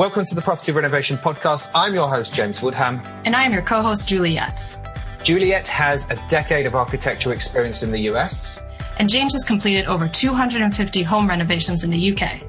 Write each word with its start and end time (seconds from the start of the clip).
Welcome 0.00 0.24
to 0.24 0.34
the 0.34 0.40
Property 0.40 0.72
Renovation 0.72 1.18
Podcast. 1.18 1.72
I'm 1.74 1.92
your 1.92 2.08
host, 2.08 2.32
James 2.32 2.62
Woodham. 2.62 3.02
And 3.26 3.36
I'm 3.36 3.52
your 3.52 3.60
co-host, 3.60 4.08
Juliet. 4.08 4.74
Juliet 5.22 5.68
has 5.68 6.10
a 6.10 6.16
decade 6.30 6.64
of 6.64 6.74
architectural 6.74 7.34
experience 7.34 7.82
in 7.82 7.90
the 7.90 7.98
US. 8.08 8.58
And 8.96 9.10
James 9.10 9.34
has 9.34 9.44
completed 9.44 9.84
over 9.84 10.08
250 10.08 11.02
home 11.02 11.28
renovations 11.28 11.84
in 11.84 11.90
the 11.90 12.12
UK. 12.12 12.40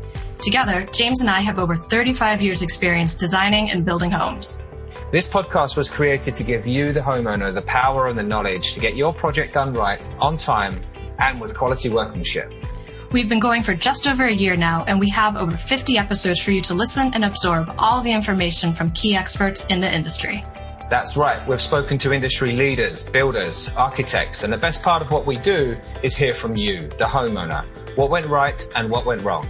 Together, 0.42 0.86
James 0.94 1.20
and 1.20 1.30
I 1.30 1.42
have 1.42 1.60
over 1.60 1.76
35 1.76 2.42
years 2.42 2.62
experience 2.62 3.16
designing 3.16 3.70
and 3.70 3.84
building 3.84 4.12
homes. 4.12 4.64
This 5.12 5.28
podcast 5.28 5.76
was 5.76 5.90
created 5.90 6.36
to 6.36 6.46
give 6.46 6.66
you, 6.66 6.94
the 6.94 7.02
homeowner, 7.02 7.54
the 7.54 7.64
power 7.64 8.08
and 8.08 8.18
the 8.18 8.24
knowledge 8.24 8.76
to 8.76 8.80
get 8.80 8.96
your 8.96 9.14
project 9.14 9.56
done 9.56 9.74
right, 9.74 10.10
on 10.22 10.38
time, 10.38 10.82
and 11.20 11.42
with 11.42 11.54
quality 11.58 11.90
workmanship. 11.90 12.50
We've 13.12 13.28
been 13.28 13.42
going 13.42 13.64
for 13.64 13.74
just 13.74 14.08
over 14.08 14.24
a 14.24 14.32
year 14.32 14.56
now, 14.56 14.86
and 14.88 14.98
we 14.98 15.10
have 15.10 15.36
over 15.36 15.58
50 15.58 15.98
episodes 15.98 16.42
for 16.42 16.52
you 16.52 16.62
to 16.62 16.74
listen 16.74 17.14
and 17.14 17.26
absorb 17.26 17.76
all 17.78 18.00
the 18.00 18.12
information 18.14 18.74
from 18.74 18.92
key 18.92 19.18
experts 19.18 19.66
in 19.66 19.82
the 19.82 19.94
industry. 19.94 20.46
That's 20.90 21.18
right. 21.18 21.46
We've 21.46 21.62
spoken 21.62 21.98
to 22.00 22.14
industry 22.14 22.54
leaders, 22.54 23.10
builders, 23.10 23.70
architects, 23.76 24.46
and 24.46 24.54
the 24.54 24.58
best 24.58 24.82
part 24.82 25.02
of 25.02 25.12
what 25.12 25.26
we 25.26 25.36
do 25.38 25.78
is 26.04 26.16
hear 26.16 26.34
from 26.34 26.56
you, 26.56 26.88
the 26.88 27.04
homeowner, 27.04 27.66
what 27.98 28.10
went 28.10 28.28
right 28.28 28.66
and 28.78 28.90
what 28.90 29.06
went 29.06 29.24
wrong. 29.24 29.46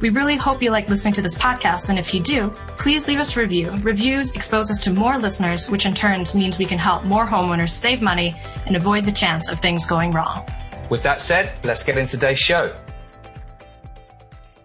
We 0.00 0.08
really 0.08 0.36
hope 0.36 0.62
you 0.62 0.70
like 0.70 0.88
listening 0.88 1.12
to 1.14 1.22
this 1.22 1.36
podcast, 1.36 1.90
and 1.90 1.98
if 1.98 2.14
you 2.14 2.20
do, 2.20 2.48
please 2.78 3.06
leave 3.06 3.20
us 3.20 3.36
a 3.36 3.40
review. 3.40 3.72
Reviews 3.82 4.34
expose 4.34 4.70
us 4.70 4.78
to 4.84 4.90
more 4.90 5.18
listeners, 5.18 5.70
which 5.70 5.84
in 5.84 5.92
turn 5.92 6.24
means 6.34 6.58
we 6.58 6.64
can 6.64 6.78
help 6.78 7.04
more 7.04 7.26
homeowners 7.26 7.70
save 7.70 8.00
money 8.00 8.34
and 8.66 8.74
avoid 8.74 9.04
the 9.04 9.12
chance 9.12 9.50
of 9.50 9.58
things 9.58 9.84
going 9.84 10.12
wrong. 10.12 10.48
With 10.88 11.02
that 11.02 11.20
said, 11.20 11.52
let's 11.62 11.84
get 11.84 11.98
into 11.98 12.12
today's 12.12 12.38
show. 12.38 12.74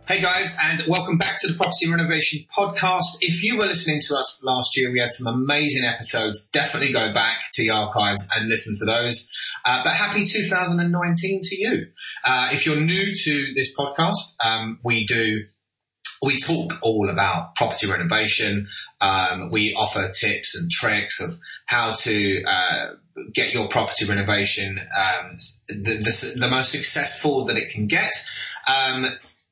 Hey 0.08 0.22
guys, 0.22 0.58
and 0.64 0.84
welcome 0.88 1.18
back 1.18 1.36
to 1.42 1.50
the 1.50 1.56
Property 1.56 1.92
Renovation 1.92 2.46
Podcast. 2.58 3.18
If 3.20 3.44
you 3.44 3.58
were 3.58 3.66
listening 3.66 4.00
to 4.08 4.18
us 4.18 4.42
last 4.42 4.78
year, 4.78 4.90
we 4.90 5.02
had 5.02 5.12
some 5.12 5.28
amazing 5.28 5.84
episodes. 5.84 6.48
Definitely 6.48 6.94
go 6.94 7.12
back 7.12 7.40
to 7.52 7.62
the 7.62 7.72
archives 7.72 8.26
and 8.34 8.48
listen 8.48 8.74
to 8.80 8.86
those. 8.86 9.30
Uh, 9.66 9.84
but 9.84 9.92
happy 9.92 10.24
2019 10.24 11.42
to 11.44 11.56
you. 11.60 11.88
Uh, 12.24 12.48
if 12.54 12.66
you're 12.66 12.80
new 12.80 13.14
to 13.26 13.54
this 13.54 13.78
podcast, 13.78 14.38
um, 14.42 14.80
we 14.82 15.06
do 15.06 15.44
we 16.22 16.40
talk 16.40 16.76
all 16.82 17.10
about 17.10 17.58
property 17.58 17.92
renovation. 17.92 18.68
Um, 19.02 19.52
we 19.52 19.74
offer 19.74 20.10
tips 20.18 20.58
and 20.58 20.72
tricks 20.72 21.22
of 21.22 21.32
how 21.66 21.92
to 21.92 22.44
uh, 22.46 22.86
get 23.34 23.54
your 23.54 23.68
property 23.68 24.06
renovation 24.06 24.80
um, 24.80 25.38
the, 25.68 25.76
the, 25.76 26.40
the, 26.40 26.48
most 26.48 26.72
successful 26.72 27.44
that 27.46 27.58
it 27.58 27.72
can 27.72 27.88
get. 27.88 28.14
Um, 28.68 29.08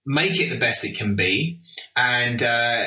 make 0.05 0.37
it 0.39 0.49
the 0.49 0.57
best 0.57 0.83
it 0.83 0.97
can 0.97 1.15
be. 1.15 1.61
And 1.95 2.43
uh, 2.43 2.83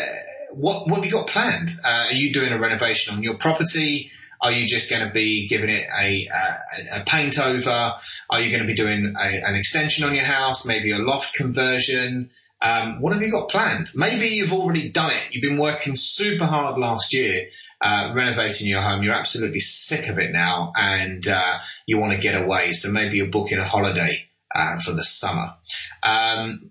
what 0.53 0.89
what 0.89 0.97
have 0.97 1.05
you 1.05 1.13
got 1.13 1.29
planned? 1.29 1.71
Uh, 1.85 2.07
are 2.09 2.15
you 2.15 2.33
doing 2.33 2.53
a 2.53 2.59
renovation 2.59 3.15
on 3.15 3.23
your 3.23 3.35
property? 3.35 4.11
Are 4.43 4.53
you 4.53 4.67
just 4.67 4.91
going 4.91 5.07
to 5.07 5.13
be 5.13 5.47
giving 5.49 5.71
it 5.71 5.87
a, 6.01 6.29
a, 6.33 7.01
a 7.01 7.05
paint 7.05 7.39
over? 7.39 7.95
Are 8.31 8.41
you 8.41 8.51
going 8.51 8.63
to 8.63 8.67
be 8.67 8.75
doing 8.75 9.15
a, 9.21 9.43
an 9.47 9.55
extension 9.55 10.05
on 10.05 10.15
your 10.15 10.25
house? 10.25 10.65
Maybe 10.67 10.93
a 10.93 10.99
loft 10.99 11.35
conversion? 11.35 12.31
Um, 12.63 13.01
what 13.01 13.13
have 13.13 13.23
you 13.23 13.31
got 13.31 13.49
planned? 13.49 13.89
Maybe 13.95 14.29
you've 14.29 14.53
already 14.53 14.91
done 14.91 15.11
it. 15.11 15.29
You've 15.31 15.43
been 15.43 15.59
working 15.59 15.95
super 15.97 16.47
hard 16.47 16.79
last 16.79 17.15
year, 17.15 17.49
uh, 17.81 18.13
renovating 18.15 18.67
your 18.67 18.83
home. 18.83 19.03
You're 19.03 19.15
absolutely 19.15 19.61
sick 19.61 20.09
of 20.09 20.19
it 20.19 20.33
now 20.33 20.73
and, 20.77 21.27
uh, 21.27 21.59
you 21.87 21.99
want 21.99 22.13
to 22.13 22.21
get 22.21 22.41
away. 22.41 22.73
So 22.73 22.93
maybe 22.93 23.17
you're 23.17 23.29
booking 23.29 23.59
a 23.59 23.65
holiday, 23.65 24.29
uh, 24.55 24.79
for 24.79 24.93
the 24.93 25.05
summer. 25.05 25.55
Um, 26.03 26.71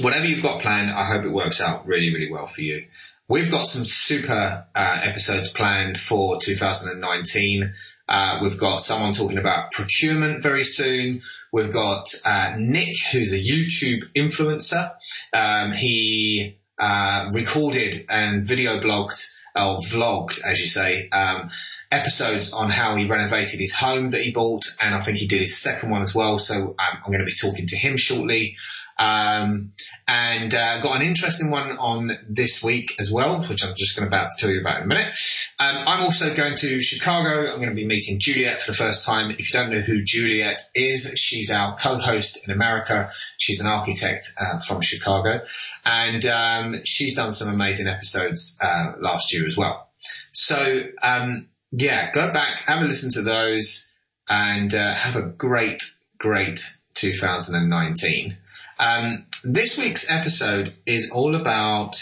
whatever 0.00 0.26
you've 0.26 0.42
got 0.42 0.62
planned, 0.62 0.90
I 0.90 1.04
hope 1.04 1.24
it 1.24 1.32
works 1.32 1.60
out 1.60 1.86
really, 1.86 2.12
really 2.12 2.30
well 2.30 2.46
for 2.46 2.62
you. 2.62 2.86
We've 3.30 3.50
got 3.50 3.66
some 3.66 3.84
super 3.84 4.66
uh, 4.74 5.00
episodes 5.02 5.50
planned 5.50 5.98
for 5.98 6.40
2019. 6.40 7.74
Uh, 8.08 8.38
we've 8.40 8.58
got 8.58 8.80
someone 8.80 9.12
talking 9.12 9.36
about 9.36 9.70
procurement 9.70 10.42
very 10.42 10.64
soon. 10.64 11.20
We've 11.52 11.70
got 11.70 12.08
uh, 12.24 12.54
Nick, 12.56 12.96
who's 13.12 13.34
a 13.34 13.38
YouTube 13.38 14.10
influencer. 14.14 14.92
Um, 15.34 15.72
he 15.72 16.58
uh, 16.78 17.28
recorded 17.34 17.96
and 18.08 18.46
video 18.46 18.80
blogged 18.80 19.34
or 19.54 19.76
vlogged, 19.76 20.40
as 20.46 20.60
you 20.60 20.66
say, 20.66 21.10
um, 21.10 21.50
episodes 21.92 22.54
on 22.54 22.70
how 22.70 22.94
he 22.94 23.04
renovated 23.04 23.60
his 23.60 23.74
home 23.74 24.08
that 24.10 24.22
he 24.22 24.32
bought, 24.32 24.64
and 24.80 24.94
I 24.94 25.00
think 25.00 25.18
he 25.18 25.26
did 25.26 25.40
his 25.40 25.58
second 25.58 25.90
one 25.90 26.00
as 26.00 26.14
well. 26.14 26.38
So 26.38 26.54
um, 26.54 26.74
I'm 26.78 27.12
going 27.12 27.18
to 27.18 27.26
be 27.26 27.32
talking 27.38 27.66
to 27.66 27.76
him 27.76 27.98
shortly. 27.98 28.56
Um, 28.98 29.72
and 30.08 30.52
uh, 30.52 30.80
got 30.80 30.96
an 30.96 31.02
interesting 31.02 31.50
one 31.50 31.76
on 31.78 32.10
this 32.28 32.64
week 32.64 32.96
as 32.98 33.12
well, 33.12 33.40
which 33.42 33.64
I'm 33.64 33.74
just 33.76 33.96
going 33.96 34.08
to 34.10 34.16
about 34.16 34.28
to 34.30 34.42
tell 34.44 34.52
you 34.52 34.60
about 34.60 34.78
in 34.78 34.84
a 34.84 34.86
minute. 34.86 35.14
Um, 35.60 35.84
I'm 35.86 36.02
also 36.02 36.34
going 36.34 36.56
to 36.56 36.80
Chicago. 36.80 37.52
I'm 37.52 37.58
going 37.58 37.68
to 37.68 37.74
be 37.74 37.86
meeting 37.86 38.18
Juliet 38.18 38.60
for 38.60 38.72
the 38.72 38.76
first 38.76 39.06
time. 39.06 39.30
If 39.30 39.52
you 39.52 39.58
don't 39.58 39.70
know 39.70 39.80
who 39.80 40.02
Juliet 40.04 40.60
is, 40.74 41.14
she's 41.16 41.50
our 41.50 41.76
co-host 41.76 42.46
in 42.46 42.52
America. 42.52 43.10
She's 43.36 43.60
an 43.60 43.68
architect 43.68 44.32
uh, 44.40 44.58
from 44.58 44.80
Chicago, 44.80 45.44
and 45.84 46.24
um, 46.26 46.80
she's 46.84 47.14
done 47.14 47.32
some 47.32 47.52
amazing 47.54 47.86
episodes 47.86 48.58
uh, 48.60 48.94
last 48.98 49.32
year 49.32 49.46
as 49.46 49.56
well. 49.56 49.90
So 50.32 50.82
um, 51.02 51.48
yeah, 51.70 52.10
go 52.12 52.32
back, 52.32 52.62
have 52.62 52.82
a 52.82 52.84
listen 52.84 53.10
to 53.12 53.22
those, 53.22 53.88
and 54.28 54.74
uh, 54.74 54.94
have 54.94 55.16
a 55.16 55.22
great, 55.22 55.82
great 56.18 56.60
2019. 56.94 58.36
Um, 58.78 59.26
this 59.42 59.78
week's 59.78 60.10
episode 60.10 60.72
is 60.86 61.10
all 61.10 61.34
about 61.34 61.96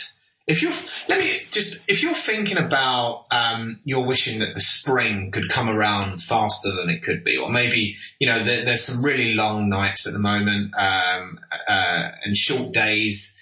if 0.47 0.62
you're 0.62 0.72
let 1.09 1.19
me 1.19 1.41
just 1.50 1.82
if 1.88 2.03
you're 2.03 2.14
thinking 2.14 2.59
about 2.59 3.26
um, 3.32 3.81
you're 3.84 4.06
wishing 4.06 4.41
that 4.41 4.54
the 4.54 4.60
spring 4.60 5.31
could 5.32 5.48
come 5.48 5.69
around 5.69 6.22
faster 6.22 6.72
than 6.72 6.88
it 6.88 7.03
could 7.03 7.25
be, 7.25 7.37
or 7.37 7.50
maybe 7.50 7.97
you 8.19 8.28
know 8.28 8.44
there, 8.44 8.64
there's 8.64 8.84
some 8.84 9.04
really 9.04 9.34
long 9.34 9.69
nights 9.69 10.06
at 10.06 10.12
the 10.12 10.19
moment 10.19 10.72
um, 10.76 11.41
uh, 11.69 12.10
and 12.25 12.37
short 12.37 12.72
days, 12.72 13.37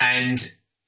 and 0.00 0.38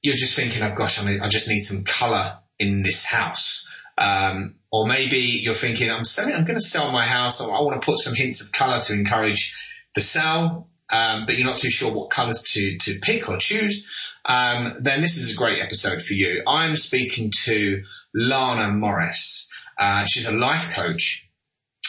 you're 0.02 0.16
just 0.16 0.34
thinking, 0.34 0.62
oh 0.62 0.74
gosh, 0.74 1.02
I, 1.02 1.08
mean, 1.08 1.22
I 1.22 1.28
just 1.28 1.48
need 1.48 1.60
some 1.60 1.84
color 1.84 2.38
in 2.58 2.82
this 2.82 3.06
house. 3.06 3.70
Um, 3.96 4.56
or 4.72 4.86
maybe 4.86 5.18
you're 5.18 5.54
thinking, 5.54 5.90
I'm 5.90 6.04
selling, 6.04 6.34
I'm 6.34 6.44
going 6.44 6.58
to 6.58 6.64
sell 6.64 6.90
my 6.90 7.04
house. 7.04 7.40
I 7.40 7.46
want 7.46 7.80
to 7.80 7.84
put 7.84 7.98
some 7.98 8.14
hints 8.14 8.44
of 8.44 8.50
color 8.52 8.80
to 8.80 8.92
encourage 8.94 9.56
the 9.94 10.00
sell 10.00 10.66
um, 10.92 11.26
but 11.26 11.36
you're 11.36 11.46
not 11.46 11.58
too 11.58 11.70
sure 11.70 11.92
what 11.92 12.10
colours 12.10 12.42
to, 12.52 12.76
to 12.78 12.98
pick 13.00 13.28
or 13.28 13.38
choose, 13.38 13.88
um, 14.26 14.76
then 14.80 15.00
this 15.00 15.16
is 15.16 15.34
a 15.34 15.36
great 15.36 15.60
episode 15.60 16.02
for 16.02 16.14
you. 16.14 16.42
I'm 16.46 16.76
speaking 16.76 17.32
to 17.44 17.82
Lana 18.14 18.72
Morris. 18.72 19.50
Uh, 19.78 20.04
she's 20.04 20.28
a 20.28 20.36
life 20.36 20.72
coach, 20.72 21.28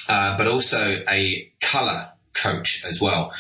uh, 0.10 0.38
but 0.38 0.48
also 0.48 1.04
a 1.08 1.52
colour 1.62 2.10
coach 2.34 2.86
as 2.86 3.00
well. 3.00 3.34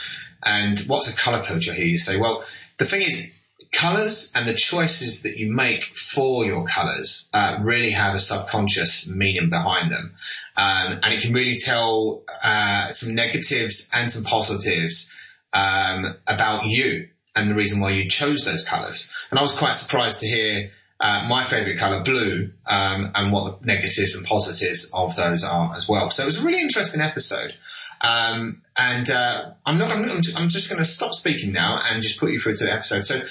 And 0.44 0.80
what's 0.81 1.12
a 1.12 1.15
colour 1.15 1.42
coach? 1.42 1.69
I 1.69 1.74
hear 1.74 1.86
you 1.86 1.98
say. 1.98 2.18
Well, 2.18 2.44
the 2.77 2.86
thing 2.86 3.01
is, 3.01 3.33
colours 3.71 4.31
and 4.36 4.48
the 4.48 4.54
choices 4.54 5.24
that 5.24 5.38
you 5.38 5.51
make 5.51 5.83
for 5.83 6.45
your 6.45 6.65
colours 6.65 7.30
uh, 7.33 7.57
really 7.63 7.92
have 7.92 8.13
a 8.13 8.19
subconscious 8.19 9.10
meaning 9.10 9.50
behind 9.50 9.92
them. 9.92 10.13
Um, 10.56 11.00
and 11.04 11.13
it 11.13 11.21
can 11.21 11.33
really 11.33 11.57
tell 11.57 12.24
uh, 12.44 12.92
some 12.92 13.15
negatives 13.15 13.89
and 13.94 14.12
some 14.12 14.24
positives 14.24 15.12
um, 15.54 16.16
about 16.28 16.66
you 16.66 17.10
and 17.36 17.50
the 17.50 17.56
reason 17.56 17.82
why 17.82 17.92
you 17.92 18.10
chose 18.10 18.46
those 18.46 18.66
colours. 18.66 19.10
And 19.30 19.40
I 19.40 19.42
was 19.42 19.58
quite 19.58 19.76
surprised 19.76 20.20
to 20.20 20.28
hear 20.28 20.72
uh, 21.00 21.26
my 21.28 21.44
favourite 21.44 21.78
colour, 21.78 22.02
blue, 22.02 22.52
um, 22.66 23.12
and 23.16 23.32
what 23.32 23.62
the 23.62 23.68
negatives 23.68 24.16
and 24.16 24.26
positives 24.26 24.92
of 24.94 25.16
those 25.16 25.44
are 25.44 25.76
as 25.76 25.88
well. 25.88 26.10
So 26.10 26.24
it 26.24 26.28
was 26.28 26.44
a 26.44 26.46
really 26.46 26.62
interesting 26.62 27.02
episode. 27.02 27.56
Um, 28.02 28.62
and 28.78 29.10
uh, 29.10 29.52
I'm 29.66 29.78
not. 29.78 29.92
I'm, 29.92 30.04
I'm 30.04 30.50
just 30.50 30.70
going 30.70 30.80
to 30.80 30.86
stop 30.86 31.14
speaking 31.14 31.54
now 31.54 31.80
and 31.84 32.02
just 32.02 32.20
put 32.20 32.32
you 32.32 32.40
through 32.40 32.56
to 32.56 32.66
the 32.66 32.74
episode. 32.74 33.06
So 33.06 33.22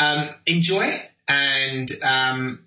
um, 0.00 0.28
enjoy 0.46 0.86
it, 0.86 1.10
and 1.28 1.88
um, 2.02 2.66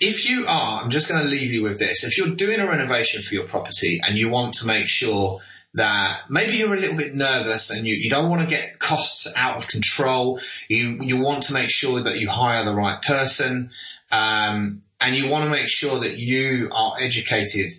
if 0.00 0.28
you 0.28 0.46
are, 0.46 0.82
I'm 0.82 0.90
just 0.90 1.08
going 1.08 1.20
to 1.22 1.26
leave 1.26 1.52
you 1.52 1.62
with 1.62 1.78
this. 1.78 2.04
If 2.04 2.18
you're 2.18 2.34
doing 2.34 2.60
a 2.60 2.66
renovation 2.66 3.22
for 3.22 3.34
your 3.34 3.46
property 3.46 4.00
and 4.06 4.18
you 4.18 4.28
want 4.28 4.54
to 4.54 4.66
make 4.66 4.88
sure 4.88 5.40
that 5.78 6.22
maybe 6.28 6.56
you're 6.56 6.74
a 6.74 6.80
little 6.80 6.96
bit 6.96 7.14
nervous 7.14 7.70
and 7.70 7.86
you, 7.86 7.94
you 7.94 8.10
don't 8.10 8.28
want 8.28 8.42
to 8.42 8.54
get 8.54 8.78
costs 8.78 9.32
out 9.36 9.56
of 9.56 9.68
control, 9.68 10.40
you 10.68 10.98
you 11.00 11.22
want 11.22 11.44
to 11.44 11.54
make 11.54 11.70
sure 11.70 12.00
that 12.00 12.18
you 12.18 12.28
hire 12.28 12.64
the 12.64 12.74
right 12.74 13.00
person, 13.00 13.70
um, 14.10 14.82
and 15.00 15.16
you 15.16 15.30
want 15.30 15.44
to 15.44 15.50
make 15.50 15.68
sure 15.68 16.00
that 16.00 16.18
you 16.18 16.70
are 16.72 16.96
educated 17.00 17.70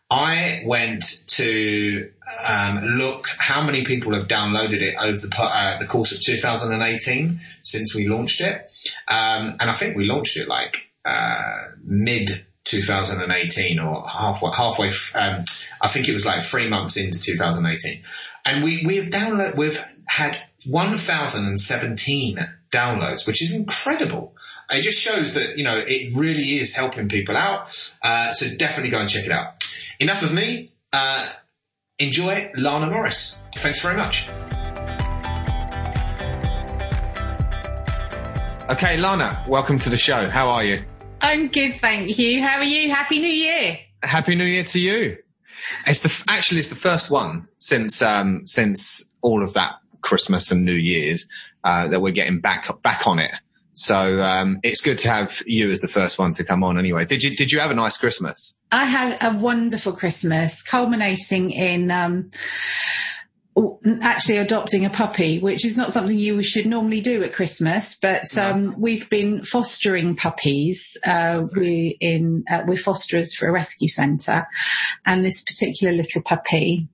I 0.09 0.63
went 0.65 1.03
to 1.27 2.09
um, 2.47 2.79
look 2.81 3.27
how 3.39 3.61
many 3.61 3.83
people 3.83 4.13
have 4.15 4.27
downloaded 4.27 4.81
it 4.81 4.95
over 4.95 5.17
the, 5.17 5.35
uh, 5.37 5.77
the 5.79 5.85
course 5.85 6.13
of 6.13 6.21
2018 6.21 7.41
since 7.61 7.93
we 7.93 8.07
launched 8.07 8.39
it, 8.39 8.71
um, 9.09 9.57
and 9.59 9.69
I 9.69 9.73
think 9.73 9.97
we 9.97 10.05
launched 10.05 10.37
it 10.37 10.47
like 10.47 10.91
uh, 11.03 11.71
mid 11.83 12.45
2018 12.63 13.79
or 13.79 14.07
halfway. 14.07 14.51
Halfway, 14.51 14.91
um, 15.15 15.43
I 15.81 15.87
think 15.89 16.07
it 16.07 16.13
was 16.13 16.25
like 16.25 16.41
three 16.41 16.69
months 16.69 16.95
into 16.95 17.19
2018, 17.19 18.01
and 18.45 18.63
we 18.63 18.85
we 18.85 18.95
have 18.95 19.07
download 19.07 19.57
we've 19.57 19.83
had 20.07 20.37
1,017 20.65 22.47
downloads, 22.71 23.27
which 23.27 23.41
is 23.41 23.55
incredible. 23.55 24.33
It 24.69 24.81
just 24.81 24.99
shows 24.99 25.35
that, 25.35 25.57
you 25.57 25.63
know, 25.63 25.77
it 25.77 26.15
really 26.15 26.57
is 26.57 26.75
helping 26.75 27.07
people 27.07 27.37
out. 27.37 27.91
Uh, 28.03 28.33
so 28.33 28.53
definitely 28.55 28.89
go 28.89 28.99
and 28.99 29.09
check 29.09 29.25
it 29.25 29.31
out. 29.31 29.56
Enough 29.99 30.23
of 30.23 30.33
me. 30.33 30.67
Uh, 30.93 31.27
enjoy 31.97 32.51
Lana 32.55 32.89
Morris. 32.91 33.41
Thanks 33.57 33.81
very 33.81 33.97
much. 33.97 34.29
Okay, 38.69 38.97
Lana, 38.97 39.43
welcome 39.47 39.79
to 39.79 39.89
the 39.89 39.97
show. 39.97 40.29
How 40.29 40.49
are 40.49 40.63
you? 40.63 40.83
I'm 41.21 41.47
good, 41.47 41.75
thank 41.79 42.19
you. 42.19 42.41
How 42.43 42.57
are 42.57 42.63
you? 42.63 42.91
Happy 42.91 43.19
New 43.19 43.27
Year. 43.27 43.79
Happy 44.03 44.35
New 44.35 44.43
Year 44.43 44.65
to 44.65 44.79
you. 44.79 45.17
It's 45.87 46.01
the 46.01 46.23
actually 46.27 46.59
it's 46.59 46.69
the 46.69 46.75
first 46.75 47.09
one 47.09 47.47
since 47.57 48.01
um, 48.03 48.45
since 48.45 49.03
all 49.21 49.43
of 49.43 49.53
that 49.53 49.75
Christmas 50.01 50.51
and 50.51 50.63
New 50.63 50.73
Year's 50.73 51.25
uh, 51.63 51.87
that 51.87 52.01
we're 52.01 52.11
getting 52.11 52.39
back 52.39 52.67
back 52.83 53.07
on 53.07 53.17
it. 53.17 53.31
So 53.77 54.23
um, 54.23 54.59
it's 54.63 54.81
good 54.81 54.97
to 54.99 55.11
have 55.11 55.43
you 55.45 55.69
as 55.69 55.81
the 55.81 55.87
first 55.87 56.17
one 56.17 56.33
to 56.33 56.43
come 56.43 56.63
on. 56.63 56.79
Anyway, 56.79 57.05
did 57.05 57.21
you 57.21 57.35
did 57.35 57.51
you 57.51 57.59
have 57.59 57.69
a 57.69 57.75
nice 57.75 57.95
Christmas? 57.95 58.57
I 58.71 58.85
had 58.85 59.17
a 59.21 59.37
wonderful 59.37 59.93
Christmas, 59.93 60.63
culminating 60.63 61.51
in. 61.51 61.91
Um, 61.91 62.31
actually 64.01 64.37
adopting 64.37 64.85
a 64.85 64.89
puppy, 64.89 65.39
which 65.39 65.65
is 65.65 65.75
not 65.75 65.91
something 65.91 66.17
you 66.17 66.43
should 66.43 66.67
normally 66.67 67.01
do 67.01 67.23
at 67.23 67.33
Christmas, 67.33 67.97
but 67.99 68.37
um, 68.37 68.75
we've 68.77 69.09
been 69.09 69.43
fostering 69.43 70.15
puppies. 70.15 70.95
Uh, 71.05 71.43
we 71.55 71.97
in 71.99 72.43
uh, 72.49 72.63
we're 72.67 72.77
fosterers 72.77 73.33
for 73.33 73.47
a 73.47 73.51
rescue 73.51 73.87
centre, 73.87 74.47
and 75.05 75.25
this 75.25 75.43
particular 75.43 75.91
little 75.93 76.21
puppy 76.21 76.87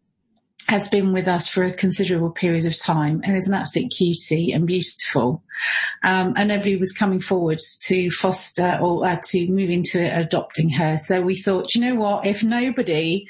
has 0.68 0.88
been 0.88 1.13
with 1.13 1.27
us 1.27 1.48
for 1.48 1.63
a 1.63 1.74
considerable 1.74 2.31
period 2.31 2.65
of 2.65 2.77
time 2.77 3.21
and 3.24 3.36
is 3.36 3.48
an 3.48 3.54
absolute 3.54 3.92
cutie 3.92 4.51
and 4.51 4.65
beautiful. 4.65 5.44
Um, 6.04 6.33
and 6.36 6.50
nobody 6.50 6.77
was 6.77 6.94
coming 6.94 7.19
forward 7.19 7.60
to 7.81 8.10
foster 8.12 8.80
or 8.81 9.06
uh, 9.06 9.19
to 9.25 9.48
move 9.48 9.69
into 9.69 10.00
adopting 10.00 10.69
her. 10.69 10.98
So 10.98 11.21
we 11.21 11.36
thought, 11.36 11.75
you 11.75 11.81
know 11.81 11.95
what, 11.95 12.25
if 12.25 12.44
nobody 12.44 13.27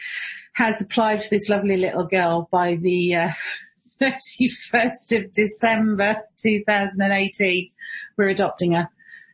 has 0.54 0.82
applied 0.82 1.24
for 1.24 1.30
this 1.30 1.50
lovely 1.50 1.78
little 1.78 2.06
girl 2.06 2.48
by 2.52 2.76
the 2.76 3.16
uh, 3.16 3.30
31st 4.02 5.24
of 5.26 5.32
December 5.34 6.18
2018, 6.42 7.70
we're 8.18 8.28
adopting 8.28 8.74
her. 8.74 8.90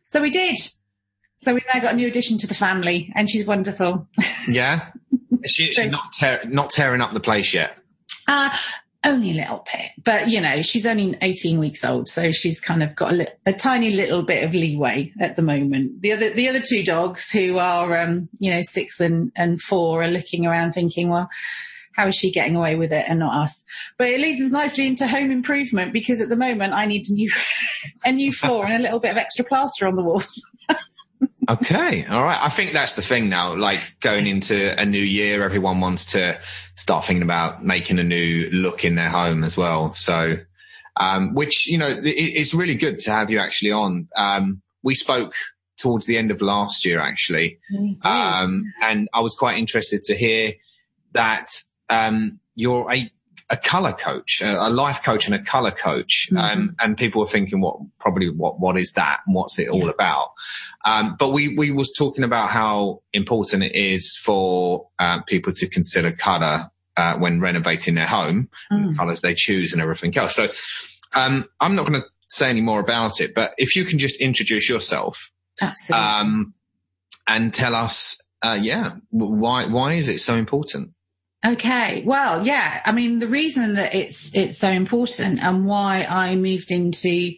So 0.06 0.20
we 0.22 0.30
did. 0.30 0.56
So 1.36 1.54
we've 1.54 1.64
now 1.72 1.80
got 1.80 1.94
a 1.94 1.96
new 1.96 2.08
addition 2.08 2.38
to 2.38 2.46
the 2.46 2.54
family 2.54 3.12
and 3.14 3.28
she's 3.28 3.46
wonderful. 3.46 4.08
Yeah. 4.48 4.88
She, 5.46 5.72
she's 5.72 5.90
not, 5.90 6.12
tear, 6.12 6.42
not 6.46 6.70
tearing 6.70 7.02
up 7.02 7.12
the 7.12 7.20
place 7.20 7.52
yet. 7.52 7.76
Uh, 8.30 8.50
only 9.02 9.30
a 9.30 9.34
little 9.34 9.66
bit, 9.72 9.90
but 10.04 10.28
you 10.28 10.40
know, 10.40 10.62
she's 10.62 10.84
only 10.84 11.16
18 11.20 11.58
weeks 11.58 11.84
old, 11.84 12.06
so 12.06 12.32
she's 12.32 12.60
kind 12.60 12.82
of 12.82 12.94
got 12.94 13.12
a, 13.12 13.16
li- 13.16 13.28
a 13.46 13.52
tiny 13.52 13.90
little 13.92 14.22
bit 14.22 14.44
of 14.44 14.52
leeway 14.52 15.12
at 15.18 15.36
the 15.36 15.42
moment. 15.42 16.02
The 16.02 16.12
other, 16.12 16.30
the 16.30 16.48
other 16.48 16.60
two 16.60 16.84
dogs 16.84 17.32
who 17.32 17.58
are, 17.58 17.96
um, 17.98 18.28
you 18.38 18.52
know, 18.52 18.60
six 18.62 19.00
and, 19.00 19.32
and 19.34 19.60
four 19.60 20.02
are 20.02 20.08
looking 20.08 20.46
around 20.46 20.72
thinking, 20.72 21.08
well, 21.08 21.30
how 21.94 22.08
is 22.08 22.14
she 22.14 22.30
getting 22.30 22.56
away 22.56 22.76
with 22.76 22.92
it 22.92 23.06
and 23.08 23.18
not 23.18 23.34
us? 23.34 23.64
But 23.96 24.08
it 24.08 24.20
leads 24.20 24.42
us 24.42 24.52
nicely 24.52 24.86
into 24.86 25.08
home 25.08 25.30
improvement 25.30 25.92
because 25.92 26.20
at 26.20 26.28
the 26.28 26.36
moment 26.36 26.74
I 26.74 26.86
need 26.86 27.08
a 27.08 27.12
new, 27.12 27.30
a 28.04 28.12
new 28.12 28.30
floor 28.30 28.66
and 28.66 28.76
a 28.76 28.78
little 28.78 29.00
bit 29.00 29.12
of 29.12 29.16
extra 29.16 29.44
plaster 29.44 29.88
on 29.88 29.96
the 29.96 30.04
walls. 30.04 30.40
Okay. 31.48 32.04
All 32.06 32.22
right. 32.22 32.38
I 32.40 32.48
think 32.48 32.72
that's 32.72 32.92
the 32.92 33.02
thing 33.02 33.28
now. 33.28 33.56
Like 33.56 33.96
going 34.00 34.26
into 34.28 34.80
a 34.80 34.84
new 34.84 35.02
year, 35.02 35.42
everyone 35.42 35.80
wants 35.80 36.12
to 36.12 36.38
start 36.80 37.04
thinking 37.04 37.22
about 37.22 37.62
making 37.62 37.98
a 37.98 38.02
new 38.02 38.48
look 38.52 38.86
in 38.86 38.94
their 38.94 39.10
home 39.10 39.44
as 39.44 39.54
well. 39.54 39.92
So, 39.92 40.38
um, 40.96 41.34
which, 41.34 41.66
you 41.66 41.76
know, 41.76 41.88
it, 41.88 42.02
it's 42.04 42.54
really 42.54 42.74
good 42.74 43.00
to 43.00 43.10
have 43.10 43.28
you 43.28 43.38
actually 43.38 43.72
on. 43.72 44.08
Um, 44.16 44.62
we 44.82 44.94
spoke 44.94 45.34
towards 45.76 46.06
the 46.06 46.16
end 46.16 46.30
of 46.30 46.40
last 46.40 46.86
year, 46.86 46.98
actually. 46.98 47.58
Um, 48.02 48.72
and 48.80 49.08
I 49.12 49.20
was 49.20 49.34
quite 49.34 49.58
interested 49.58 50.04
to 50.04 50.16
hear 50.16 50.54
that, 51.12 51.48
um, 51.90 52.40
you're 52.54 52.90
a 52.90 53.10
a 53.50 53.56
color 53.56 53.92
coach, 53.92 54.40
a, 54.42 54.70
life 54.70 55.02
coach 55.02 55.26
and 55.26 55.34
a 55.34 55.42
color 55.42 55.72
coach. 55.72 56.28
Mm-hmm. 56.30 56.38
Um, 56.38 56.76
and 56.80 56.96
people 56.96 57.20
were 57.20 57.26
thinking, 57.26 57.60
what, 57.60 57.76
probably 57.98 58.30
what, 58.30 58.60
what 58.60 58.78
is 58.78 58.92
that 58.92 59.20
and 59.26 59.34
what's 59.34 59.58
it 59.58 59.68
all 59.68 59.84
yeah. 59.84 59.90
about? 59.90 60.32
Um, 60.84 61.16
but 61.18 61.30
we, 61.30 61.56
we 61.56 61.72
was 61.72 61.92
talking 61.92 62.24
about 62.24 62.50
how 62.50 63.02
important 63.12 63.64
it 63.64 63.74
is 63.74 64.16
for, 64.16 64.88
uh, 64.98 65.20
people 65.22 65.52
to 65.52 65.68
consider 65.68 66.12
color, 66.12 66.70
uh, 66.96 67.14
when 67.14 67.40
renovating 67.40 67.94
their 67.96 68.06
home, 68.06 68.48
mm. 68.72 68.90
the 68.90 68.96
colors 68.96 69.20
they 69.20 69.34
choose 69.34 69.72
and 69.72 69.82
everything 69.82 70.16
else. 70.16 70.36
So, 70.36 70.48
um, 71.14 71.46
I'm 71.60 71.74
not 71.74 71.86
going 71.86 72.00
to 72.00 72.06
say 72.28 72.48
any 72.48 72.60
more 72.60 72.78
about 72.78 73.20
it, 73.20 73.34
but 73.34 73.54
if 73.58 73.74
you 73.74 73.84
can 73.84 73.98
just 73.98 74.20
introduce 74.20 74.68
yourself. 74.68 75.32
Absolutely. 75.60 76.06
Um, 76.06 76.54
and 77.26 77.52
tell 77.52 77.74
us 77.74 78.20
uh, 78.42 78.58
yeah, 78.60 78.92
why 79.10 79.66
why 79.66 79.94
is 79.94 80.08
it 80.08 80.20
so 80.20 80.36
important? 80.36 80.90
Okay. 81.44 82.02
Well, 82.04 82.46
yeah. 82.46 82.82
I 82.84 82.92
mean, 82.92 83.18
the 83.18 83.26
reason 83.26 83.74
that 83.74 83.94
it's, 83.94 84.34
it's 84.36 84.58
so 84.58 84.68
important 84.68 85.42
and 85.42 85.64
why 85.64 86.04
I 86.08 86.36
moved 86.36 86.70
into 86.70 87.32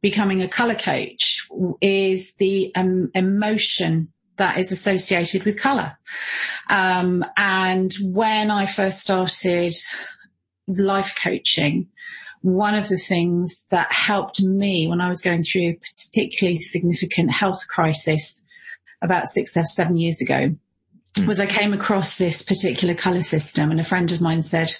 becoming 0.00 0.42
a 0.42 0.48
color 0.48 0.74
coach 0.74 1.46
is 1.80 2.36
the 2.36 2.70
um, 2.74 3.10
emotion 3.14 4.12
that 4.36 4.58
is 4.58 4.70
associated 4.70 5.44
with 5.44 5.60
color. 5.60 5.96
Um, 6.70 7.24
and 7.36 7.92
when 8.02 8.50
I 8.50 8.66
first 8.66 9.00
started 9.00 9.74
life 10.68 11.16
coaching, 11.20 11.88
one 12.42 12.74
of 12.74 12.88
the 12.88 12.98
things 12.98 13.66
that 13.70 13.90
helped 13.90 14.42
me 14.42 14.86
when 14.86 15.00
I 15.00 15.08
was 15.08 15.22
going 15.22 15.42
through 15.42 15.68
a 15.68 15.80
particularly 15.80 16.60
significant 16.60 17.30
health 17.30 17.66
crisis 17.68 18.44
about 19.00 19.26
six 19.26 19.56
or 19.56 19.64
seven 19.64 19.96
years 19.96 20.20
ago. 20.20 20.54
Mm. 21.14 21.26
was 21.26 21.40
I 21.40 21.46
came 21.46 21.72
across 21.72 22.16
this 22.16 22.42
particular 22.42 22.94
color 22.94 23.22
system 23.22 23.70
and 23.70 23.80
a 23.80 23.84
friend 23.84 24.10
of 24.12 24.20
mine 24.20 24.42
said, 24.42 24.72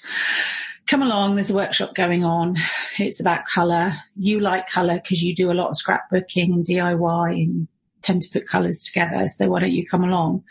come 0.87 1.03
along. 1.03 1.35
There's 1.35 1.51
a 1.51 1.55
workshop 1.55 1.95
going 1.95 2.25
on. 2.25 2.57
It's 2.99 3.21
about 3.21 3.47
color. 3.47 3.93
You 4.17 4.41
like 4.41 4.69
color 4.69 4.97
because 4.97 5.23
you 5.23 5.35
do 5.35 5.51
a 5.51 5.55
lot 5.55 5.71
of 5.71 5.77
scrapbooking 5.77 6.53
and 6.53 6.67
DIY 6.67 7.33
and 7.33 7.55
you 7.55 7.69
tend 8.03 8.23
to 8.23 8.31
put 8.33 8.47
colors 8.47 8.83
together. 8.85 9.29
So 9.29 9.49
why 9.49 9.61
don't 9.61 9.73
you 9.73 9.87
come 9.91 10.05
along? 10.05 10.45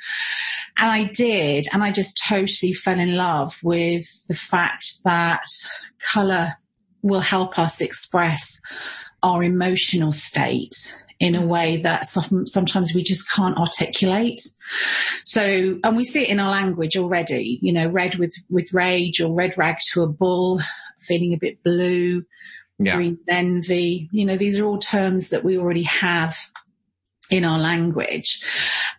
And 0.78 0.90
I 0.92 1.04
did. 1.06 1.68
And 1.74 1.84
I 1.84 1.92
just 1.92 2.22
totally 2.28 2.74
fell 2.74 3.00
in 3.00 3.16
love 3.16 3.60
with 3.64 4.06
the 4.28 4.36
fact 4.36 4.86
that 5.06 5.44
color 6.14 6.54
will 7.02 7.20
help 7.20 7.60
us 7.60 7.82
express 7.82 8.60
our 9.22 9.44
emotional 9.44 10.12
state 10.12 11.02
in 11.24 11.36
a 11.36 11.42
mm. 11.42 11.48
way 11.48 11.78
that 11.78 12.06
sometimes 12.06 12.94
we 12.94 13.02
just 13.02 13.32
can't 13.32 13.58
articulate. 13.58 14.42
So, 15.24 15.80
and 15.82 15.96
we 15.96 16.04
see 16.04 16.24
it 16.24 16.30
in 16.30 16.42
our 16.42 16.52
language 16.52 16.98
already, 16.98 17.60
you 17.62 17.72
know, 17.72 17.88
red 17.88 18.16
with, 18.16 18.34
with 18.50 18.74
rage 18.74 19.22
or 19.22 19.34
red 19.34 19.58
rag 19.58 19.78
to 19.94 20.04
a 20.04 20.08
bull, 20.08 20.60
feeling 21.00 21.34
a 21.34 21.38
bit 21.38 21.64
blue, 21.64 22.26
yeah. 22.78 22.96
green 22.98 23.20
envy. 23.30 24.10
You 24.12 24.26
know, 24.26 24.36
these 24.36 24.60
are 24.60 24.66
all 24.66 24.80
terms 24.80 25.30
that 25.30 25.46
we 25.46 25.58
already 25.58 25.84
have 25.84 26.38
in 27.32 27.46
our 27.46 27.58
language. 27.58 28.44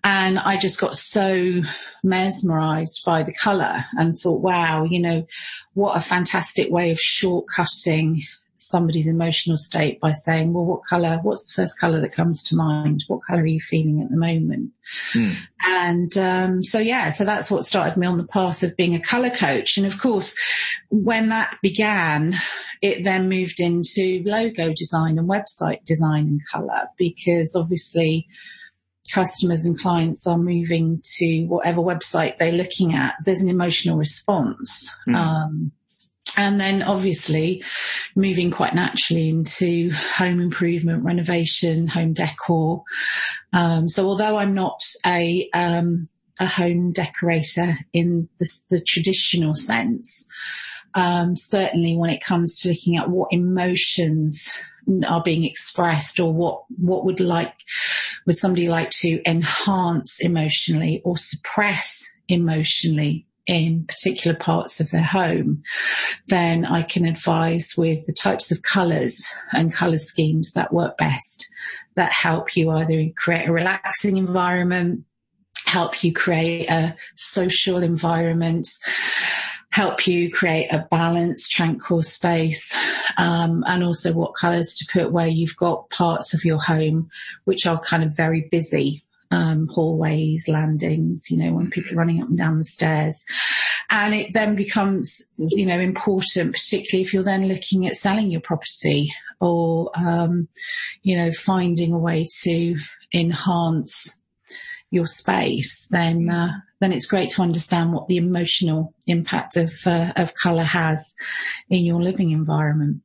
And 0.03 0.39
I 0.39 0.57
just 0.57 0.81
got 0.81 0.97
so 0.97 1.61
mesmerized 2.03 3.05
by 3.05 3.23
the 3.23 3.35
color 3.35 3.85
and 3.99 4.17
thought, 4.17 4.41
wow, 4.41 4.85
you 4.85 5.01
know, 5.01 5.27
what 5.75 5.99
a 5.99 6.01
fantastic 6.01 6.71
way 6.71 6.91
of 6.91 6.97
shortcutting 6.97 8.23
somebody's 8.69 9.07
emotional 9.07 9.57
state 9.57 10.01
by 10.01 10.13
saying, 10.13 10.53
well, 10.53 10.65
what 10.65 10.85
color, 10.89 11.19
what's 11.23 11.55
the 11.55 11.63
first 11.63 11.79
color 11.79 12.01
that 12.01 12.15
comes 12.15 12.43
to 12.45 12.57
mind? 12.57 13.05
What 13.09 13.23
color 13.23 13.43
are 13.43 13.47
you 13.47 13.61
feeling 13.61 14.03
at 14.03 14.11
the 14.11 14.17
moment? 14.17 14.73
Mm. 15.13 15.37
And, 15.67 16.19
um, 16.19 16.63
so 16.63 16.79
yeah, 16.79 17.11
so 17.11 17.25
that's 17.25 17.51
what 17.51 17.65
started 17.65 17.99
me 17.99 18.07
on 18.07 18.19
the 18.19 18.27
path 18.27 18.63
of 18.63 18.77
being 18.77 18.95
a 18.95 19.01
color 19.01 19.31
coach. 19.31 19.77
And 19.77 19.87
of 19.87 19.99
course, 19.99 20.37
when 20.91 21.31
that 21.31 21.59
began, 21.63 22.35
it 22.83 23.05
then 23.05 23.29
moved 23.29 23.61
into 23.61 24.23
logo 24.25 24.73
design 24.75 25.19
and 25.19 25.29
website 25.29 25.85
design 25.85 26.27
and 26.27 26.41
color 26.51 26.89
because 26.99 27.55
obviously, 27.57 28.27
customers 29.13 29.67
and 29.67 29.79
clients 29.79 30.27
are 30.27 30.39
moving 30.39 31.01
to 31.05 31.45
whatever 31.45 31.81
website 31.81 32.39
they're 32.39 32.53
looking 32.53 32.95
at, 32.95 33.15
there's 33.25 33.43
an 33.43 33.49
emotional 33.49 33.99
response. 33.99 34.95
Mm. 35.07 35.15
Um, 35.15 35.73
and 36.37 36.61
then 36.61 36.83
obviously 36.83 37.63
moving 38.17 38.51
quite 38.51 38.75
naturally 38.75 39.29
into 39.29 39.91
home 39.93 40.41
improvement, 40.41 41.05
renovation, 41.05 41.87
home 41.87 42.13
decor. 42.13 42.83
Um, 43.53 43.89
so 43.89 44.07
although 44.07 44.37
I'm 44.37 44.55
not 44.55 44.81
a, 45.07 45.49
um, 45.55 46.09
a 46.41 46.47
home 46.47 46.93
decorator 46.93 47.77
in 47.93 48.29
the, 48.39 48.51
the 48.71 48.81
traditional 48.81 49.55
sense, 49.55 50.29
um, 50.95 51.37
certainly 51.37 51.97
when 51.97 52.11
it 52.11 52.23
comes 52.23 52.61
to 52.61 52.69
looking 52.69 52.97
at 52.97 53.11
what 53.11 53.29
emotions 53.33 54.53
are 55.07 55.23
being 55.23 55.45
expressed 55.45 56.21
or 56.21 56.33
what, 56.33 56.65
what 56.77 57.05
would 57.05 57.21
like, 57.21 57.55
would 58.27 58.37
somebody 58.37 58.69
like 58.69 58.91
to 58.91 59.21
enhance 59.29 60.21
emotionally 60.21 61.01
or 61.05 61.17
suppress 61.17 62.05
emotionally 62.29 63.27
in 63.47 63.85
particular 63.87 64.37
parts 64.37 64.81
of 64.81 64.91
their 64.91 65.03
home, 65.03 65.63
then 66.29 66.65
I 66.65 66.83
can 66.83 67.05
advise 67.05 67.75
with 67.77 68.07
the 68.07 68.13
types 68.13 68.51
of 68.51 68.63
colours 68.63 69.27
and 69.53 69.73
colour 69.73 69.99
schemes 69.99 70.53
that 70.53 70.73
work 70.73 70.97
best 70.97 71.47
that 71.95 72.13
help 72.13 72.57
you 72.57 72.71
either 72.71 73.11
create 73.17 73.49
a 73.49 73.53
relaxing 73.53 74.17
environment, 74.17 75.05
help 75.67 76.03
you 76.03 76.13
create 76.13 76.71
a 76.71 76.97
social 77.15 77.83
environment, 77.83 78.69
help 79.71 80.07
you 80.07 80.31
create 80.31 80.73
a 80.73 80.87
balanced, 80.91 81.51
tranquil 81.51 82.03
space, 82.03 82.75
um, 83.19 83.65
and 83.67 83.83
also 83.83 84.13
what 84.13 84.35
colours 84.35 84.77
to 84.77 84.87
put 84.93 85.13
where 85.13 85.29
you've 85.29 85.57
got 85.57 85.91
parts 85.91 86.33
of 86.33 86.45
your 86.45 86.61
home 86.61 87.11
which 87.45 87.67
are 87.67 87.79
kind 87.79 88.05
of 88.05 88.17
very 88.17 88.49
busy 88.51 89.04
um, 89.35 89.69
hallways, 89.69 90.49
landings, 90.49 91.31
you 91.31 91.37
know, 91.37 91.53
when 91.53 91.71
people 91.71 91.97
running 91.97 92.23
up 92.23 92.29
and 92.29 92.39
down 92.39 92.59
the 92.59 92.65
stairs. 92.65 93.25
And 93.91 94.15
it 94.15 94.33
then 94.33 94.55
becomes, 94.55 95.23
you 95.37 95.67
know, 95.67 95.79
important, 95.79 96.55
particularly 96.55 97.03
if 97.05 97.13
you're 97.13 97.23
then 97.23 97.49
looking 97.49 97.87
at 97.87 97.97
selling 97.97 98.31
your 98.31 98.41
property 98.41 99.13
or, 99.41 99.91
um, 99.97 100.49
you 101.03 101.17
know, 101.17 101.31
finding 101.33 101.93
a 101.93 101.99
way 101.99 102.27
to 102.43 102.77
enhance 103.13 104.19
your 104.91 105.07
space, 105.07 105.89
then, 105.91 106.31
uh, 106.31 106.53
then 106.81 106.93
it's 106.93 107.07
great 107.07 107.31
to 107.31 107.43
understand 107.43 107.93
what 107.93 108.07
the 108.07 108.17
emotional 108.17 108.95
impact 109.07 109.57
of, 109.57 109.73
uh, 109.87 110.13
of 110.17 110.33
colour 110.41 110.63
has 110.63 111.15
in 111.69 111.85
your 111.85 112.01
living 112.01 112.31
environment. 112.31 113.03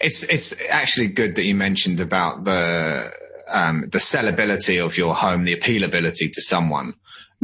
It's, 0.00 0.22
it's 0.24 0.54
actually 0.68 1.08
good 1.08 1.34
that 1.36 1.44
you 1.44 1.54
mentioned 1.54 2.00
about 2.00 2.44
the, 2.44 3.12
um, 3.50 3.88
the 3.90 3.98
sellability 3.98 4.84
of 4.84 4.96
your 4.96 5.14
home, 5.14 5.44
the 5.44 5.56
appealability 5.56 6.32
to 6.32 6.42
someone, 6.42 6.94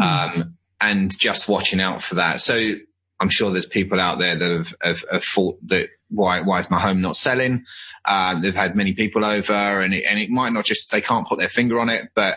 mm. 0.01 0.05
um, 0.05 0.57
and 0.81 1.13
just 1.19 1.49
watching 1.49 1.81
out 1.81 2.03
for 2.03 2.17
that. 2.17 2.41
So 2.41 2.75
I'm 3.21 3.29
sure 3.31 3.51
there's 3.51 3.67
people 3.67 4.01
out 4.01 4.19
there 4.19 4.37
that 4.37 4.51
have, 4.51 4.75
have, 4.83 5.05
have 5.11 5.25
thought 5.25 5.59
that 5.69 5.89
why, 6.09 6.41
why 6.43 6.61
is 6.61 6.71
my 6.71 6.81
home 6.81 7.01
not 7.01 7.17
selling? 7.17 7.65
Um, 8.05 8.41
they've 8.41 8.55
had 8.55 8.77
many 8.77 8.93
people 8.93 9.25
over 9.25 9.81
and 9.81 9.95
it, 9.95 10.05
and 10.09 10.19
it 10.19 10.31
might 10.31 10.53
not 10.53 10.65
just, 10.65 10.91
they 10.91 11.01
can't 11.01 11.27
put 11.27 11.39
their 11.39 11.49
finger 11.49 11.81
on 11.81 11.89
it, 11.89 12.11
but 12.15 12.37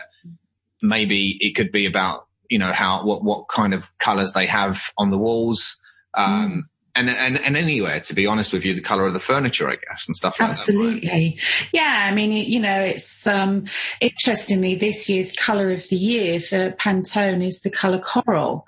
maybe 0.82 1.36
it 1.40 1.54
could 1.54 1.70
be 1.70 1.86
about, 1.86 2.26
you 2.48 2.58
know, 2.58 2.72
how, 2.72 3.04
what, 3.04 3.22
what 3.22 3.48
kind 3.48 3.74
of 3.74 3.96
colors 3.98 4.32
they 4.32 4.46
have 4.46 4.90
on 4.98 5.10
the 5.10 5.18
walls. 5.18 5.78
Um, 6.14 6.50
mm 6.50 6.69
and, 6.94 7.08
and, 7.08 7.44
and 7.44 7.56
anywhere, 7.56 8.00
to 8.00 8.14
be 8.14 8.26
honest 8.26 8.52
with 8.52 8.64
you, 8.64 8.74
the 8.74 8.80
color 8.80 9.06
of 9.06 9.12
the 9.12 9.20
furniture, 9.20 9.68
I 9.68 9.76
guess, 9.76 10.06
and 10.08 10.16
stuff 10.16 10.40
like 10.40 10.50
Absolutely. 10.50 11.00
that. 11.00 11.06
Absolutely. 11.06 11.38
Yeah. 11.72 12.02
I 12.06 12.14
mean, 12.14 12.32
you 12.32 12.60
know, 12.60 12.80
it's, 12.80 13.26
um, 13.26 13.64
interestingly, 14.00 14.74
this 14.74 15.08
year's 15.08 15.32
color 15.32 15.70
of 15.70 15.88
the 15.88 15.96
year 15.96 16.40
for 16.40 16.70
Pantone 16.72 17.44
is 17.44 17.60
the 17.60 17.70
color 17.70 17.98
coral. 17.98 18.64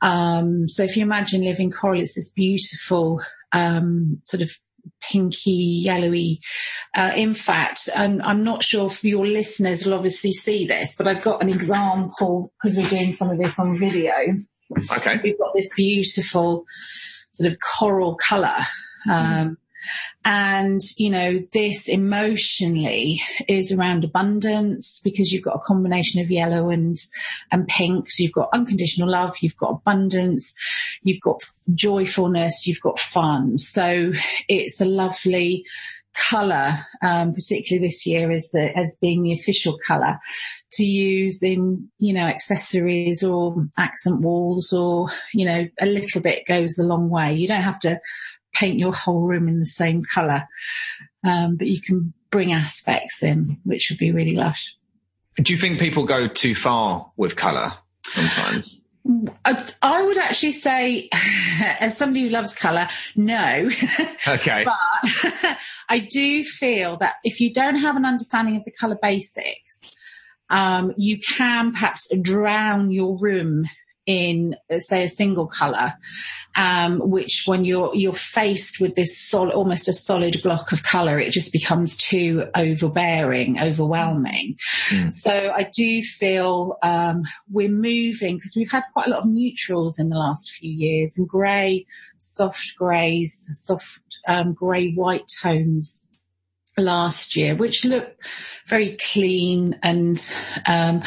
Um, 0.00 0.68
so 0.68 0.82
if 0.82 0.96
you 0.96 1.02
imagine 1.02 1.42
living 1.42 1.70
coral, 1.70 2.00
it's 2.00 2.14
this 2.14 2.30
beautiful, 2.30 3.22
um, 3.52 4.20
sort 4.24 4.42
of 4.42 4.50
pinky, 5.00 5.80
yellowy. 5.84 6.40
Uh, 6.94 7.12
in 7.16 7.34
fact, 7.34 7.88
and 7.96 8.22
I'm 8.22 8.44
not 8.44 8.62
sure 8.62 8.86
if 8.86 9.02
your 9.02 9.26
listeners 9.26 9.84
will 9.84 9.94
obviously 9.94 10.32
see 10.32 10.66
this, 10.66 10.94
but 10.96 11.08
I've 11.08 11.22
got 11.22 11.42
an 11.42 11.48
example 11.48 12.52
because 12.62 12.76
we're 12.76 12.88
doing 12.88 13.12
some 13.12 13.30
of 13.30 13.38
this 13.38 13.58
on 13.58 13.78
video. 13.78 14.12
Okay. 14.92 15.20
We've 15.22 15.38
got 15.38 15.54
this 15.54 15.68
beautiful 15.74 16.64
sort 17.34 17.52
of 17.52 17.58
coral 17.60 18.16
color. 18.16 18.56
Um, 19.10 19.58
and, 20.24 20.80
you 20.96 21.10
know, 21.10 21.42
this 21.52 21.88
emotionally 21.90 23.20
is 23.46 23.70
around 23.70 24.04
abundance 24.04 25.00
because 25.04 25.30
you've 25.30 25.44
got 25.44 25.56
a 25.56 25.66
combination 25.66 26.22
of 26.22 26.30
yellow 26.30 26.70
and, 26.70 26.96
and 27.52 27.68
pink. 27.68 28.10
So 28.10 28.22
you've 28.22 28.32
got 28.32 28.48
unconditional 28.54 29.10
love, 29.10 29.36
you've 29.42 29.58
got 29.58 29.72
abundance, 29.72 30.54
you've 31.02 31.20
got 31.20 31.40
joyfulness, 31.74 32.66
you've 32.66 32.80
got 32.80 32.98
fun. 32.98 33.58
So 33.58 34.12
it's 34.48 34.80
a 34.80 34.86
lovely 34.86 35.64
color, 36.30 36.78
um, 37.02 37.34
particularly 37.34 37.86
this 37.86 38.06
year 38.06 38.30
as 38.30 38.50
the, 38.52 38.74
as 38.74 38.96
being 39.02 39.22
the 39.22 39.34
official 39.34 39.76
color 39.86 40.18
to 40.74 40.84
use 40.84 41.42
in, 41.42 41.88
you 41.98 42.12
know, 42.12 42.24
accessories 42.24 43.22
or 43.22 43.66
accent 43.78 44.20
walls 44.20 44.72
or, 44.72 45.08
you 45.32 45.44
know, 45.44 45.66
a 45.80 45.86
little 45.86 46.20
bit 46.20 46.46
goes 46.46 46.78
a 46.78 46.84
long 46.84 47.10
way. 47.10 47.34
You 47.34 47.48
don't 47.48 47.62
have 47.62 47.80
to 47.80 48.00
paint 48.54 48.78
your 48.78 48.92
whole 48.92 49.22
room 49.22 49.48
in 49.48 49.60
the 49.60 49.66
same 49.66 50.02
color. 50.02 50.48
Um, 51.24 51.56
but 51.56 51.66
you 51.66 51.80
can 51.80 52.12
bring 52.30 52.52
aspects 52.52 53.22
in, 53.22 53.58
which 53.64 53.90
would 53.90 53.98
be 53.98 54.12
really 54.12 54.34
lush. 54.34 54.76
Do 55.36 55.52
you 55.52 55.58
think 55.58 55.78
people 55.78 56.04
go 56.04 56.28
too 56.28 56.54
far 56.54 57.10
with 57.16 57.36
color 57.36 57.72
sometimes? 58.04 58.80
I, 59.44 59.70
I 59.82 60.02
would 60.02 60.16
actually 60.16 60.52
say, 60.52 61.10
as 61.80 61.96
somebody 61.96 62.22
who 62.22 62.30
loves 62.30 62.54
colour, 62.54 62.88
no. 63.16 63.70
Okay. 64.26 64.64
but 64.64 65.58
I 65.88 65.98
do 65.98 66.44
feel 66.44 66.96
that 66.98 67.16
if 67.24 67.40
you 67.40 67.52
don't 67.52 67.76
have 67.76 67.96
an 67.96 68.06
understanding 68.06 68.56
of 68.56 68.64
the 68.64 68.70
colour 68.70 68.98
basics, 69.00 69.94
um, 70.54 70.94
you 70.96 71.18
can 71.18 71.72
perhaps 71.72 72.06
drown 72.22 72.92
your 72.92 73.18
room 73.18 73.64
in 74.06 74.54
say 74.78 75.04
a 75.04 75.08
single 75.08 75.46
color 75.46 75.94
um, 76.56 76.98
which 76.98 77.44
when 77.46 77.64
you're 77.64 77.90
you're 77.94 78.12
faced 78.12 78.78
with 78.78 78.94
this 78.94 79.18
solid 79.18 79.54
almost 79.54 79.88
a 79.88 79.94
solid 79.94 80.36
block 80.42 80.72
of 80.72 80.82
color 80.82 81.18
it 81.18 81.32
just 81.32 81.52
becomes 81.54 81.96
too 81.96 82.46
overbearing 82.54 83.58
overwhelming 83.58 84.54
mm. 84.90 85.10
so 85.10 85.32
i 85.56 85.68
do 85.74 86.02
feel 86.02 86.76
um, 86.82 87.22
we're 87.50 87.70
moving 87.70 88.36
because 88.36 88.54
we've 88.54 88.70
had 88.70 88.84
quite 88.92 89.06
a 89.06 89.10
lot 89.10 89.20
of 89.20 89.26
neutrals 89.26 89.98
in 89.98 90.10
the 90.10 90.18
last 90.18 90.50
few 90.50 90.70
years 90.70 91.16
and 91.16 91.26
gray 91.26 91.86
soft 92.18 92.74
grays 92.76 93.48
soft 93.54 94.02
um, 94.28 94.52
gray 94.52 94.92
white 94.92 95.26
tones 95.42 96.03
last 96.76 97.36
year, 97.36 97.54
which 97.54 97.84
look 97.84 98.08
very 98.66 98.96
clean 99.12 99.78
and, 99.82 100.18
um, 100.66 101.02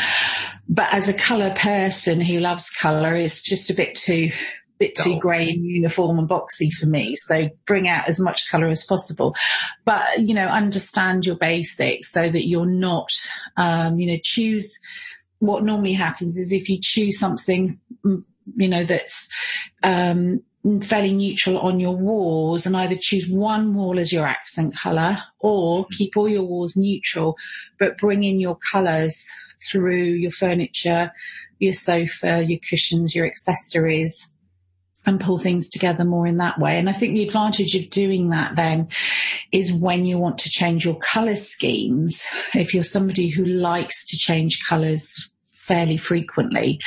but 0.69 0.93
as 0.93 1.07
a 1.07 1.13
colour 1.13 1.53
person 1.55 2.19
who 2.21 2.39
loves 2.39 2.69
colour, 2.69 3.15
it's 3.15 3.41
just 3.41 3.69
a 3.69 3.73
bit 3.73 3.95
too, 3.95 4.31
bit 4.79 4.95
too 4.95 5.17
grey 5.19 5.49
and 5.49 5.65
uniform 5.65 6.19
and 6.19 6.29
boxy 6.29 6.71
for 6.71 6.85
me. 6.85 7.15
So 7.15 7.49
bring 7.65 7.87
out 7.87 8.07
as 8.07 8.19
much 8.19 8.49
colour 8.49 8.67
as 8.67 8.85
possible, 8.85 9.35
but 9.85 10.19
you 10.19 10.33
know, 10.33 10.45
understand 10.45 11.25
your 11.25 11.37
basics 11.37 12.11
so 12.11 12.29
that 12.29 12.47
you're 12.47 12.65
not, 12.65 13.09
um, 13.55 13.99
you 13.99 14.11
know, 14.11 14.19
choose 14.21 14.79
what 15.39 15.63
normally 15.63 15.93
happens 15.93 16.37
is 16.37 16.51
if 16.51 16.69
you 16.69 16.79
choose 16.81 17.19
something, 17.19 17.79
mm, 18.05 18.23
you 18.55 18.69
know, 18.69 18.83
that's, 18.83 19.29
um, 19.83 20.41
fairly 20.81 21.13
neutral 21.13 21.59
on 21.59 21.79
your 21.79 21.95
walls 21.95 22.65
and 22.65 22.75
either 22.75 22.95
choose 22.99 23.27
one 23.29 23.73
wall 23.73 23.99
as 23.99 24.11
your 24.11 24.25
accent 24.25 24.75
colour 24.75 25.17
or 25.39 25.85
mm. 25.85 25.89
keep 25.91 26.17
all 26.17 26.27
your 26.27 26.43
walls 26.43 26.75
neutral, 26.75 27.37
but 27.79 27.97
bring 27.97 28.23
in 28.23 28.39
your 28.39 28.57
colours 28.71 29.29
through 29.69 30.03
your 30.03 30.31
furniture, 30.31 31.11
your 31.59 31.73
sofa, 31.73 32.43
your 32.43 32.59
cushions, 32.59 33.15
your 33.15 33.25
accessories 33.25 34.35
and 35.07 35.21
pull 35.21 35.37
things 35.37 35.69
together 35.69 36.03
more 36.03 36.27
in 36.27 36.37
that 36.37 36.59
way. 36.59 36.77
And 36.77 36.89
I 36.89 36.91
think 36.91 37.15
the 37.15 37.23
advantage 37.23 37.75
of 37.75 37.89
doing 37.89 38.29
that 38.29 38.57
then 38.57 38.89
is 39.53 39.71
when 39.71 40.05
you 40.05 40.19
want 40.19 40.37
to 40.39 40.49
change 40.49 40.83
your 40.83 40.99
colour 40.99 41.35
schemes, 41.35 42.27
if 42.53 42.73
you're 42.73 42.83
somebody 42.83 43.29
who 43.29 43.45
likes 43.45 44.05
to 44.09 44.17
change 44.17 44.59
colours 44.67 45.31
fairly 45.47 45.95
frequently, 45.95 46.79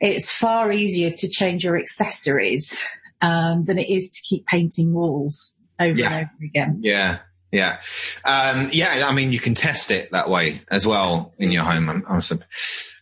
it's 0.00 0.34
far 0.34 0.72
easier 0.72 1.10
to 1.10 1.28
change 1.28 1.62
your 1.62 1.78
accessories 1.78 2.82
um, 3.20 3.64
than 3.64 3.78
it 3.78 3.88
is 3.88 4.10
to 4.10 4.20
keep 4.28 4.46
painting 4.46 4.92
walls 4.92 5.54
over 5.80 5.98
yeah. 5.98 6.06
and 6.06 6.14
over 6.16 6.44
again. 6.44 6.80
Yeah. 6.82 7.18
Yeah. 7.50 7.80
Um, 8.24 8.70
yeah. 8.72 9.06
I 9.08 9.12
mean, 9.12 9.32
you 9.32 9.40
can 9.40 9.54
test 9.54 9.90
it 9.90 10.12
that 10.12 10.28
way 10.28 10.62
as 10.70 10.86
well 10.86 11.34
in 11.38 11.50
your 11.50 11.64
home. 11.64 11.88
I'm, 11.88 12.04
Awesome. 12.08 12.44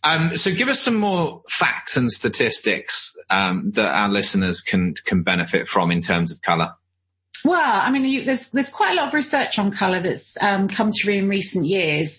Um, 0.04 0.36
so 0.36 0.54
give 0.54 0.68
us 0.68 0.80
some 0.80 0.94
more 0.94 1.42
facts 1.48 1.96
and 1.96 2.12
statistics, 2.12 3.12
um, 3.28 3.72
that 3.72 3.92
our 3.92 4.08
listeners 4.08 4.60
can, 4.60 4.94
can 5.04 5.24
benefit 5.24 5.68
from 5.68 5.90
in 5.90 6.00
terms 6.00 6.30
of 6.30 6.40
color. 6.42 6.70
Well, 7.44 7.60
I 7.60 7.90
mean, 7.90 8.04
you, 8.04 8.24
there's 8.24 8.50
there's 8.50 8.68
quite 8.68 8.92
a 8.92 8.96
lot 8.96 9.08
of 9.08 9.14
research 9.14 9.58
on 9.58 9.70
colour 9.70 10.00
that's 10.00 10.40
um, 10.42 10.68
come 10.68 10.90
through 10.92 11.14
in 11.14 11.28
recent 11.28 11.66
years. 11.66 12.18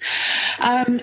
Um, 0.60 1.02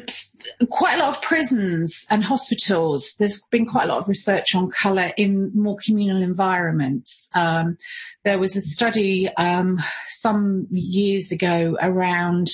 quite 0.70 0.94
a 0.94 0.98
lot 0.98 1.10
of 1.10 1.22
prisons 1.22 2.06
and 2.10 2.22
hospitals. 2.24 3.14
There's 3.18 3.42
been 3.50 3.66
quite 3.66 3.84
a 3.84 3.88
lot 3.88 3.98
of 3.98 4.08
research 4.08 4.54
on 4.54 4.70
colour 4.70 5.12
in 5.16 5.52
more 5.54 5.76
communal 5.84 6.22
environments. 6.22 7.28
Um, 7.34 7.76
there 8.24 8.38
was 8.38 8.56
a 8.56 8.60
study 8.60 9.28
um, 9.36 9.78
some 10.06 10.66
years 10.70 11.32
ago 11.32 11.76
around 11.80 12.48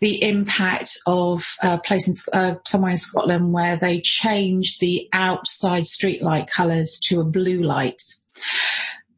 the 0.00 0.22
impact 0.22 0.98
of 1.06 1.54
a 1.62 1.78
place 1.78 2.08
in 2.08 2.14
uh, 2.38 2.56
somewhere 2.66 2.92
in 2.92 2.98
Scotland 2.98 3.52
where 3.52 3.76
they 3.76 4.00
changed 4.00 4.80
the 4.80 5.08
outside 5.12 5.84
streetlight 5.84 6.48
colours 6.50 6.98
to 7.04 7.20
a 7.20 7.24
blue 7.24 7.62
light. 7.62 8.02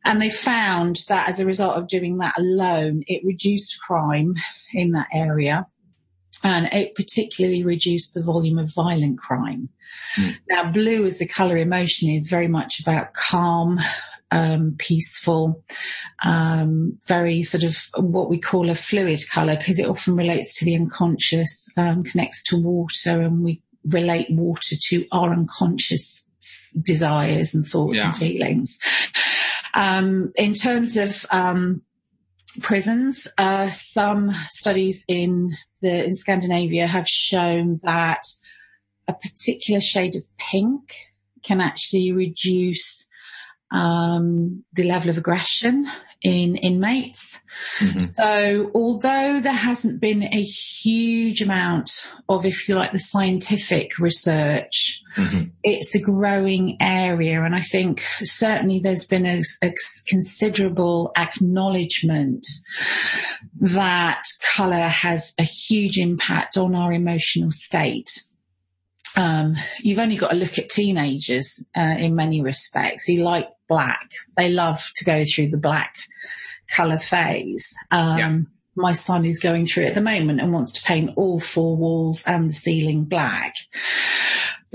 And 0.07 0.23
they 0.23 0.31
found 0.31 1.01
that 1.09 1.29
as 1.29 1.41
a 1.41 1.47
result 1.47 1.77
of 1.77 1.89
doing 1.89 2.19
that 2.19 2.39
alone, 2.39 3.03
it 3.07 3.25
reduced 3.25 3.81
crime 3.81 4.35
in 4.73 4.93
that 4.93 5.09
area 5.13 5.67
and 6.45 6.73
it 6.73 6.95
particularly 6.95 7.65
reduced 7.65 8.15
the 8.15 8.23
volume 8.23 8.59
of 8.59 8.73
violent 8.73 9.19
crime. 9.19 9.69
Mm. 10.17 10.39
Now, 10.49 10.71
blue 10.71 11.05
as 11.05 11.21
a 11.21 11.27
colour 11.27 11.57
emotion 11.57 12.09
is 12.11 12.29
very 12.29 12.49
much 12.49 12.81
about 12.81 13.15
calm, 13.15 13.81
um, 14.31 14.77
peaceful, 14.79 15.65
um, 16.25 16.99
very 17.07 17.43
sort 17.43 17.65
of 17.65 17.77
what 17.97 18.29
we 18.29 18.39
call 18.39 18.71
a 18.71 18.75
fluid 18.75 19.21
colour 19.33 19.57
because 19.57 19.79
it 19.79 19.89
often 19.89 20.15
relates 20.15 20.59
to 20.59 20.65
the 20.65 20.77
unconscious, 20.77 21.69
um, 21.77 22.05
connects 22.05 22.43
to 22.45 22.63
water, 22.63 23.23
and 23.23 23.43
we 23.43 23.63
relate 23.85 24.31
water 24.31 24.77
to 24.89 25.07
our 25.13 25.33
unconscious 25.33 26.27
desires 26.81 27.55
and 27.55 27.67
thoughts 27.67 27.99
yeah. 27.99 28.07
and 28.07 28.17
feelings. 28.17 28.79
Um, 29.77 30.33
in 30.37 30.55
terms 30.55 30.97
of 30.97 31.27
um, 31.31 31.83
prisons, 32.63 33.29
uh, 33.37 33.69
some 33.69 34.33
studies 34.49 35.05
in 35.07 35.55
the 35.83 36.05
in 36.05 36.17
Scandinavia 36.17 36.87
have 36.87 37.07
shown 37.07 37.79
that 37.83 38.23
a 39.07 39.13
particular 39.13 39.81
shade 39.81 40.17
of 40.17 40.23
pink 40.39 40.95
can 41.43 41.61
actually 41.61 42.11
reduce 42.13 43.07
um, 43.71 44.65
the 44.73 44.85
level 44.85 45.11
of 45.11 45.19
aggression 45.19 45.87
in 46.27 46.57
inmates. 46.57 47.41
Mm-hmm. 47.79 48.05
So 48.13 48.71
although 48.75 49.41
there 49.41 49.53
hasn't 49.53 50.01
been 50.01 50.25
a 50.25 50.43
huge 50.43 51.41
amount 51.41 51.91
of, 52.29 52.45
if 52.45 52.69
you 52.69 52.75
like, 52.75 52.93
the 52.93 52.99
scientific 52.99 53.99
research, 53.99 55.03
mm-hmm. 55.17 55.45
it's 55.63 55.95
a 55.95 56.01
growing 56.01 56.77
area. 56.81 57.43
And 57.43 57.55
I 57.55 57.61
think 57.61 58.03
certainly 58.23 58.81
there's 58.81 59.07
been 59.07 59.25
a, 59.27 59.43
a 59.63 59.73
considerable 60.09 61.13
acknowledgement 61.17 62.47
that 63.61 64.23
colour 64.55 64.89
has 64.89 65.33
a 65.39 65.45
huge 65.45 65.99
impact 65.99 66.57
on 66.57 66.75
our 66.75 66.93
emotional 66.93 67.51
state. 67.53 68.11
Um, 69.17 69.57
you've 69.81 69.99
only 69.99 70.17
got 70.17 70.31
to 70.31 70.37
look 70.37 70.59
at 70.59 70.69
teenagers 70.69 71.67
uh, 71.77 71.97
in 71.99 72.15
many 72.15 72.43
respects 72.43 73.07
who 73.07 73.17
like 73.17 73.49
black. 73.69 74.11
They 74.37 74.51
love 74.51 74.91
to 74.97 75.05
go 75.05 75.25
through 75.25 75.49
the 75.49 75.59
black 75.59 75.97
colour 76.69 76.99
phase. 76.99 77.73
Um, 77.91 78.19
yeah. 78.19 78.39
My 78.75 78.93
son 78.93 79.25
is 79.25 79.39
going 79.39 79.65
through 79.65 79.85
it 79.85 79.89
at 79.89 79.95
the 79.95 80.03
moment 80.03 80.41
and 80.41 80.53
wants 80.53 80.75
to 80.75 80.83
paint 80.83 81.11
all 81.17 81.41
four 81.41 81.77
walls 81.77 82.25
and 82.27 82.51
the 82.51 82.53
ceiling 82.53 83.05
black, 83.05 83.55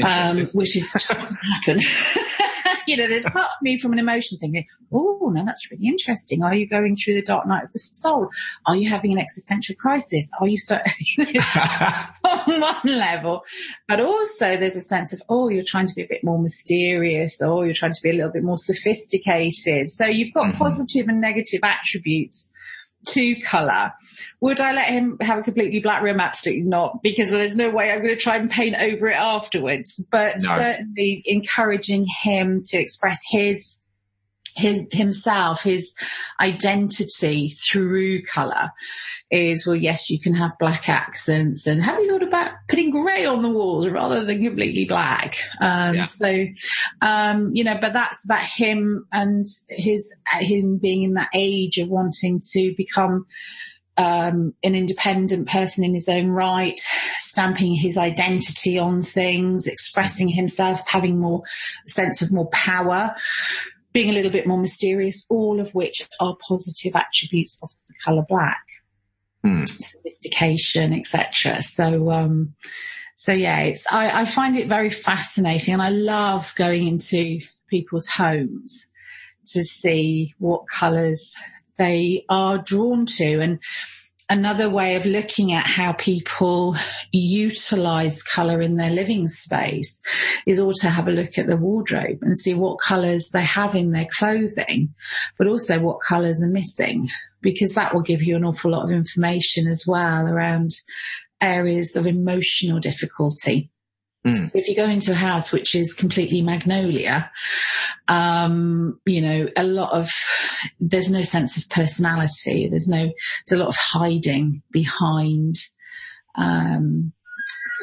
um, 0.03 0.49
which 0.53 0.75
is 0.75 0.91
just 0.91 1.15
not 1.15 1.29
going 1.65 1.79
to 1.79 1.85
happen. 1.85 2.50
you 2.87 2.97
know, 2.97 3.07
there's 3.07 3.25
part 3.25 3.45
of 3.45 3.61
me 3.61 3.77
from 3.77 3.93
an 3.93 3.99
emotion 3.99 4.37
thinking, 4.37 4.65
oh, 4.91 5.31
now 5.33 5.43
that's 5.43 5.69
really 5.71 5.87
interesting. 5.87 6.43
Are 6.43 6.53
you 6.53 6.67
going 6.67 6.95
through 6.95 7.15
the 7.15 7.21
dark 7.21 7.47
night 7.47 7.63
of 7.63 7.71
the 7.71 7.79
soul? 7.79 8.29
Are 8.65 8.75
you 8.75 8.89
having 8.89 9.11
an 9.11 9.19
existential 9.19 9.75
crisis? 9.79 10.29
Are 10.39 10.47
you 10.47 10.57
start 10.57 10.87
on 12.23 12.59
one 12.61 12.75
level? 12.85 13.43
But 13.87 13.99
also 13.99 14.57
there's 14.57 14.75
a 14.75 14.81
sense 14.81 15.13
of, 15.13 15.21
oh, 15.29 15.49
you're 15.49 15.63
trying 15.65 15.87
to 15.87 15.93
be 15.95 16.03
a 16.03 16.07
bit 16.07 16.23
more 16.23 16.39
mysterious 16.39 17.41
or 17.41 17.65
you're 17.65 17.73
trying 17.73 17.93
to 17.93 18.01
be 18.01 18.09
a 18.09 18.13
little 18.13 18.31
bit 18.31 18.43
more 18.43 18.57
sophisticated. 18.57 19.89
So 19.89 20.05
you've 20.05 20.33
got 20.33 20.47
mm-hmm. 20.47 20.57
positive 20.57 21.07
and 21.07 21.21
negative 21.21 21.61
attributes 21.63 22.51
to 23.07 23.35
colour. 23.41 23.93
Would 24.39 24.59
I 24.59 24.73
let 24.73 24.87
him 24.87 25.17
have 25.21 25.39
a 25.39 25.43
completely 25.43 25.79
black 25.79 26.01
room? 26.01 26.19
Absolutely 26.19 26.63
not, 26.63 27.01
because 27.03 27.29
there's 27.29 27.55
no 27.55 27.69
way 27.69 27.91
I'm 27.91 28.01
going 28.01 28.15
to 28.15 28.21
try 28.21 28.37
and 28.37 28.49
paint 28.49 28.75
over 28.79 29.07
it 29.07 29.15
afterwards. 29.15 30.05
But 30.11 30.37
no. 30.37 30.57
certainly 30.57 31.23
encouraging 31.25 32.07
him 32.23 32.61
to 32.65 32.77
express 32.77 33.21
his 33.29 33.80
his 34.55 34.87
himself, 34.91 35.63
his 35.63 35.93
identity 36.39 37.49
through 37.49 38.23
colour 38.23 38.71
is, 39.29 39.65
well, 39.65 39.75
yes, 39.75 40.09
you 40.09 40.19
can 40.19 40.33
have 40.33 40.51
black 40.59 40.89
accents 40.89 41.65
and 41.65 41.81
have 41.81 41.99
you 41.99 42.11
thought 42.11 42.27
about 42.27 42.53
putting 42.67 42.91
grey 42.91 43.25
on 43.25 43.41
the 43.41 43.49
walls 43.49 43.87
rather 43.87 44.25
than 44.25 44.43
completely 44.43 44.85
black? 44.85 45.37
Um, 45.61 45.95
yeah. 45.95 46.03
so, 46.03 46.45
um, 47.01 47.51
you 47.55 47.63
know, 47.63 47.77
but 47.79 47.93
that's 47.93 48.25
about 48.25 48.43
him 48.43 49.05
and 49.11 49.45
his, 49.69 50.15
him 50.39 50.77
being 50.77 51.03
in 51.03 51.13
that 51.13 51.29
age 51.33 51.77
of 51.77 51.89
wanting 51.89 52.41
to 52.51 52.73
become, 52.75 53.25
um, 53.97 54.53
an 54.63 54.73
independent 54.73 55.47
person 55.47 55.83
in 55.83 55.93
his 55.93 56.09
own 56.09 56.27
right, 56.27 56.79
stamping 57.13 57.73
his 57.73 57.97
identity 57.97 58.79
on 58.79 59.01
things, 59.01 59.67
expressing 59.67 60.27
himself, 60.27 60.89
having 60.89 61.19
more 61.19 61.43
sense 61.87 62.21
of 62.21 62.33
more 62.33 62.49
power 62.49 63.15
being 63.93 64.09
a 64.09 64.13
little 64.13 64.31
bit 64.31 64.47
more 64.47 64.57
mysterious, 64.57 65.25
all 65.29 65.59
of 65.59 65.73
which 65.75 66.07
are 66.19 66.37
positive 66.47 66.95
attributes 66.95 67.59
of 67.61 67.69
the 67.87 67.93
colour 68.03 68.23
black. 68.27 68.63
Mm. 69.45 69.67
Sophistication, 69.67 70.93
etc. 70.93 71.61
So, 71.61 72.11
um, 72.11 72.53
so 73.15 73.33
yeah, 73.33 73.61
it's, 73.61 73.91
I, 73.91 74.21
I 74.21 74.25
find 74.25 74.55
it 74.55 74.67
very 74.67 74.89
fascinating 74.89 75.73
and 75.73 75.81
I 75.81 75.89
love 75.89 76.53
going 76.55 76.87
into 76.87 77.41
people's 77.67 78.07
homes 78.07 78.91
to 79.47 79.63
see 79.63 80.33
what 80.37 80.67
colours 80.67 81.33
they 81.77 82.25
are 82.29 82.59
drawn 82.59 83.05
to. 83.05 83.39
And 83.39 83.59
another 84.31 84.69
way 84.69 84.95
of 84.95 85.05
looking 85.05 85.51
at 85.51 85.67
how 85.67 85.91
people 85.91 86.73
utilize 87.11 88.23
color 88.23 88.61
in 88.61 88.77
their 88.77 88.89
living 88.89 89.27
space 89.27 90.01
is 90.45 90.57
also 90.57 90.87
have 90.87 91.09
a 91.09 91.11
look 91.11 91.37
at 91.37 91.47
the 91.47 91.57
wardrobe 91.57 92.17
and 92.21 92.35
see 92.35 92.53
what 92.53 92.79
colors 92.79 93.31
they 93.33 93.43
have 93.43 93.75
in 93.75 93.91
their 93.91 94.07
clothing, 94.17 94.95
but 95.37 95.47
also 95.47 95.81
what 95.81 95.99
colors 95.99 96.41
are 96.41 96.47
missing, 96.47 97.09
because 97.41 97.73
that 97.73 97.93
will 97.93 98.01
give 98.01 98.23
you 98.23 98.37
an 98.37 98.45
awful 98.45 98.71
lot 98.71 98.85
of 98.85 98.91
information 98.91 99.67
as 99.67 99.83
well 99.85 100.25
around 100.25 100.71
areas 101.41 101.97
of 101.97 102.07
emotional 102.07 102.79
difficulty. 102.79 103.69
Mm. 104.25 104.51
So 104.51 104.57
if 104.57 104.67
you 104.67 104.75
go 104.75 104.85
into 104.85 105.11
a 105.11 105.15
house 105.15 105.51
which 105.51 105.73
is 105.73 105.93
completely 105.93 106.41
magnolia, 106.41 107.31
um, 108.07 108.99
you 109.05 109.21
know, 109.21 109.47
a 109.57 109.63
lot 109.63 109.93
of, 109.93 110.09
there's 110.79 111.09
no 111.09 111.23
sense 111.23 111.57
of 111.57 111.69
personality. 111.69 112.67
There's 112.67 112.87
no, 112.87 113.11
there's 113.45 113.59
a 113.59 113.63
lot 113.63 113.69
of 113.69 113.77
hiding 113.77 114.61
behind, 114.71 115.55
um, 116.35 117.13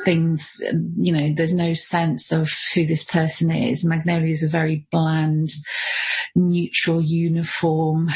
things, 0.05 0.63
you 0.97 1.13
know, 1.13 1.33
there's 1.35 1.53
no 1.53 1.75
sense 1.75 2.33
of 2.33 2.49
who 2.73 2.87
this 2.87 3.05
person 3.05 3.51
is. 3.51 3.85
Magnolia 3.85 4.31
is 4.31 4.45
a 4.45 4.49
very 4.49 4.87
bland, 4.93 5.51
neutral, 6.37 7.03
uniform, 7.03 8.09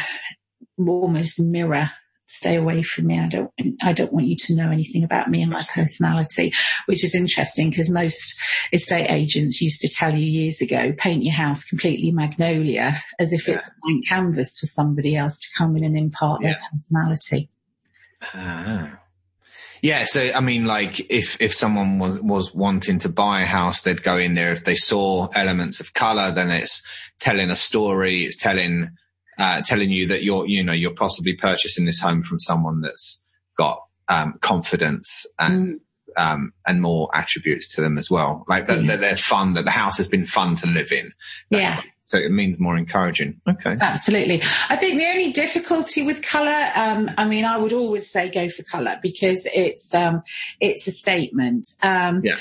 almost 0.79 1.41
mirror 1.41 1.91
stay 2.33 2.57
away 2.57 2.83
from 2.83 3.07
me. 3.07 3.19
I 3.19 3.29
don't, 3.29 3.51
I 3.83 3.93
don't 3.93 4.13
want 4.13 4.27
you 4.27 4.37
to 4.37 4.55
know 4.55 4.71
anything 4.71 5.05
about 5.05 5.29
me 5.29 5.43
and 5.43 5.51
my 5.51 5.63
personality, 5.75 6.53
which 6.87 7.05
is 7.05 7.15
interesting 7.15 7.71
because 7.71 7.91
most 7.91 8.35
estate 8.73 9.11
agents 9.11 9.61
used 9.61 9.81
to 9.83 9.89
tell 9.89 10.15
you 10.15 10.27
years 10.27 10.61
ago, 10.61 10.93
paint 10.97 11.23
your 11.23 11.35
house 11.35 11.65
completely 11.65 12.11
magnolia 12.11 12.95
as 13.19 13.33
if 13.33 13.47
yeah. 13.47 13.55
it's 13.55 13.69
a 13.69 13.73
blank 13.83 14.09
canvas 14.09 14.59
for 14.59 14.67
somebody 14.67 15.17
else 15.17 15.39
to 15.39 15.49
come 15.57 15.77
in 15.77 15.85
and 15.85 15.97
impart 15.97 16.43
yeah. 16.43 16.53
their 16.53 16.61
personality. 16.73 17.49
Ah. 18.35 18.99
Yeah, 19.83 20.05
so 20.05 20.31
I 20.33 20.41
mean, 20.41 20.65
like 20.65 21.11
if 21.11 21.41
if 21.41 21.53
someone 21.53 21.99
was 21.99 22.21
was 22.21 22.55
wanting 22.55 23.01
to 23.01 23.09
buy 23.09 23.41
a 23.41 23.47
house, 23.47 23.83
they'd 23.83 24.03
go 24.03 24.17
in 24.17 24.35
there. 24.35 24.53
If 24.53 24.65
they 24.65 24.77
saw 24.77 25.27
elements 25.35 25.81
of 25.81 25.93
color, 25.93 26.33
then 26.33 26.51
it's 26.51 26.87
telling 27.19 27.51
a 27.51 27.57
story. 27.57 28.25
It's 28.25 28.37
telling 28.37 28.91
uh, 29.39 29.63
telling 29.63 29.91
you 29.91 30.09
that 30.09 30.23
you're, 30.23 30.47
you 30.47 30.63
know, 30.63 30.73
you're 30.73 30.95
possibly 30.95 31.37
purchasing 31.37 31.85
this 31.85 32.01
home 32.01 32.23
from 32.23 32.39
someone 32.39 32.81
that's 32.81 33.25
got 33.57 33.83
um, 34.09 34.35
confidence 34.41 35.27
and 35.39 35.81
mm. 36.19 36.23
um, 36.23 36.53
and 36.67 36.83
more 36.83 37.09
attributes 37.15 37.75
to 37.75 37.81
them 37.81 37.99
as 37.99 38.11
well. 38.11 38.45
Like 38.49 38.67
that, 38.67 38.83
yeah. 38.83 38.91
that, 38.93 39.01
they're 39.01 39.17
fun, 39.17 39.55
that 39.55 39.65
the 39.65 39.71
house 39.71 39.97
has 39.97 40.09
been 40.09 40.27
fun 40.27 40.57
to 40.57 40.67
live 40.67 40.93
in. 40.93 41.13
yeah. 41.51 41.83
So 42.13 42.19
it 42.19 42.31
means 42.31 42.59
more 42.61 42.77
encouraging. 42.77 43.41
Okay. 43.49 43.75
Absolutely. 43.81 44.43
I 44.69 44.77
think 44.77 44.99
the 44.99 45.07
only 45.07 45.33
difficulty 45.33 46.03
with 46.03 46.21
colour, 46.21 46.71
um, 46.75 47.11
I 47.17 47.27
mean, 47.27 47.47
I 47.47 47.57
would 47.57 47.73
always 47.73 48.11
say 48.11 48.31
go 48.31 48.51
for 48.51 48.63
colour 48.65 48.99
because 49.03 49.47
it's, 49.47 49.95
um, 49.95 50.23
it's 50.61 50.87
a 50.87 50.91
statement. 50.91 51.67
Um, 51.83 52.21
yeah. 52.23 52.37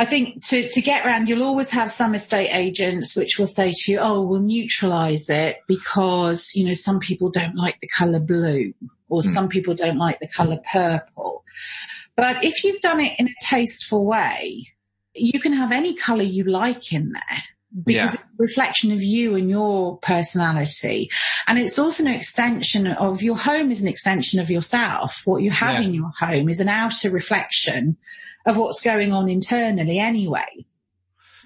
I 0.00 0.06
think 0.06 0.42
to, 0.46 0.66
to 0.66 0.80
get 0.80 1.04
around, 1.04 1.28
you'll 1.28 1.42
always 1.42 1.72
have 1.72 1.92
some 1.92 2.14
estate 2.14 2.48
agents 2.54 3.14
which 3.14 3.38
will 3.38 3.46
say 3.46 3.70
to 3.70 3.92
you, 3.92 3.98
oh, 3.98 4.22
we'll 4.22 4.40
neutralize 4.40 5.28
it 5.28 5.58
because, 5.68 6.52
you 6.54 6.64
know, 6.64 6.72
some 6.72 7.00
people 7.00 7.28
don't 7.28 7.54
like 7.54 7.78
the 7.82 7.88
color 7.88 8.18
blue 8.18 8.72
or 9.10 9.20
mm. 9.20 9.30
some 9.30 9.50
people 9.50 9.74
don't 9.74 9.98
like 9.98 10.18
the 10.18 10.26
color 10.26 10.58
purple. 10.72 11.44
But 12.16 12.42
if 12.42 12.64
you've 12.64 12.80
done 12.80 13.00
it 13.00 13.12
in 13.18 13.28
a 13.28 13.34
tasteful 13.42 14.06
way, 14.06 14.72
you 15.14 15.38
can 15.38 15.52
have 15.52 15.70
any 15.70 15.94
color 15.94 16.22
you 16.22 16.44
like 16.44 16.94
in 16.94 17.12
there 17.12 17.42
because 17.84 17.94
yeah. 17.94 18.04
it's 18.04 18.14
a 18.14 18.26
reflection 18.38 18.92
of 18.92 19.02
you 19.02 19.34
and 19.34 19.50
your 19.50 19.98
personality. 19.98 21.10
And 21.46 21.58
it's 21.58 21.78
also 21.78 22.04
an 22.04 22.10
extension 22.10 22.86
of 22.86 23.22
your 23.22 23.36
home 23.36 23.70
is 23.70 23.82
an 23.82 23.88
extension 23.88 24.40
of 24.40 24.48
yourself. 24.48 25.20
What 25.26 25.42
you 25.42 25.50
have 25.50 25.82
yeah. 25.82 25.88
in 25.88 25.92
your 25.92 26.10
home 26.18 26.48
is 26.48 26.60
an 26.60 26.68
outer 26.68 27.10
reflection 27.10 27.98
of 28.46 28.56
what's 28.56 28.80
going 28.80 29.12
on 29.12 29.28
internally 29.28 29.98
anyway. 29.98 30.66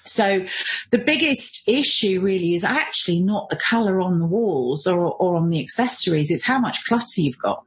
So 0.05 0.45
the 0.91 0.99
biggest 0.99 1.69
issue 1.69 2.21
really 2.21 2.55
is 2.55 2.63
actually 2.63 3.21
not 3.21 3.49
the 3.49 3.57
colour 3.57 4.01
on 4.01 4.19
the 4.19 4.27
walls 4.27 4.87
or, 4.87 5.13
or 5.15 5.37
on 5.37 5.49
the 5.49 5.61
accessories. 5.61 6.31
It's 6.31 6.47
how 6.47 6.59
much 6.59 6.85
clutter 6.85 7.21
you've 7.21 7.39
got. 7.39 7.65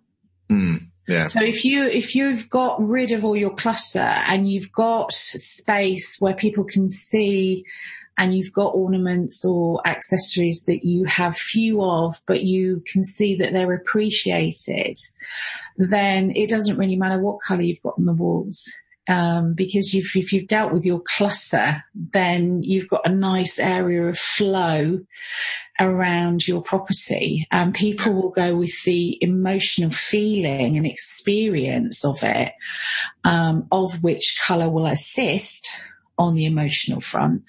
Mm, 0.49 0.87
yeah. 1.07 1.27
So 1.27 1.41
if 1.41 1.65
you, 1.65 1.87
if 1.87 2.15
you've 2.15 2.49
got 2.49 2.79
rid 2.79 3.11
of 3.11 3.25
all 3.25 3.35
your 3.35 3.55
clutter 3.55 3.99
and 3.99 4.49
you've 4.49 4.71
got 4.71 5.11
space 5.11 6.17
where 6.19 6.35
people 6.35 6.63
can 6.63 6.87
see 6.87 7.65
and 8.19 8.35
you've 8.35 8.53
got 8.53 8.75
ornaments 8.75 9.43
or 9.43 9.81
accessories 9.85 10.63
that 10.67 10.85
you 10.85 11.05
have 11.05 11.35
few 11.35 11.83
of, 11.83 12.15
but 12.27 12.43
you 12.43 12.83
can 12.91 13.03
see 13.03 13.35
that 13.35 13.51
they're 13.51 13.73
appreciated, 13.73 14.97
then 15.75 16.31
it 16.35 16.49
doesn't 16.49 16.77
really 16.77 16.95
matter 16.95 17.19
what 17.19 17.39
colour 17.45 17.61
you've 17.61 17.81
got 17.81 17.95
on 17.97 18.05
the 18.05 18.13
walls 18.13 18.67
um, 19.07 19.53
because 19.53 19.93
you've, 19.93 20.11
if 20.15 20.33
you've 20.33 20.47
dealt 20.47 20.73
with 20.73 20.85
your 20.85 21.01
cluster, 21.01 21.83
then 21.93 22.63
you've 22.63 22.87
got 22.87 23.07
a 23.07 23.13
nice 23.13 23.59
area 23.59 24.07
of 24.07 24.17
flow 24.17 24.99
around 25.79 26.47
your 26.47 26.61
property. 26.61 27.47
And 27.51 27.73
people 27.73 28.13
will 28.13 28.31
go 28.31 28.55
with 28.55 28.83
the 28.83 29.17
emotional 29.21 29.91
feeling 29.91 30.75
and 30.75 30.85
experience 30.85 32.03
of 32.03 32.19
it, 32.23 32.53
um, 33.23 33.67
of 33.71 34.03
which 34.03 34.37
color 34.45 34.69
will 34.69 34.87
assist 34.87 35.69
on 36.17 36.33
the 36.33 36.45
emotional 36.45 36.99
front. 36.99 37.43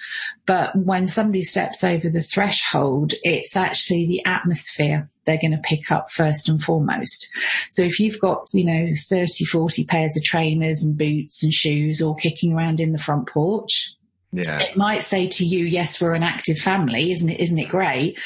But 0.47 0.77
when 0.77 1.07
somebody 1.07 1.42
steps 1.42 1.83
over 1.83 2.09
the 2.09 2.23
threshold, 2.23 3.14
it's 3.23 3.57
actually 3.57 4.07
the 4.07 4.25
atmosphere 4.27 5.09
they're 5.28 5.38
going 5.38 5.52
to 5.52 5.58
pick 5.58 5.92
up 5.92 6.10
first 6.10 6.48
and 6.48 6.62
foremost. 6.62 7.28
So 7.70 7.82
if 7.82 8.00
you've 8.00 8.18
got, 8.18 8.48
you 8.54 8.64
know, 8.64 8.92
30, 9.08 9.44
40 9.44 9.84
pairs 9.84 10.16
of 10.16 10.24
trainers 10.24 10.82
and 10.82 10.96
boots 10.96 11.42
and 11.42 11.52
shoes 11.52 12.00
all 12.00 12.14
kicking 12.14 12.54
around 12.54 12.80
in 12.80 12.92
the 12.92 12.98
front 12.98 13.28
porch, 13.28 13.94
yeah. 14.30 14.60
It 14.60 14.76
might 14.76 15.02
say 15.02 15.26
to 15.26 15.44
you, 15.44 15.64
yes, 15.64 16.02
we're 16.02 16.12
an 16.12 16.22
active 16.22 16.58
family, 16.58 17.12
isn't 17.12 17.30
it? 17.30 17.40
Isn't 17.40 17.58
it 17.58 17.70
great? 17.70 18.20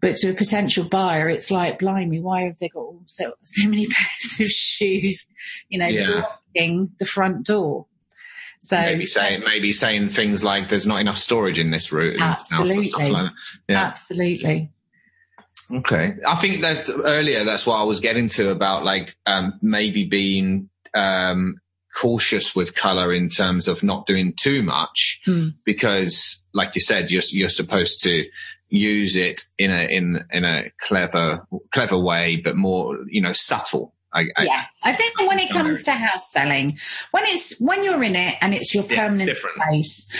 But 0.00 0.16
to 0.16 0.30
a 0.30 0.34
potential 0.34 0.84
buyer, 0.84 1.28
it's 1.28 1.50
like, 1.50 1.80
blimey, 1.80 2.20
why 2.20 2.44
have 2.44 2.58
they 2.58 2.70
got 2.70 2.86
so, 3.06 3.34
so 3.42 3.68
many 3.68 3.86
pairs 3.90 4.40
of 4.40 4.48
shoes, 4.48 5.34
you 5.68 5.78
know, 5.78 5.86
yeah. 5.86 6.22
blocking 6.54 6.92
the 6.98 7.04
front 7.04 7.44
door? 7.46 7.84
So 8.60 8.80
maybe 8.80 9.04
saying 9.04 9.42
maybe 9.44 9.72
saying 9.74 10.08
things 10.08 10.42
like 10.42 10.70
there's 10.70 10.86
not 10.86 11.02
enough 11.02 11.18
storage 11.18 11.58
in 11.58 11.70
this 11.70 11.92
room. 11.92 12.16
Absolutely. 12.18 13.10
Like 13.10 13.30
yeah. 13.68 13.84
Absolutely. 13.84 14.70
Okay. 15.78 16.14
I 16.26 16.36
think 16.36 16.60
that's 16.60 16.90
earlier 16.90 17.44
that's 17.44 17.66
what 17.66 17.80
I 17.80 17.84
was 17.84 18.00
getting 18.00 18.28
to 18.30 18.50
about 18.50 18.84
like 18.84 19.16
um, 19.26 19.58
maybe 19.60 20.04
being 20.04 20.68
um, 20.94 21.60
cautious 21.94 22.54
with 22.54 22.74
color 22.74 23.12
in 23.12 23.28
terms 23.28 23.68
of 23.68 23.82
not 23.82 24.06
doing 24.06 24.34
too 24.36 24.62
much 24.62 25.20
hmm. 25.24 25.48
because 25.64 26.46
like 26.52 26.74
you 26.74 26.80
said 26.80 27.10
you're 27.10 27.22
you're 27.30 27.48
supposed 27.48 28.02
to 28.02 28.24
use 28.68 29.16
it 29.16 29.40
in 29.58 29.70
a 29.70 29.84
in 29.84 30.24
in 30.32 30.44
a 30.44 30.70
clever 30.80 31.46
clever 31.70 31.98
way 31.98 32.36
but 32.36 32.56
more 32.56 32.98
you 33.08 33.20
know 33.20 33.32
subtle 33.32 33.94
I, 34.14 34.26
I, 34.36 34.44
yes, 34.44 34.80
I 34.84 34.92
think 34.92 35.18
when 35.18 35.38
it 35.38 35.50
comes 35.50 35.82
to 35.84 35.92
house 35.92 36.30
selling, 36.30 36.78
when 37.10 37.24
it's 37.26 37.58
when 37.60 37.82
you're 37.82 38.02
in 38.02 38.14
it 38.14 38.36
and 38.40 38.54
it's 38.54 38.74
your 38.74 38.84
permanent 38.84 39.28
yeah, 39.30 39.64
place, 39.66 40.10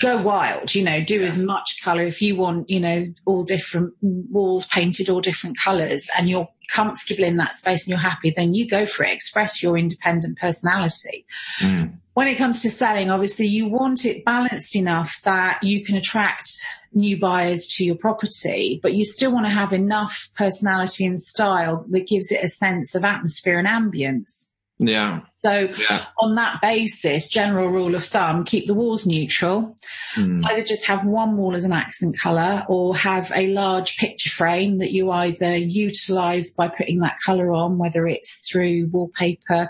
go 0.00 0.20
wild. 0.20 0.74
You 0.74 0.84
know, 0.84 1.02
do 1.02 1.20
yeah. 1.20 1.26
as 1.26 1.38
much 1.38 1.80
color 1.82 2.02
if 2.02 2.20
you 2.20 2.36
want. 2.36 2.68
You 2.68 2.80
know, 2.80 3.06
all 3.24 3.42
different 3.42 3.94
walls 4.02 4.66
painted 4.66 5.08
all 5.08 5.20
different 5.20 5.56
colors, 5.58 6.08
and 6.18 6.28
you're 6.28 6.48
comfortable 6.68 7.24
in 7.24 7.36
that 7.36 7.54
space 7.54 7.86
and 7.86 7.90
you're 7.90 7.98
happy. 7.98 8.30
Then 8.30 8.54
you 8.54 8.68
go 8.68 8.86
for 8.86 9.04
it. 9.04 9.12
Express 9.12 9.62
your 9.62 9.76
independent 9.76 10.38
personality. 10.38 11.26
Mm 11.58 11.98
when 12.14 12.28
it 12.28 12.36
comes 12.36 12.62
to 12.62 12.70
selling, 12.70 13.10
obviously 13.10 13.46
you 13.46 13.68
want 13.68 14.04
it 14.04 14.24
balanced 14.24 14.76
enough 14.76 15.20
that 15.24 15.58
you 15.62 15.84
can 15.84 15.96
attract 15.96 16.48
new 16.92 17.18
buyers 17.18 17.66
to 17.66 17.84
your 17.84 17.96
property, 17.96 18.78
but 18.80 18.94
you 18.94 19.04
still 19.04 19.32
want 19.32 19.46
to 19.46 19.50
have 19.50 19.72
enough 19.72 20.28
personality 20.36 21.04
and 21.04 21.18
style 21.18 21.84
that 21.90 22.06
gives 22.06 22.30
it 22.30 22.42
a 22.42 22.48
sense 22.48 22.94
of 22.94 23.04
atmosphere 23.04 23.58
and 23.58 23.66
ambience. 23.66 24.50
Yeah. 24.78 25.20
So 25.44 25.68
yeah. 25.78 26.06
on 26.18 26.34
that 26.36 26.60
basis, 26.60 27.28
general 27.28 27.68
rule 27.68 27.94
of 27.94 28.04
thumb, 28.04 28.44
keep 28.44 28.66
the 28.66 28.74
walls 28.74 29.06
neutral. 29.06 29.76
Mm. 30.14 30.44
Either 30.44 30.64
just 30.64 30.86
have 30.86 31.04
one 31.04 31.36
wall 31.36 31.54
as 31.54 31.64
an 31.64 31.72
accent 31.72 32.16
colour 32.18 32.64
or 32.68 32.96
have 32.96 33.30
a 33.34 33.52
large 33.52 33.98
picture 33.98 34.30
frame 34.30 34.78
that 34.78 34.90
you 34.90 35.10
either 35.10 35.56
utilise 35.56 36.54
by 36.54 36.68
putting 36.68 37.00
that 37.00 37.18
colour 37.24 37.52
on, 37.52 37.78
whether 37.78 38.06
it's 38.06 38.48
through 38.48 38.88
wallpaper, 38.90 39.68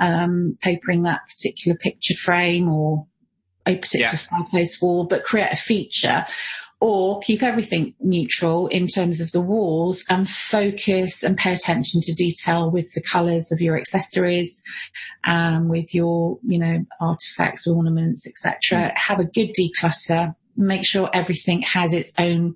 um, 0.00 0.56
papering 0.62 1.02
that 1.02 1.20
particular 1.28 1.76
picture 1.76 2.14
frame 2.14 2.68
or 2.68 3.06
a 3.66 3.76
particular 3.76 4.12
yeah. 4.12 4.16
fireplace 4.16 4.80
wall, 4.80 5.04
but 5.04 5.24
create 5.24 5.52
a 5.52 5.56
feature 5.56 6.24
or 6.80 7.20
keep 7.20 7.42
everything 7.42 7.94
neutral 8.00 8.66
in 8.68 8.86
terms 8.86 9.20
of 9.20 9.30
the 9.32 9.40
walls 9.40 10.02
and 10.08 10.26
focus 10.26 11.22
and 11.22 11.36
pay 11.36 11.52
attention 11.52 12.00
to 12.02 12.14
detail 12.14 12.70
with 12.70 12.90
the 12.94 13.02
colours 13.02 13.52
of 13.52 13.60
your 13.60 13.76
accessories, 13.76 14.62
um, 15.24 15.68
with 15.68 15.94
your, 15.94 16.38
you 16.42 16.58
know, 16.58 16.84
artifacts, 17.00 17.66
ornaments, 17.66 18.26
etc. 18.26 18.88
Mm. 18.90 18.96
Have 18.96 19.20
a 19.20 19.24
good 19.24 19.50
declutter. 19.58 20.34
Make 20.56 20.86
sure 20.86 21.10
everything 21.12 21.62
has 21.62 21.92
its 21.92 22.12
own 22.18 22.54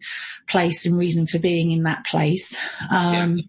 place 0.49 0.87
and 0.87 0.97
reason 0.97 1.27
for 1.27 1.39
being 1.39 1.71
in 1.71 1.83
that 1.83 2.07
place. 2.07 2.59
Um, 2.91 3.39
yeah. 3.39 3.45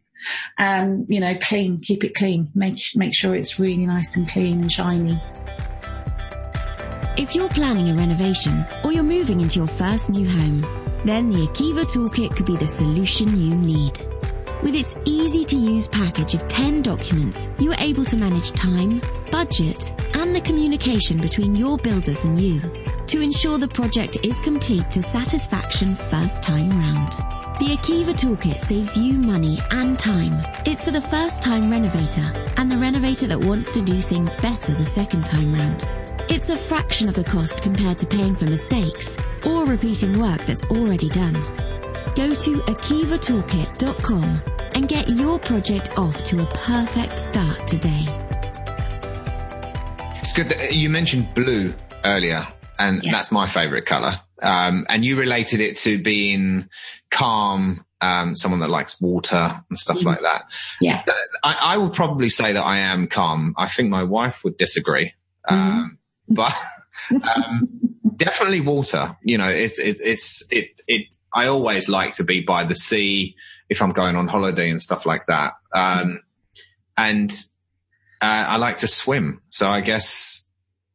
and 0.58 1.06
you 1.08 1.22
know, 1.22 1.36
clean, 1.42 1.80
keep 1.82 2.04
it 2.04 2.16
clean. 2.16 2.52
Make 2.54 2.80
make 2.96 3.16
sure 3.16 3.34
it's 3.34 3.60
really 3.60 3.86
nice 3.86 4.16
and 4.16 4.28
clean 4.28 4.62
and 4.62 4.72
shiny. 4.72 5.22
If 7.18 7.34
you're 7.34 7.48
planning 7.48 7.90
a 7.90 7.96
renovation 7.96 8.66
or 8.84 8.92
you're 8.92 9.02
moving 9.02 9.40
into 9.40 9.56
your 9.56 9.68
first 9.68 10.10
new 10.10 10.30
home, 10.30 10.60
then 11.06 11.30
the 11.30 11.48
Akiva 11.48 11.86
Toolkit 11.86 12.36
could 12.36 12.46
be 12.46 12.58
the 12.58 12.68
solution 12.68 13.40
you 13.40 13.56
need. 13.56 13.98
With 14.62 14.76
its 14.76 14.98
easy 15.06 15.46
to 15.46 15.56
use 15.56 15.88
package 15.88 16.34
of 16.34 16.46
10 16.50 16.82
documents, 16.82 17.48
you 17.58 17.72
are 17.72 17.80
able 17.80 18.04
to 18.04 18.18
manage 18.18 18.52
time, 18.52 19.02
budget, 19.32 19.94
and 20.14 20.36
the 20.36 20.42
communication 20.42 21.18
between 21.18 21.56
your 21.56 21.78
builders 21.78 22.26
and 22.26 22.38
you 22.38 22.60
to 23.08 23.22
ensure 23.22 23.58
the 23.58 23.70
project 23.70 24.18
is 24.22 24.42
complete 24.42 24.92
to 24.92 25.02
satisfaction 25.02 25.96
first 25.96 26.44
time 26.44 26.70
round. 26.70 27.14
The 27.60 27.78
Akiva 27.78 28.14
Toolkit 28.14 28.62
saves 28.66 28.98
you 28.98 29.14
money 29.14 29.58
and 29.72 29.98
time. 29.98 30.46
It's 30.66 30.84
for 30.84 30.92
the 30.92 31.00
first 31.00 31.42
time 31.42 31.72
renovator 31.72 32.46
and 32.58 32.70
the 32.70 32.78
renovator 32.78 33.28
that 33.28 33.40
wants 33.40 33.72
to 33.72 33.82
do 33.82 34.02
things 34.02 34.36
better 34.42 34.74
the 34.74 34.86
second 34.86 35.26
time 35.26 35.54
round. 35.54 35.88
It's 36.28 36.50
a 36.50 36.56
fraction 36.56 37.08
of 37.08 37.16
the 37.16 37.24
cost 37.24 37.62
compared 37.62 37.98
to 38.00 38.06
paying 38.08 38.36
for 38.36 38.46
mistakes 38.46 39.16
or 39.46 39.66
repeating 39.66 40.20
work 40.20 40.42
that's 40.46 40.64
already 40.64 41.08
done. 41.10 41.34
Go 42.16 42.34
to 42.34 42.62
akivatoolkit.com 42.62 44.42
and 44.74 44.88
get 44.88 45.10
your 45.10 45.40
project 45.40 45.98
off 45.98 46.24
to 46.26 46.42
a 46.42 46.46
perfect 46.48 47.20
start 47.20 47.68
today. 47.68 48.06
It's 50.20 50.34
good 50.34 50.50
that 50.50 50.74
you 50.74 50.90
mentioned 50.90 51.34
blue 51.36 51.74
earlier, 52.04 52.48
and 52.80 53.04
Yeah. 53.04 53.12
that's 53.12 53.32
my 53.32 53.48
favourite 53.48 53.86
colour. 53.86 54.20
Um, 54.42 54.86
and 54.90 55.06
you 55.06 55.18
related 55.18 55.62
it 55.62 55.78
to 55.78 56.02
being 56.02 56.68
calm, 57.12 57.86
um, 58.02 58.36
someone 58.36 58.60
that 58.62 58.70
likes 58.70 59.00
water 59.00 59.62
and 59.70 59.80
stuff 59.80 59.98
Mhm. 60.00 60.06
like 60.06 60.22
that. 60.22 60.46
Yeah. 60.82 61.04
I, 61.44 61.54
I 61.54 61.78
would 61.78 61.94
probably 61.94 62.30
say 62.30 62.54
that 62.54 62.62
I 62.64 62.80
am 62.80 63.08
calm. 63.08 63.54
I 63.58 63.68
think 63.68 63.90
my 63.90 64.04
wife 64.04 64.42
would 64.44 64.58
disagree. 64.58 65.14
Mm-hmm. 65.50 65.56
Um, 65.80 65.98
but, 66.28 66.54
um, 67.12 67.70
definitely 68.16 68.62
water. 68.62 69.18
You 69.24 69.38
know, 69.38 69.50
it's, 69.50 69.80
it, 69.80 70.00
it's, 70.04 70.52
it, 70.52 70.82
it, 70.88 71.08
I 71.34 71.48
always 71.48 71.90
like 71.90 72.16
to 72.16 72.24
be 72.24 72.42
by 72.42 72.66
the 72.66 72.76
sea 72.76 73.36
if 73.70 73.82
I'm 73.82 73.92
going 73.92 74.16
on 74.16 74.28
holiday 74.28 74.70
and 74.70 74.82
stuff 74.82 75.06
like 75.06 75.26
that. 75.28 75.54
Um, 75.74 76.22
and, 76.98 77.32
uh, 78.22 78.46
I 78.48 78.58
like 78.58 78.80
to 78.80 78.88
swim. 78.88 79.42
So 79.50 79.68
I 79.68 79.82
guess 79.82 80.44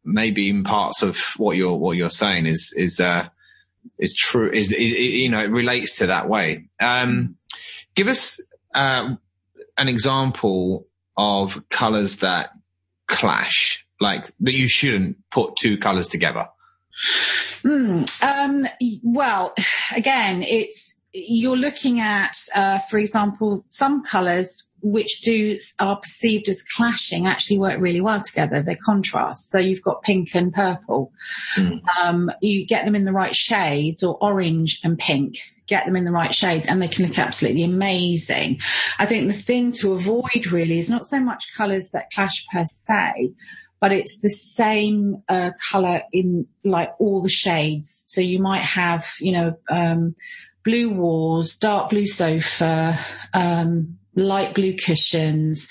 maybe 0.04 0.48
in 0.48 0.64
parts 0.64 1.02
of 1.02 1.18
what 1.36 1.56
you're, 1.56 1.76
what 1.76 1.96
you're 1.96 2.10
saying 2.10 2.46
is, 2.46 2.72
is, 2.76 3.00
uh, 3.00 3.28
is 3.98 4.14
true, 4.14 4.50
is, 4.50 4.72
is, 4.72 4.92
you 4.92 5.28
know, 5.28 5.40
it 5.40 5.50
relates 5.50 5.98
to 5.98 6.06
that 6.06 6.28
way. 6.28 6.68
Um, 6.80 7.36
give 7.94 8.08
us, 8.08 8.40
uh, 8.74 9.14
an 9.76 9.88
example 9.88 10.86
of 11.16 11.68
colors 11.70 12.18
that 12.18 12.50
clash, 13.06 13.86
like 14.00 14.30
that 14.40 14.54
you 14.54 14.68
shouldn't 14.68 15.18
put 15.30 15.56
two 15.56 15.78
colors 15.78 16.08
together. 16.08 16.48
Hmm. 17.62 18.04
Um, 18.22 18.66
well, 19.02 19.54
again, 19.94 20.42
it's 20.42 20.96
you're 21.12 21.56
looking 21.56 22.00
at, 22.00 22.36
uh, 22.54 22.78
for 22.78 22.98
example, 22.98 23.64
some 23.68 24.02
colours 24.02 24.66
which 24.82 25.20
do 25.22 25.58
are 25.78 25.96
perceived 25.96 26.48
as 26.48 26.62
clashing 26.62 27.26
actually 27.26 27.58
work 27.58 27.78
really 27.80 28.00
well 28.00 28.22
together. 28.22 28.62
They're 28.62 28.78
contrast. 28.82 29.50
So 29.50 29.58
you've 29.58 29.82
got 29.82 30.02
pink 30.02 30.34
and 30.34 30.52
purple. 30.52 31.12
Mm. 31.56 31.82
Um, 32.00 32.30
you 32.40 32.66
get 32.66 32.84
them 32.84 32.94
in 32.94 33.04
the 33.04 33.12
right 33.12 33.34
shades, 33.34 34.02
or 34.02 34.16
orange 34.22 34.80
and 34.82 34.98
pink. 34.98 35.36
Get 35.66 35.86
them 35.86 35.96
in 35.96 36.04
the 36.04 36.12
right 36.12 36.34
shades, 36.34 36.66
and 36.66 36.82
they 36.82 36.88
can 36.88 37.06
look 37.06 37.18
absolutely 37.18 37.62
amazing. 37.62 38.60
I 38.98 39.06
think 39.06 39.28
the 39.28 39.34
thing 39.34 39.72
to 39.72 39.92
avoid 39.92 40.50
really 40.50 40.78
is 40.78 40.90
not 40.90 41.06
so 41.06 41.20
much 41.20 41.54
colours 41.54 41.90
that 41.90 42.10
clash 42.12 42.46
per 42.50 42.64
se, 42.64 43.32
but 43.80 43.92
it's 43.92 44.20
the 44.20 44.30
same 44.30 45.22
uh, 45.28 45.50
color 45.70 46.02
in 46.12 46.46
like 46.64 46.90
all 46.98 47.22
the 47.22 47.30
shades. 47.30 48.04
So 48.06 48.20
you 48.20 48.38
might 48.38 48.60
have, 48.60 49.06
you 49.20 49.32
know, 49.32 49.56
um, 49.70 50.14
blue 50.64 50.90
walls, 50.90 51.56
dark 51.56 51.90
blue 51.90 52.06
sofa, 52.06 52.98
um, 53.32 53.98
light 54.14 54.54
blue 54.54 54.76
cushions. 54.76 55.68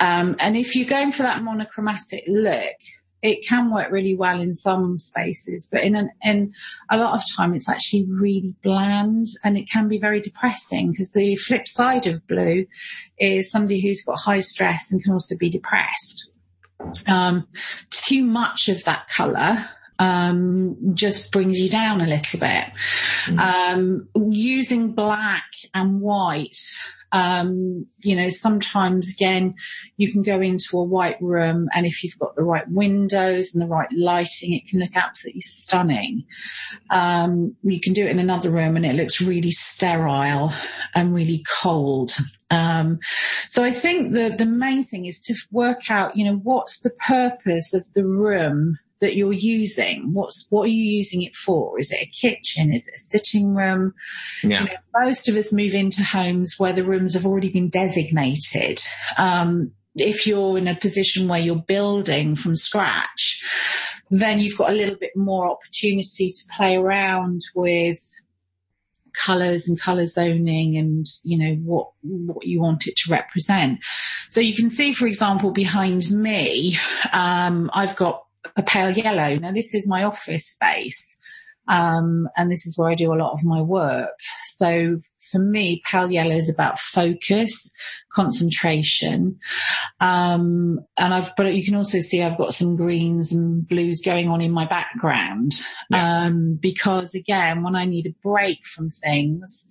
Um, 0.00 0.36
and 0.40 0.56
if 0.56 0.74
you're 0.74 0.88
going 0.88 1.12
for 1.12 1.22
that 1.22 1.42
monochromatic 1.42 2.24
look, 2.26 2.74
it 3.22 3.46
can 3.46 3.72
work 3.72 3.90
really 3.90 4.14
well 4.14 4.40
in 4.40 4.52
some 4.52 4.98
spaces, 4.98 5.68
but 5.70 5.82
in 5.82 5.96
an, 5.96 6.10
in 6.22 6.52
a 6.90 6.98
lot 6.98 7.14
of 7.14 7.22
time 7.36 7.54
it's 7.54 7.68
actually 7.68 8.06
really 8.08 8.54
bland 8.62 9.26
and 9.42 9.56
it 9.56 9.70
can 9.70 9.88
be 9.88 9.98
very 9.98 10.20
depressing 10.20 10.90
because 10.90 11.12
the 11.12 11.34
flip 11.36 11.66
side 11.66 12.06
of 12.06 12.26
blue 12.26 12.66
is 13.18 13.50
somebody 13.50 13.80
who's 13.80 14.04
got 14.04 14.18
high 14.18 14.40
stress 14.40 14.92
and 14.92 15.02
can 15.02 15.12
also 15.12 15.36
be 15.36 15.48
depressed 15.48 16.30
um, 17.08 17.46
too 17.90 18.24
much 18.24 18.68
of 18.68 18.84
that 18.84 19.08
colour 19.08 19.56
um, 19.98 20.76
just 20.94 21.32
brings 21.32 21.58
you 21.58 21.68
down 21.68 22.00
a 22.00 22.06
little 22.06 22.40
bit. 22.40 22.64
Um, 23.38 24.08
using 24.30 24.92
black 24.92 25.46
and 25.74 26.00
white, 26.00 26.58
um, 27.16 27.86
you 28.04 28.14
know, 28.14 28.28
sometimes 28.28 29.14
again, 29.14 29.54
you 29.96 30.12
can 30.12 30.22
go 30.22 30.38
into 30.38 30.76
a 30.76 30.84
white 30.84 31.16
room 31.22 31.66
and 31.74 31.86
if 31.86 32.04
you've 32.04 32.18
got 32.18 32.36
the 32.36 32.42
right 32.42 32.68
windows 32.68 33.54
and 33.54 33.62
the 33.62 33.66
right 33.66 33.88
lighting, 33.96 34.52
it 34.52 34.68
can 34.68 34.80
look 34.80 34.94
absolutely 34.94 35.40
stunning. 35.40 36.24
Um, 36.90 37.56
you 37.62 37.80
can 37.80 37.94
do 37.94 38.04
it 38.04 38.10
in 38.10 38.18
another 38.18 38.50
room 38.50 38.76
and 38.76 38.84
it 38.84 38.96
looks 38.96 39.22
really 39.22 39.50
sterile 39.50 40.52
and 40.94 41.14
really 41.14 41.42
cold. 41.62 42.12
Um, 42.50 42.98
so 43.48 43.64
I 43.64 43.70
think 43.70 44.12
the, 44.12 44.34
the 44.36 44.44
main 44.44 44.84
thing 44.84 45.06
is 45.06 45.18
to 45.22 45.34
work 45.50 45.90
out, 45.90 46.18
you 46.18 46.24
know, 46.26 46.36
what's 46.36 46.80
the 46.80 46.92
purpose 47.08 47.72
of 47.72 47.90
the 47.94 48.04
room 48.04 48.76
that 49.00 49.16
you're 49.16 49.32
using? 49.32 50.12
What's, 50.12 50.46
what 50.50 50.64
are 50.64 50.72
you 50.72 50.84
using 50.84 51.22
it 51.22 51.34
for? 51.34 51.78
Is 51.78 51.92
it 51.92 52.02
a 52.02 52.10
kitchen? 52.10 52.72
Is 52.72 52.88
it 52.88 52.94
a 52.94 52.98
sitting 52.98 53.54
room? 53.54 53.94
Yeah. 54.42 54.60
You 54.60 54.66
know, 54.66 54.76
most 54.94 55.28
of 55.28 55.36
us 55.36 55.52
move 55.52 55.74
into 55.74 56.02
homes 56.02 56.54
where 56.58 56.72
the 56.72 56.84
rooms 56.84 57.14
have 57.14 57.26
already 57.26 57.50
been 57.50 57.68
designated. 57.68 58.80
Um, 59.18 59.72
if 59.96 60.26
you're 60.26 60.58
in 60.58 60.68
a 60.68 60.76
position 60.76 61.28
where 61.28 61.40
you're 61.40 61.56
building 61.56 62.36
from 62.36 62.56
scratch, 62.56 63.42
then 64.10 64.40
you've 64.40 64.58
got 64.58 64.70
a 64.70 64.74
little 64.74 64.96
bit 64.96 65.16
more 65.16 65.50
opportunity 65.50 66.30
to 66.30 66.54
play 66.54 66.76
around 66.76 67.40
with 67.54 67.98
colours 69.24 69.68
and 69.68 69.80
colour 69.80 70.04
zoning 70.04 70.76
and 70.76 71.06
you 71.24 71.38
know 71.38 71.54
what 71.64 71.88
what 72.02 72.46
you 72.46 72.60
want 72.60 72.86
it 72.86 72.96
to 72.96 73.10
represent. 73.10 73.78
So 74.28 74.40
you 74.40 74.54
can 74.54 74.68
see, 74.68 74.92
for 74.92 75.06
example, 75.06 75.50
behind 75.50 76.10
me, 76.10 76.76
um, 77.12 77.70
I've 77.72 77.96
got 77.96 78.25
a 78.56 78.62
pale 78.62 78.90
yellow. 78.90 79.36
Now 79.36 79.52
this 79.52 79.74
is 79.74 79.88
my 79.88 80.04
office 80.04 80.46
space. 80.46 81.18
Um, 81.68 82.28
and 82.36 82.50
this 82.50 82.64
is 82.66 82.78
where 82.78 82.90
I 82.90 82.94
do 82.94 83.12
a 83.12 83.18
lot 83.18 83.32
of 83.32 83.44
my 83.44 83.60
work. 83.60 84.18
So 84.54 84.98
for 85.32 85.40
me, 85.40 85.82
pale 85.84 86.10
yellow 86.10 86.36
is 86.36 86.48
about 86.48 86.78
focus, 86.78 87.72
concentration. 88.12 89.38
Um, 90.00 90.80
and 90.96 91.12
I've, 91.12 91.34
but 91.36 91.54
you 91.54 91.64
can 91.64 91.74
also 91.74 91.98
see 91.98 92.22
I've 92.22 92.38
got 92.38 92.54
some 92.54 92.76
greens 92.76 93.32
and 93.32 93.66
blues 93.66 94.00
going 94.04 94.28
on 94.28 94.40
in 94.40 94.52
my 94.52 94.66
background. 94.66 95.52
Um, 95.92 96.58
because 96.60 97.14
again, 97.14 97.62
when 97.62 97.74
I 97.74 97.84
need 97.84 98.06
a 98.06 98.14
break 98.22 98.64
from 98.64 98.90
things, 98.90 99.68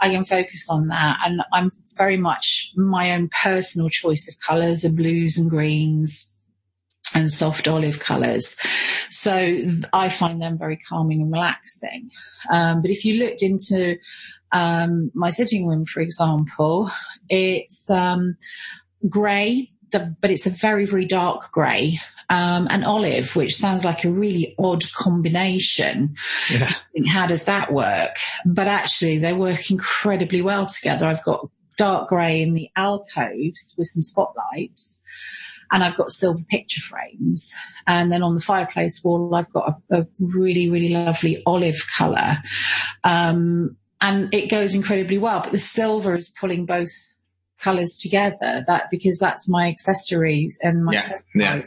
I 0.00 0.10
can 0.10 0.24
focus 0.24 0.66
on 0.68 0.88
that. 0.88 1.20
And 1.24 1.40
I'm 1.52 1.70
very 1.96 2.16
much 2.16 2.72
my 2.76 3.12
own 3.12 3.30
personal 3.42 3.88
choice 3.88 4.28
of 4.28 4.40
colours 4.40 4.84
are 4.84 4.92
blues 4.92 5.38
and 5.38 5.50
greens 5.50 6.37
and 7.14 7.32
soft 7.32 7.68
olive 7.68 8.00
colours. 8.00 8.56
So 9.10 9.64
I 9.92 10.08
find 10.08 10.42
them 10.42 10.58
very 10.58 10.76
calming 10.76 11.22
and 11.22 11.32
relaxing. 11.32 12.10
Um, 12.50 12.82
but 12.82 12.90
if 12.90 13.04
you 13.04 13.24
looked 13.24 13.42
into 13.42 13.98
um, 14.52 15.10
my 15.14 15.30
sitting 15.30 15.66
room, 15.66 15.84
for 15.86 16.00
example, 16.00 16.90
it's 17.28 17.90
um, 17.90 18.36
grey, 19.08 19.70
but 19.90 20.30
it's 20.30 20.46
a 20.46 20.50
very, 20.50 20.84
very 20.84 21.06
dark 21.06 21.50
grey, 21.50 21.98
um, 22.30 22.68
and 22.70 22.84
olive, 22.84 23.34
which 23.36 23.56
sounds 23.56 23.84
like 23.84 24.04
a 24.04 24.10
really 24.10 24.54
odd 24.58 24.84
combination. 24.92 26.16
Yeah. 26.50 26.72
how 27.08 27.26
does 27.26 27.44
that 27.44 27.72
work? 27.72 28.16
But 28.44 28.68
actually, 28.68 29.18
they 29.18 29.32
work 29.32 29.70
incredibly 29.70 30.42
well 30.42 30.66
together. 30.66 31.06
I've 31.06 31.24
got 31.24 31.48
dark 31.78 32.10
grey 32.10 32.42
in 32.42 32.52
the 32.52 32.68
alcoves 32.76 33.74
with 33.78 33.86
some 33.88 34.02
spotlights, 34.02 35.02
and 35.70 35.82
I've 35.82 35.96
got 35.96 36.10
silver 36.10 36.40
picture 36.50 36.80
frames. 36.80 37.54
And 37.86 38.12
then 38.12 38.22
on 38.22 38.34
the 38.34 38.40
fireplace 38.40 39.02
wall, 39.02 39.34
I've 39.34 39.52
got 39.52 39.80
a, 39.90 40.00
a 40.00 40.06
really, 40.20 40.68
really 40.68 40.90
lovely 40.90 41.42
olive 41.46 41.80
colour. 41.96 42.38
Um, 43.04 43.76
and 44.00 44.32
it 44.32 44.50
goes 44.50 44.74
incredibly 44.74 45.18
well, 45.18 45.40
but 45.42 45.52
the 45.52 45.58
silver 45.58 46.14
is 46.16 46.28
pulling 46.28 46.66
both 46.66 46.90
colours 47.60 47.98
together 48.00 48.64
that 48.66 48.88
because 48.90 49.18
that's 49.18 49.48
my 49.48 49.68
accessories 49.68 50.58
and 50.62 50.84
my 50.84 50.92
Yeah, 50.92 51.12
yeah. 51.34 51.62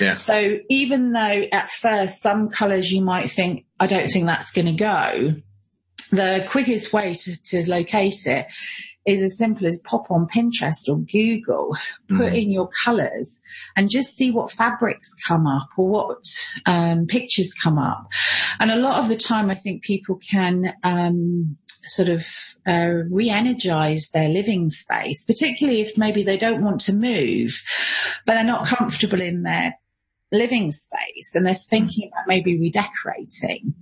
Yeah. 0.00 0.14
So 0.14 0.58
even 0.68 1.12
though 1.12 1.44
at 1.52 1.70
first 1.70 2.20
some 2.20 2.48
colours 2.48 2.92
you 2.92 3.02
might 3.02 3.30
think, 3.30 3.64
I 3.78 3.86
don't 3.86 4.08
think 4.08 4.26
that's 4.26 4.52
going 4.52 4.66
to 4.66 4.72
go, 4.72 5.34
the 6.10 6.44
quickest 6.48 6.92
way 6.92 7.14
to, 7.14 7.42
to 7.44 7.70
locate 7.70 8.26
it 8.26 8.46
is 9.06 9.22
as 9.22 9.38
simple 9.38 9.66
as 9.66 9.80
pop 9.80 10.10
on 10.10 10.26
Pinterest 10.28 10.88
or 10.88 10.98
Google, 10.98 11.76
put 12.08 12.34
in 12.34 12.50
your 12.50 12.68
colors 12.84 13.40
and 13.76 13.88
just 13.88 14.14
see 14.14 14.30
what 14.30 14.52
fabrics 14.52 15.14
come 15.26 15.46
up 15.46 15.68
or 15.76 15.88
what 15.88 16.24
um, 16.66 17.06
pictures 17.06 17.54
come 17.54 17.78
up. 17.78 18.08
And 18.58 18.70
a 18.70 18.76
lot 18.76 19.00
of 19.00 19.08
the 19.08 19.16
time 19.16 19.50
I 19.50 19.54
think 19.54 19.82
people 19.82 20.16
can 20.30 20.74
um, 20.84 21.56
sort 21.84 22.08
of 22.08 22.26
uh, 22.66 22.90
re-energize 23.10 24.10
their 24.10 24.28
living 24.28 24.68
space, 24.68 25.24
particularly 25.24 25.80
if 25.80 25.96
maybe 25.96 26.22
they 26.22 26.36
don't 26.36 26.62
want 26.62 26.80
to 26.80 26.92
move, 26.92 27.62
but 28.26 28.34
they're 28.34 28.44
not 28.44 28.66
comfortable 28.66 29.20
in 29.20 29.42
their 29.42 29.74
living 30.32 30.70
space 30.70 31.34
and 31.34 31.46
they're 31.46 31.54
thinking 31.54 32.08
about 32.12 32.28
maybe 32.28 32.58
redecorating. 32.58 33.74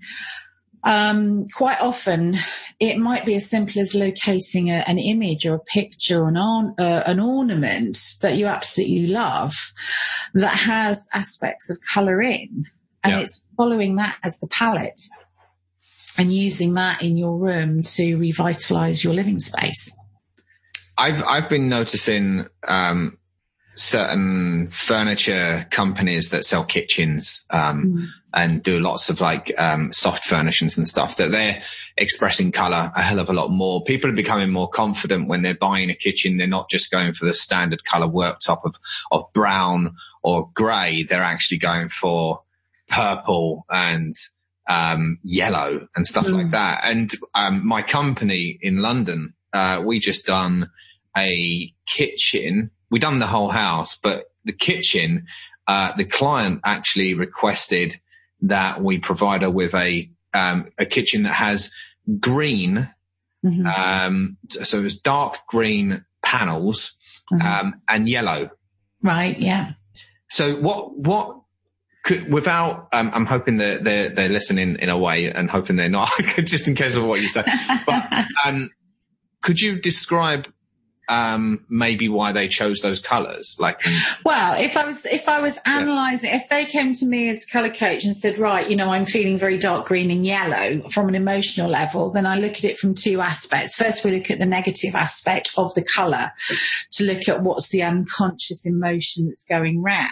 Um, 0.88 1.44
quite 1.54 1.82
often, 1.82 2.38
it 2.80 2.96
might 2.96 3.26
be 3.26 3.34
as 3.34 3.50
simple 3.50 3.82
as 3.82 3.94
locating 3.94 4.70
a, 4.70 4.82
an 4.86 4.98
image 4.98 5.44
or 5.44 5.56
a 5.56 5.60
picture 5.60 6.22
or 6.22 6.28
an, 6.28 6.38
on, 6.38 6.74
uh, 6.78 7.02
an 7.04 7.20
ornament 7.20 7.98
that 8.22 8.38
you 8.38 8.46
absolutely 8.46 9.08
love 9.08 9.54
that 10.32 10.54
has 10.54 11.06
aspects 11.12 11.68
of 11.68 11.78
colour 11.92 12.22
in, 12.22 12.64
and 13.04 13.12
Yeah. 13.12 13.20
it's 13.20 13.42
following 13.54 13.96
that 13.96 14.16
as 14.22 14.40
the 14.40 14.48
palette 14.48 15.00
and 16.16 16.32
using 16.32 16.72
that 16.74 17.02
in 17.02 17.18
your 17.18 17.36
room 17.36 17.82
to 17.82 18.16
revitalise 18.16 19.04
your 19.04 19.12
living 19.12 19.40
space. 19.40 19.90
I've 20.96 21.22
I've 21.22 21.50
been 21.50 21.68
noticing 21.68 22.46
um, 22.66 23.18
certain 23.76 24.70
furniture 24.70 25.66
companies 25.70 26.30
that 26.30 26.44
sell 26.44 26.64
kitchens 26.64 27.44
um, 27.50 28.12
and 28.34 28.62
do 28.62 28.78
lots 28.78 29.08
of 29.08 29.20
like 29.20 29.52
um, 29.58 29.92
soft 29.92 30.24
furnishings 30.24 30.76
and 30.76 30.86
stuff 30.86 31.16
that 31.16 31.30
they're 31.30 31.62
expressing 31.96 32.52
color 32.52 32.92
a 32.94 33.00
hell 33.00 33.18
of 33.18 33.30
a 33.30 33.32
lot 33.32 33.48
more. 33.48 33.82
People 33.84 34.10
are 34.10 34.14
becoming 34.14 34.50
more 34.50 34.68
confident 34.68 35.28
when 35.28 35.42
they're 35.42 35.54
buying 35.54 35.90
a 35.90 35.94
kitchen. 35.94 36.36
They're 36.36 36.46
not 36.46 36.68
just 36.68 36.90
going 36.90 37.14
for 37.14 37.24
the 37.24 37.34
standard 37.34 37.84
color 37.84 38.06
worktop 38.06 38.60
of 38.64 38.74
of 39.10 39.32
brown 39.32 39.96
or 40.22 40.50
grey. 40.54 41.04
They're 41.04 41.22
actually 41.22 41.58
going 41.58 41.88
for 41.88 42.42
purple 42.88 43.64
and 43.70 44.12
um, 44.68 45.18
yellow 45.22 45.88
and 45.96 46.06
stuff 46.06 46.28
like 46.28 46.50
that. 46.50 46.82
And 46.84 47.10
um, 47.34 47.66
my 47.66 47.82
company 47.82 48.58
in 48.60 48.78
London, 48.78 49.34
uh, 49.52 49.82
we 49.84 49.98
just 49.98 50.26
done 50.26 50.70
a 51.16 51.72
kitchen. 51.86 52.70
We 52.90 52.98
done 52.98 53.18
the 53.18 53.26
whole 53.26 53.48
house, 53.48 53.96
but 53.96 54.30
the 54.44 54.52
kitchen, 54.52 55.26
uh, 55.66 55.92
the 55.96 56.04
client 56.04 56.60
actually 56.64 57.14
requested 57.14 57.94
that 58.42 58.82
we 58.82 58.98
provide 58.98 59.42
her 59.42 59.50
with 59.50 59.74
a 59.74 60.10
um, 60.34 60.70
a 60.78 60.84
kitchen 60.86 61.22
that 61.24 61.34
has 61.34 61.70
green, 62.20 62.88
Mhm. 63.44 63.66
um, 63.66 64.36
so 64.48 64.84
it's 64.84 64.96
dark 64.96 65.36
green 65.48 66.04
panels 66.22 66.96
Mhm. 67.32 67.42
um, 67.42 67.80
and 67.88 68.08
yellow. 68.08 68.50
Right, 69.02 69.38
yeah. 69.38 69.72
So 70.28 70.56
what 70.60 70.96
what 70.98 71.40
could 72.04 72.32
without 72.32 72.88
um, 72.92 73.10
I'm 73.14 73.26
hoping 73.26 73.56
that 73.58 73.84
they're 73.84 74.08
they're 74.10 74.28
listening 74.28 74.76
in 74.78 74.88
a 74.88 74.98
way 74.98 75.30
and 75.30 75.50
hoping 75.50 75.76
they're 75.76 75.88
not 75.88 76.10
just 76.44 76.68
in 76.68 76.74
case 76.74 76.94
of 76.96 77.04
what 77.04 77.20
you 77.20 77.28
said. 77.28 77.46
But 77.86 78.26
um, 78.46 78.70
could 79.42 79.60
you 79.60 79.80
describe 79.80 80.48
um, 81.08 81.64
maybe 81.68 82.08
why 82.08 82.32
they 82.32 82.48
chose 82.48 82.80
those 82.80 83.00
colours? 83.00 83.56
Like 83.58 83.80
Well, 84.24 84.60
if 84.60 84.76
I 84.76 84.84
was 84.84 85.04
if 85.06 85.28
I 85.28 85.40
was 85.40 85.58
analysing, 85.64 86.30
if 86.32 86.48
they 86.48 86.66
came 86.66 86.92
to 86.94 87.06
me 87.06 87.28
as 87.28 87.44
a 87.44 87.52
colour 87.52 87.72
coach 87.72 88.04
and 88.04 88.16
said, 88.16 88.38
right, 88.38 88.68
you 88.68 88.76
know, 88.76 88.90
I'm 88.90 89.04
feeling 89.04 89.38
very 89.38 89.58
dark 89.58 89.86
green 89.86 90.10
and 90.10 90.24
yellow 90.24 90.88
from 90.90 91.08
an 91.08 91.14
emotional 91.14 91.70
level, 91.70 92.10
then 92.10 92.26
I 92.26 92.36
look 92.38 92.52
at 92.52 92.64
it 92.64 92.78
from 92.78 92.94
two 92.94 93.20
aspects. 93.20 93.76
First, 93.76 94.04
we 94.04 94.12
look 94.12 94.30
at 94.30 94.38
the 94.38 94.46
negative 94.46 94.94
aspect 94.94 95.50
of 95.56 95.74
the 95.74 95.86
colour 95.96 96.30
to 96.92 97.04
look 97.04 97.28
at 97.28 97.42
what's 97.42 97.70
the 97.70 97.82
unconscious 97.82 98.66
emotion 98.66 99.28
that's 99.28 99.46
going 99.46 99.82
round. 99.82 100.08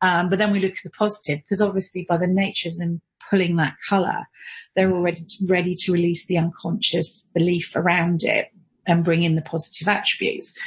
Um, 0.00 0.28
but 0.28 0.38
then 0.38 0.52
we 0.52 0.60
look 0.60 0.72
at 0.72 0.84
the 0.84 0.90
positive 0.90 1.38
because 1.38 1.60
obviously 1.60 2.06
by 2.08 2.18
the 2.18 2.28
nature 2.28 2.68
of 2.68 2.78
them 2.78 3.00
pulling 3.30 3.56
that 3.56 3.74
colour, 3.88 4.26
they're 4.74 4.92
already 4.92 5.22
ready 5.46 5.74
to 5.74 5.92
release 5.92 6.26
the 6.26 6.38
unconscious 6.38 7.28
belief 7.34 7.74
around 7.74 8.22
it 8.22 8.48
and 8.88 9.04
bring 9.04 9.22
in 9.22 9.36
the 9.36 9.42
positive 9.42 9.86
attributes. 9.86 10.58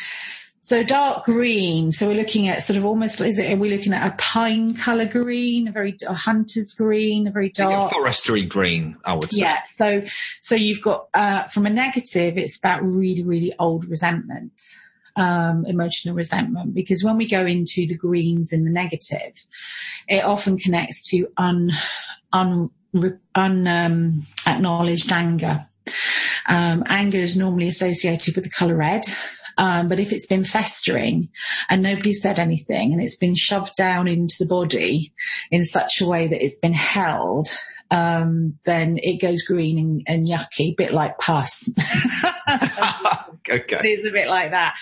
So 0.63 0.83
dark 0.83 1.25
green. 1.25 1.91
So 1.91 2.07
we're 2.07 2.13
looking 2.13 2.47
at 2.47 2.61
sort 2.61 2.77
of 2.77 2.85
almost, 2.85 3.19
is 3.19 3.39
it, 3.39 3.51
are 3.51 3.57
we 3.57 3.75
looking 3.75 3.93
at 3.93 4.13
a 4.13 4.15
pine 4.17 4.75
colour 4.75 5.05
green, 5.05 5.67
a 5.67 5.71
very, 5.71 5.97
a 6.07 6.13
hunter's 6.13 6.73
green, 6.73 7.25
a 7.27 7.31
very 7.31 7.49
dark? 7.49 7.91
forestry 7.91 8.45
green, 8.45 8.95
I 9.03 9.15
would 9.15 9.31
say. 9.31 9.41
Yeah. 9.41 9.63
So, 9.65 10.03
so 10.41 10.53
you've 10.53 10.81
got, 10.81 11.07
uh, 11.15 11.45
from 11.47 11.65
a 11.65 11.69
negative, 11.71 12.37
it's 12.37 12.57
about 12.57 12.83
really, 12.83 13.23
really 13.23 13.53
old 13.57 13.85
resentment, 13.85 14.61
um, 15.15 15.65
emotional 15.65 16.15
resentment, 16.15 16.75
because 16.75 17.03
when 17.03 17.17
we 17.17 17.27
go 17.27 17.43
into 17.43 17.87
the 17.87 17.95
greens 17.95 18.53
in 18.53 18.63
the 18.63 18.71
negative, 18.71 19.33
it 20.07 20.23
often 20.23 20.59
connects 20.59 21.09
to 21.09 21.27
un, 21.37 21.71
un, 22.31 22.69
un, 23.33 23.67
um, 23.67 24.25
acknowledged 24.45 25.11
anger. 25.11 25.67
Um, 26.47 26.83
anger 26.87 27.19
is 27.19 27.37
normally 27.37 27.67
associated 27.67 28.35
with 28.35 28.43
the 28.43 28.49
colour 28.49 28.75
red. 28.75 29.03
Um, 29.57 29.87
but 29.89 29.99
if 29.99 30.11
it's 30.11 30.27
been 30.27 30.43
festering 30.43 31.29
and 31.69 31.83
nobody 31.83 32.13
said 32.13 32.39
anything 32.39 32.93
and 32.93 33.01
it's 33.01 33.17
been 33.17 33.35
shoved 33.35 33.75
down 33.75 34.07
into 34.07 34.35
the 34.39 34.47
body 34.47 35.13
in 35.51 35.65
such 35.65 36.01
a 36.01 36.07
way 36.07 36.27
that 36.27 36.43
it's 36.43 36.59
been 36.59 36.73
held, 36.73 37.47
um, 37.91 38.57
then 38.63 38.97
it 38.97 39.21
goes 39.21 39.43
green 39.43 39.77
and, 39.77 40.03
and 40.07 40.27
yucky, 40.27 40.75
bit 40.75 40.93
like 40.93 41.17
pus. 41.17 41.69
okay. 43.49 43.79
It's 43.81 44.07
a 44.07 44.11
bit 44.11 44.27
like 44.27 44.51
that. 44.51 44.75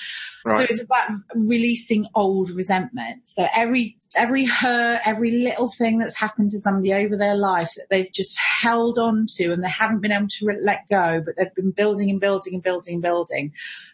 So 0.43 0.60
it's 0.60 0.82
about 0.82 1.12
releasing 1.36 2.08
old 2.15 2.50
resentment. 2.52 3.28
So 3.28 3.45
every, 3.56 3.98
every 4.15 4.45
hurt, 4.45 5.02
every 5.06 5.32
little 5.32 5.69
thing 5.69 6.00
that's 6.00 6.17
happened 6.19 6.52
to 6.52 6.60
somebody 6.60 6.93
over 6.93 7.17
their 7.17 7.36
life 7.36 7.72
that 7.76 7.88
they've 7.89 8.12
just 8.12 8.38
held 8.39 8.98
on 8.98 9.28
to 9.38 9.52
and 9.52 9.63
they 9.63 9.69
haven't 9.69 10.02
been 10.02 10.12
able 10.12 10.28
to 10.28 10.58
let 10.62 10.88
go, 10.89 11.22
but 11.24 11.36
they've 11.38 11.54
been 11.56 11.72
building 11.72 12.10
and 12.10 12.19
building 12.19 12.54
and 12.54 12.63
building 12.63 12.95
and 12.95 13.04
building, 13.04 13.54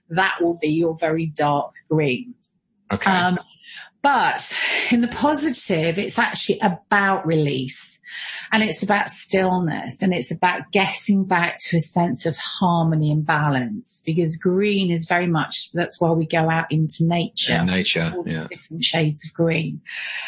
that 0.09 0.37
will 0.41 0.57
be 0.61 0.69
your 0.69 0.95
very 0.97 1.25
dark 1.25 1.73
green. 1.89 2.35
Okay. 2.93 3.09
Um, 3.11 3.39
but 4.05 4.55
in 4.91 5.01
the 5.01 5.07
positive, 5.07 5.97
it's 5.97 6.19
actually 6.19 6.59
about 6.59 7.25
release 7.25 7.99
and 8.51 8.61
it's 8.61 8.83
about 8.83 9.09
stillness 9.09 10.03
and 10.03 10.13
it's 10.13 10.31
about 10.31 10.71
getting 10.71 11.25
back 11.25 11.57
to 11.59 11.77
a 11.77 11.79
sense 11.79 12.27
of 12.27 12.37
harmony 12.37 13.11
and 13.11 13.25
balance 13.25 14.03
because 14.05 14.37
green 14.37 14.91
is 14.91 15.07
very 15.09 15.25
much, 15.25 15.71
that's 15.73 15.99
why 15.99 16.11
we 16.11 16.27
go 16.27 16.51
out 16.51 16.71
into 16.71 16.97
nature. 17.01 17.55
In 17.55 17.65
nature. 17.65 18.13
Yeah. 18.27 18.45
different 18.47 18.83
shades 18.83 19.25
of 19.25 19.33
green. 19.33 19.81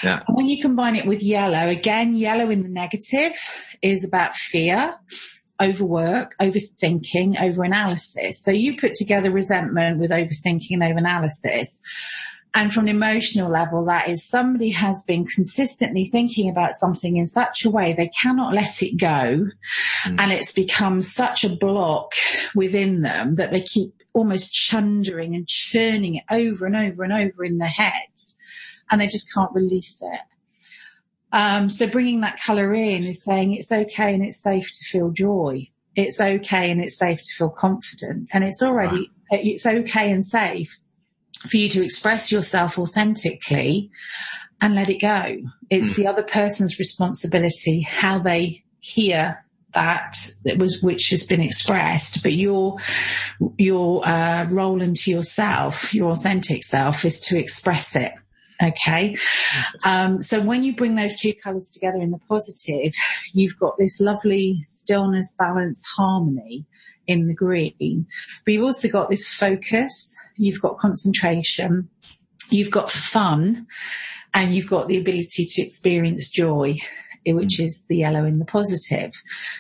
Yeah. 0.04 0.24
And 0.28 0.36
when 0.36 0.48
you 0.48 0.60
combine 0.60 0.96
it 0.96 1.06
with 1.06 1.22
yellow, 1.22 1.70
again, 1.70 2.16
yellow 2.16 2.50
in 2.50 2.64
the 2.64 2.70
negative 2.70 3.34
is 3.84 4.04
about 4.04 4.34
fear, 4.34 4.96
overwork, 5.62 6.36
overthinking, 6.42 7.36
overanalysis. 7.38 8.34
So 8.42 8.50
you 8.50 8.80
put 8.80 8.96
together 8.96 9.30
resentment 9.30 10.00
with 10.00 10.10
overthinking 10.10 10.72
and 10.72 10.82
overanalysis. 10.82 11.82
And 12.58 12.74
from 12.74 12.86
an 12.86 12.96
emotional 12.96 13.52
level, 13.52 13.86
that 13.86 14.10
is 14.10 14.28
somebody 14.28 14.72
has 14.72 15.04
been 15.04 15.28
consistently 15.28 16.08
thinking 16.08 16.50
about 16.50 16.72
something 16.74 17.16
in 17.16 17.28
such 17.28 17.64
a 17.64 17.70
way 17.70 17.94
they 17.94 18.10
cannot 18.20 18.56
let 18.56 18.82
it 18.82 19.00
go. 19.00 19.46
And 20.08 20.32
it's 20.32 20.54
become 20.54 21.04
such 21.04 21.44
a 21.44 21.56
block 21.56 22.14
within 22.56 23.02
them 23.02 23.36
that 23.36 23.52
they 23.52 23.62
keep 23.62 23.94
almost 24.14 24.52
chundering 24.52 25.36
and 25.36 25.48
churning 25.48 26.16
it 26.16 26.24
over 26.32 26.66
and 26.66 26.76
over 26.76 27.04
and 27.04 27.14
over 27.14 27.46
in 27.46 27.60
their 27.60 27.70
heads 27.70 28.40
and 28.90 29.00
they 29.00 29.08
just 29.08 29.32
can't 29.36 29.54
release 29.54 30.02
it. 30.02 30.22
Um, 31.32 31.70
so 31.70 31.86
bringing 31.86 32.22
that 32.22 32.42
colour 32.44 32.74
in 32.74 33.04
is 33.04 33.24
saying 33.24 33.54
it's 33.54 33.72
okay 33.72 34.16
and 34.16 34.26
it's 34.26 34.42
safe 34.42 34.68
to 34.68 34.86
feel 34.86 35.12
joy. 35.12 35.70
It's 35.96 36.20
okay 36.20 36.72
and 36.72 36.84
it's 36.84 36.98
safe 36.98 37.20
to 37.20 37.34
feel 37.38 37.50
confident 37.50 38.32
and 38.34 38.44
it's 38.44 38.64
already, 38.64 39.12
it's 39.30 39.68
okay 39.68 40.12
and 40.12 40.26
safe 40.26 40.80
for 41.50 41.58
you 41.58 41.70
to 41.70 41.84
express 41.84 42.32
yourself 42.32 42.78
authentically 42.78 43.90
and 44.62 44.76
let 44.76 44.90
it 44.90 45.00
go. 45.00 45.38
It's 45.70 45.96
the 45.96 46.08
other 46.08 46.24
person's 46.24 46.80
responsibility, 46.80 47.82
how 47.82 48.20
they 48.20 48.64
hear 48.80 49.44
that 49.74 50.18
that 50.46 50.58
was 50.58 50.82
which 50.82 51.10
has 51.10 51.28
been 51.28 51.42
expressed, 51.42 52.24
but 52.24 52.34
your 52.34 52.78
your 53.58 54.08
uh, 54.08 54.48
role 54.50 54.82
into 54.82 55.12
yourself, 55.12 55.94
your 55.94 56.12
authentic 56.12 56.64
self, 56.64 57.06
is 57.06 57.20
to 57.22 57.38
express 57.38 57.96
it. 57.96 58.14
Okay. 58.62 59.18
Um, 59.84 60.20
so 60.22 60.42
when 60.42 60.64
you 60.64 60.76
bring 60.76 60.96
those 60.96 61.20
two 61.20 61.34
colours 61.34 61.70
together 61.72 62.02
in 62.02 62.10
the 62.10 62.18
positive, 62.28 62.94
you've 63.34 63.60
got 63.60 63.78
this 63.78 64.02
lovely 64.02 64.62
stillness, 64.66 65.36
balance, 65.38 65.86
harmony 65.96 66.66
in 67.08 67.28
the 67.28 67.34
green. 67.34 68.06
But 68.46 68.54
you've 68.54 68.64
also 68.64 68.90
got 68.90 69.10
this 69.10 69.28
focus, 69.28 70.16
you've 70.36 70.62
got 70.62 70.78
concentration, 70.78 71.90
you've 72.52 72.72
got 72.72 72.92
fun, 72.92 73.68
and 74.34 74.54
you've 74.54 74.70
got 74.70 74.88
the 74.88 74.98
ability 74.98 75.46
to 75.46 75.62
experience 75.62 76.30
joy, 76.30 76.78
eh, 77.26 77.32
which 77.32 77.60
is 77.60 77.86
the 77.88 77.98
yellow 77.98 78.26
in 78.26 78.40
the 78.40 78.46
positive. 78.46 79.12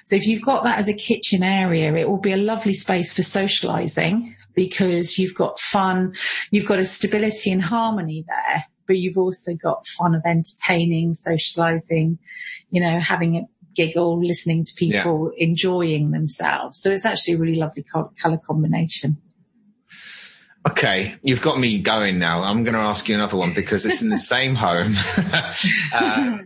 So 0.05 0.15
if 0.15 0.27
you've 0.27 0.43
got 0.43 0.63
that 0.63 0.77
as 0.77 0.87
a 0.87 0.93
kitchen 0.93 1.43
area, 1.43 1.93
it 1.95 2.09
will 2.09 2.19
be 2.19 2.33
a 2.33 2.37
lovely 2.37 2.73
space 2.73 3.13
for 3.13 3.23
socializing 3.23 4.35
because 4.53 5.17
you've 5.17 5.35
got 5.35 5.59
fun, 5.59 6.13
you've 6.51 6.67
got 6.67 6.79
a 6.79 6.85
stability 6.85 7.51
and 7.51 7.61
harmony 7.61 8.25
there, 8.27 8.65
but 8.87 8.97
you've 8.97 9.17
also 9.17 9.53
got 9.53 9.85
fun 9.85 10.15
of 10.15 10.21
entertaining, 10.25 11.13
socializing, 11.13 12.17
you 12.71 12.81
know, 12.81 12.99
having 12.99 13.47
giggle, 13.77 14.25
listening 14.25 14.65
to 14.65 14.73
people 14.75 15.31
yeah. 15.37 15.45
enjoying 15.45 16.11
themselves. 16.11 16.81
So 16.81 16.91
it's 16.91 17.05
actually 17.05 17.35
a 17.35 17.37
really 17.37 17.55
lovely 17.55 17.83
co- 17.83 18.11
color 18.19 18.39
combination. 18.45 19.17
Okay, 20.69 21.15
you've 21.21 21.41
got 21.41 21.59
me 21.59 21.77
going 21.77 22.19
now. 22.19 22.43
I'm 22.43 22.63
going 22.63 22.73
to 22.73 22.81
ask 22.81 23.07
you 23.07 23.15
another 23.15 23.37
one 23.37 23.53
because 23.53 23.85
it's 23.85 24.01
in 24.01 24.09
the 24.09 24.17
same 24.35 24.55
home. 24.55 24.95
uh, 25.93 26.39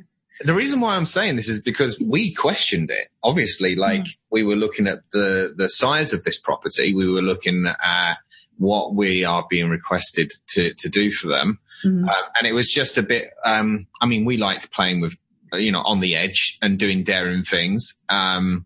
the 0.43 0.53
reason 0.53 0.79
why 0.79 0.95
I'm 0.95 1.05
saying 1.05 1.37
this 1.37 1.49
is 1.49 1.61
because 1.61 1.99
we 1.99 2.33
questioned 2.33 2.91
it. 2.91 3.07
Obviously, 3.23 3.75
like 3.75 4.03
mm. 4.03 4.15
we 4.29 4.43
were 4.43 4.55
looking 4.55 4.87
at 4.87 4.99
the 5.11 5.53
the 5.55 5.69
size 5.69 6.13
of 6.13 6.23
this 6.23 6.39
property, 6.39 6.93
we 6.93 7.07
were 7.07 7.21
looking 7.21 7.65
at 7.83 8.17
what 8.57 8.93
we 8.93 9.23
are 9.23 9.45
being 9.49 9.69
requested 9.69 10.31
to 10.49 10.73
to 10.75 10.89
do 10.89 11.11
for 11.11 11.29
them, 11.29 11.59
mm. 11.83 12.07
um, 12.07 12.23
and 12.37 12.47
it 12.47 12.53
was 12.53 12.71
just 12.71 12.97
a 12.97 13.03
bit. 13.03 13.31
Um, 13.43 13.87
I 14.01 14.05
mean, 14.05 14.25
we 14.25 14.37
like 14.37 14.71
playing 14.71 15.01
with, 15.01 15.15
you 15.53 15.71
know, 15.71 15.81
on 15.81 15.99
the 15.99 16.15
edge 16.15 16.57
and 16.61 16.79
doing 16.79 17.03
daring 17.03 17.43
things. 17.43 17.97
Um, 18.09 18.65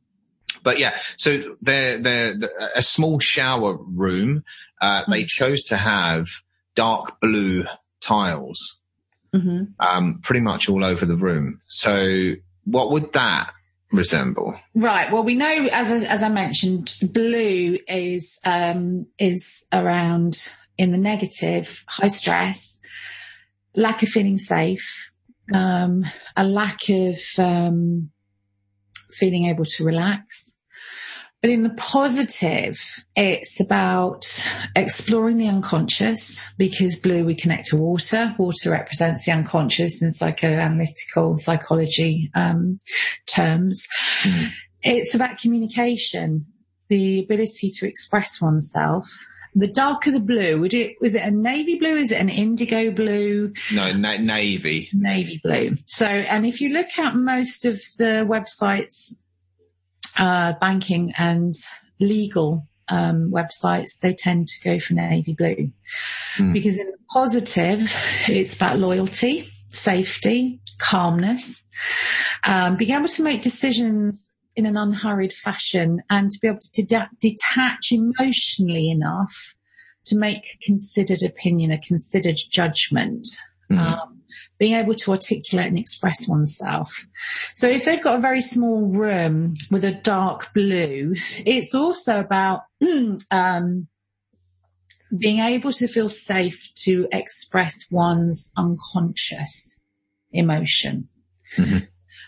but 0.63 0.79
yeah, 0.79 0.97
so 1.17 1.55
they're, 1.61 2.01
they're, 2.01 2.37
they're 2.37 2.71
a 2.75 2.81
small 2.81 3.19
shower 3.19 3.77
room. 3.77 4.43
Uh, 4.81 5.03
they 5.09 5.23
chose 5.25 5.63
to 5.63 5.77
have 5.77 6.27
dark 6.75 7.19
blue 7.19 7.65
tiles 8.01 8.79
mm-hmm. 9.35 9.63
um, 9.79 10.19
pretty 10.23 10.41
much 10.41 10.69
all 10.69 10.83
over 10.83 11.05
the 11.05 11.15
room. 11.15 11.61
So 11.67 12.33
what 12.65 12.91
would 12.91 13.13
that 13.13 13.51
resemble? 13.91 14.55
Right. 14.73 15.11
Well, 15.11 15.23
we 15.23 15.35
know, 15.35 15.67
as 15.71 15.91
as 15.91 16.23
I 16.23 16.29
mentioned, 16.29 16.95
blue 17.13 17.77
is 17.87 18.39
um, 18.45 19.07
is 19.19 19.65
around 19.71 20.49
in 20.77 20.91
the 20.91 20.97
negative, 20.97 21.83
high 21.87 22.07
stress, 22.07 22.79
lack 23.75 24.03
of 24.03 24.09
feeling 24.09 24.37
safe, 24.37 25.11
um, 25.53 26.05
a 26.35 26.43
lack 26.43 26.89
of 26.89 27.17
um, 27.37 28.09
feeling 29.11 29.45
able 29.45 29.65
to 29.65 29.83
relax, 29.83 30.55
but 31.45 31.51
in 31.51 31.61
the 31.61 31.75
positive, 31.75 32.81
it's 33.15 33.59
about 33.59 34.25
exploring 34.75 35.37
the 35.37 35.47
unconscious 35.47 36.43
because 36.57 36.97
blue, 36.97 37.23
we 37.23 37.35
connect 37.35 37.67
to 37.67 37.77
water. 37.77 38.33
Water 38.39 38.71
represents 38.71 39.25
the 39.25 39.31
unconscious 39.31 40.01
in 40.01 40.09
psychoanalytical 40.09 41.37
psychology 41.37 42.31
um, 42.33 42.79
terms. 43.27 43.87
Mm. 44.23 44.49
It's 44.81 45.13
about 45.13 45.37
communication, 45.37 46.47
the 46.87 47.19
ability 47.19 47.69
to 47.75 47.87
express 47.87 48.41
oneself. 48.41 49.07
The 49.57 49.67
darker 49.67 50.11
the 50.11 50.19
blue, 50.19 50.59
would 50.59 50.73
it, 50.73 50.97
was 50.99 51.15
it 51.15 51.23
a 51.23 51.31
navy 51.31 51.77
blue? 51.79 51.95
Is 51.95 52.11
it 52.11 52.19
an 52.19 52.29
indigo 52.29 52.91
blue? 52.91 53.53
No, 53.73 53.93
na- 53.93 54.17
navy. 54.17 54.89
Navy 54.93 55.39
blue. 55.41 55.77
So, 55.85 56.05
and 56.05 56.45
if 56.45 56.59
you 56.59 56.69
look 56.69 56.99
at 56.99 57.15
most 57.15 57.63
of 57.63 57.75
the 57.97 58.25
websites 58.27 59.13
uh, 60.17 60.53
banking 60.59 61.13
and 61.17 61.53
legal 61.99 62.67
um, 62.89 63.31
websites, 63.31 63.99
they 63.99 64.13
tend 64.13 64.49
to 64.49 64.61
go 64.61 64.79
for 64.79 64.93
navy 64.93 65.33
blue 65.33 65.71
mm. 66.37 66.53
because 66.53 66.77
in 66.77 66.87
the 66.87 66.97
positive, 67.11 67.93
it's 68.27 68.55
about 68.55 68.79
loyalty, 68.79 69.47
safety, 69.69 70.59
calmness, 70.77 71.67
um, 72.47 72.75
being 72.77 72.91
able 72.91 73.07
to 73.07 73.23
make 73.23 73.41
decisions 73.41 74.34
in 74.55 74.65
an 74.65 74.77
unhurried 74.77 75.33
fashion 75.33 76.01
and 76.09 76.31
to 76.31 76.39
be 76.41 76.47
able 76.47 76.59
to 76.61 76.83
de- 76.83 77.09
detach 77.19 77.91
emotionally 77.91 78.89
enough 78.89 79.55
to 80.05 80.17
make 80.17 80.45
a 80.45 80.65
considered 80.65 81.23
opinion, 81.23 81.71
a 81.71 81.79
considered 81.79 82.37
judgment. 82.49 83.27
Mm-hmm. 83.71 83.79
Um, 83.79 84.21
being 84.57 84.75
able 84.75 84.93
to 84.93 85.11
articulate 85.11 85.67
and 85.67 85.79
express 85.79 86.27
oneself. 86.27 87.05
So 87.55 87.67
if 87.67 87.83
they've 87.83 88.01
got 88.01 88.17
a 88.17 88.21
very 88.21 88.41
small 88.41 88.87
room 88.87 89.53
with 89.69 89.83
a 89.83 89.93
dark 89.93 90.53
blue, 90.53 91.15
it's 91.45 91.75
also 91.75 92.19
about 92.19 92.61
um, 93.31 93.87
being 95.17 95.39
able 95.39 95.71
to 95.73 95.87
feel 95.87 96.09
safe 96.09 96.71
to 96.75 97.07
express 97.11 97.85
one's 97.91 98.51
unconscious 98.57 99.79
emotion. 100.31 101.09
Mm-hmm. 101.57 101.85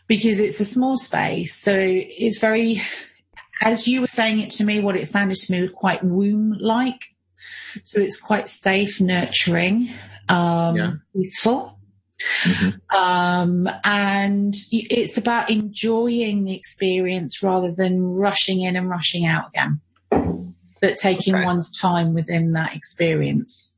Because 0.08 0.40
it's 0.40 0.60
a 0.60 0.66
small 0.66 0.98
space, 0.98 1.56
so 1.56 1.74
it's 1.76 2.40
very, 2.40 2.82
as 3.62 3.88
you 3.88 4.02
were 4.02 4.08
saying 4.08 4.40
it 4.40 4.52
to 4.52 4.64
me, 4.64 4.80
what 4.80 4.96
it 4.96 5.06
sounded 5.06 5.38
to 5.38 5.52
me 5.52 5.62
was 5.62 5.72
quite 5.72 6.04
womb-like. 6.04 7.02
So 7.84 8.00
it's 8.00 8.20
quite 8.20 8.48
safe, 8.48 9.02
nurturing, 9.02 9.90
um, 10.30 10.76
yeah. 10.76 10.92
peaceful. 11.14 11.78
Mm-hmm. 12.44 12.98
Um, 12.98 13.70
and 13.84 14.54
it's 14.72 15.18
about 15.18 15.52
enjoying 15.52 16.46
the 16.46 16.56
experience 16.56 17.44
rather 17.44 17.72
than 17.76 18.02
rushing 18.02 18.62
in 18.62 18.76
and 18.76 18.90
rushing 18.90 19.26
out 19.28 19.50
again, 19.50 19.82
but 20.82 20.98
taking 20.98 21.36
okay. 21.36 21.46
one's 21.46 21.70
time 21.78 22.16
within 22.16 22.54
that 22.54 22.76
experience. 22.76 23.77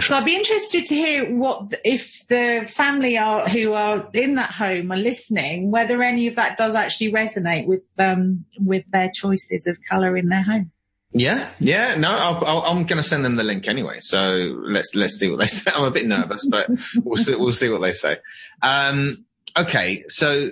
So 0.00 0.16
I'd 0.16 0.24
be 0.24 0.34
interested 0.34 0.86
to 0.86 0.94
hear 0.94 1.36
what 1.36 1.74
if 1.84 2.26
the 2.28 2.66
family 2.68 3.18
are 3.18 3.46
who 3.46 3.74
are 3.74 4.08
in 4.14 4.36
that 4.36 4.50
home 4.50 4.90
are 4.90 4.96
listening, 4.96 5.70
whether 5.70 6.02
any 6.02 6.26
of 6.26 6.36
that 6.36 6.56
does 6.56 6.74
actually 6.74 7.12
resonate 7.12 7.66
with 7.66 7.82
um 7.98 8.46
with 8.58 8.84
their 8.90 9.10
choices 9.14 9.66
of 9.66 9.78
colour 9.88 10.16
in 10.16 10.28
their 10.28 10.42
home. 10.42 10.70
Yeah, 11.12 11.50
yeah. 11.60 11.94
No, 11.94 12.10
i 12.10 12.70
am 12.70 12.86
going 12.86 13.00
to 13.00 13.02
send 13.02 13.24
them 13.24 13.36
the 13.36 13.44
link 13.44 13.68
anyway. 13.68 13.98
So 14.00 14.18
let's 14.18 14.94
let's 14.94 15.14
see 15.14 15.30
what 15.30 15.38
they 15.38 15.46
say. 15.48 15.70
I'm 15.74 15.84
a 15.84 15.90
bit 15.90 16.06
nervous, 16.06 16.46
but 16.50 16.68
we'll 16.96 17.22
see 17.22 17.34
we'll 17.34 17.52
see 17.52 17.68
what 17.68 17.82
they 17.82 17.92
say. 17.92 18.16
Um, 18.62 19.26
okay, 19.56 20.04
so 20.08 20.50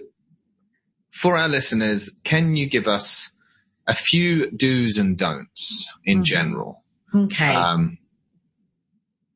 for 1.10 1.38
our 1.38 1.48
listeners, 1.48 2.16
can 2.22 2.54
you 2.54 2.66
give 2.68 2.86
us 2.86 3.32
a 3.86 3.94
few 3.94 4.50
do's 4.50 4.98
and 4.98 5.16
don'ts 5.16 5.88
in 6.04 6.18
mm-hmm. 6.18 6.24
general? 6.24 6.84
Okay. 7.14 7.54
Um, 7.54 7.98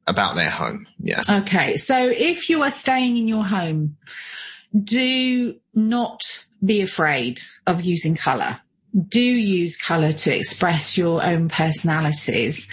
about 0.06 0.36
their 0.36 0.50
home. 0.50 0.86
Yeah. 0.98 1.20
Okay. 1.28 1.76
So 1.76 2.08
if 2.08 2.48
you 2.48 2.62
are 2.62 2.70
staying 2.70 3.16
in 3.16 3.28
your 3.28 3.44
home, 3.44 3.96
do 4.78 5.56
not 5.74 6.20
be 6.64 6.80
afraid 6.80 7.40
of 7.66 7.82
using 7.82 8.16
color 8.16 8.60
do 9.08 9.20
use 9.22 9.76
color 9.76 10.12
to 10.12 10.34
express 10.34 10.96
your 10.96 11.22
own 11.22 11.48
personalities. 11.48 12.68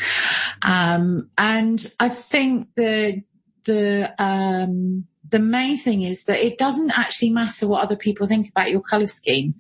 Um, 0.62 1.30
and 1.38 1.86
I 2.00 2.10
think 2.10 2.70
the, 2.76 3.24
the, 3.66 4.14
um, 4.18 5.06
the 5.30 5.40
main 5.40 5.78
thing 5.78 6.04
is 6.04 6.26
that 6.26 6.40
it 6.40 6.58
doesn't 6.58 6.98
actually 6.98 7.32
matter 7.32 7.68
what 7.68 7.84
other 7.84 7.96
people 7.96 8.28
think 8.28 8.50
about 8.50 8.72
your 8.72 8.82
color 8.82 9.06
scheme. 9.06 9.56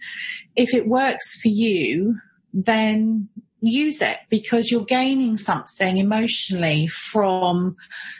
If 0.56 0.74
it 0.74 0.88
works 0.88 1.42
for 1.42 1.50
you, 1.50 2.18
then 2.54 3.28
use 3.68 4.02
it 4.02 4.18
because 4.30 4.72
you're 4.72 4.86
gaining 4.86 5.38
something 5.38 5.98
emotionally 5.98 6.88
from 6.88 7.76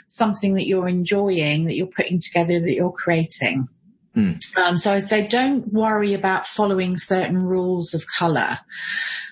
something 0.08 0.56
that 0.56 0.68
you're 0.68 0.88
enjoying, 0.88 1.66
that 1.66 1.76
you're 1.76 1.88
putting 1.88 2.20
together, 2.20 2.60
that 2.60 2.74
you're 2.74 2.92
creating. 2.92 3.68
Mm. 4.16 4.40
Um, 4.58 4.78
so 4.78 4.92
I'd 4.92 5.04
say 5.04 5.28
don't 5.28 5.74
worry 5.74 6.14
about 6.14 6.46
following 6.46 6.98
certain 6.98 7.38
rules 7.38 7.94
of 7.94 8.04
colour. 8.18 8.60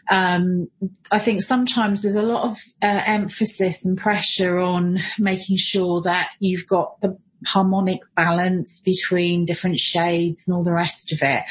Um, 0.10 0.70
I 1.12 1.20
think 1.20 1.44
sometimes 1.44 2.02
there's 2.02 2.16
a 2.16 2.24
lot 2.24 2.46
of 2.46 2.58
uh, 2.82 3.02
emphasis 3.06 3.86
and 3.86 3.98
pressure 3.98 4.58
on 4.58 5.00
making 5.20 5.58
sure 5.58 6.02
that 6.02 6.32
you've 6.40 6.68
got 6.68 6.96
a 7.04 7.12
harmonic 7.46 8.02
balance 8.16 8.82
between 8.82 9.46
different 9.46 9.78
shades 9.78 10.48
and 10.48 10.56
all 10.56 10.64
the 10.64 10.72
rest 10.72 11.12
of 11.12 11.20
it. 11.22 11.44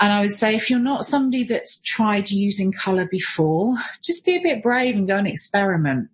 And 0.00 0.12
I 0.12 0.22
would 0.22 0.30
say 0.30 0.56
if 0.56 0.68
you're 0.68 0.80
not 0.80 1.06
somebody 1.06 1.44
that's 1.44 1.80
tried 1.80 2.30
using 2.30 2.72
colour 2.72 3.06
before, 3.06 3.76
just 4.02 4.24
be 4.26 4.36
a 4.36 4.42
bit 4.42 4.62
brave 4.62 4.96
and 4.96 5.06
go 5.06 5.16
and 5.16 5.28
experiment. 5.28 6.08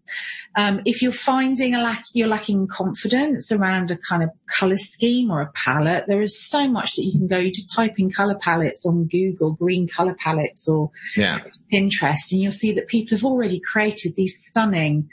Um, 0.56 0.82
if 0.84 1.00
you're 1.02 1.12
finding 1.12 1.74
a 1.74 1.82
lack, 1.82 2.04
you're 2.12 2.28
lacking 2.28 2.66
confidence 2.66 3.52
around 3.52 3.90
a 3.90 3.96
kind 3.96 4.22
of 4.22 4.30
colour 4.58 4.76
scheme 4.76 5.30
or 5.30 5.40
a 5.40 5.52
palette, 5.52 6.06
there 6.06 6.20
is 6.20 6.38
so 6.38 6.68
much 6.68 6.96
that 6.96 7.04
you 7.04 7.12
can 7.12 7.28
go. 7.28 7.38
You 7.38 7.52
just 7.52 7.74
type 7.74 7.94
in 7.98 8.10
colour 8.10 8.36
palettes 8.38 8.84
on 8.84 9.06
Google, 9.06 9.52
green 9.52 9.88
colour 9.88 10.14
palettes 10.14 10.68
or 10.68 10.90
yeah. 11.16 11.38
Pinterest, 11.72 12.32
and 12.32 12.40
you'll 12.40 12.52
see 12.52 12.72
that 12.72 12.88
people 12.88 13.16
have 13.16 13.24
already 13.24 13.60
created 13.60 14.16
these 14.16 14.44
stunning 14.44 15.08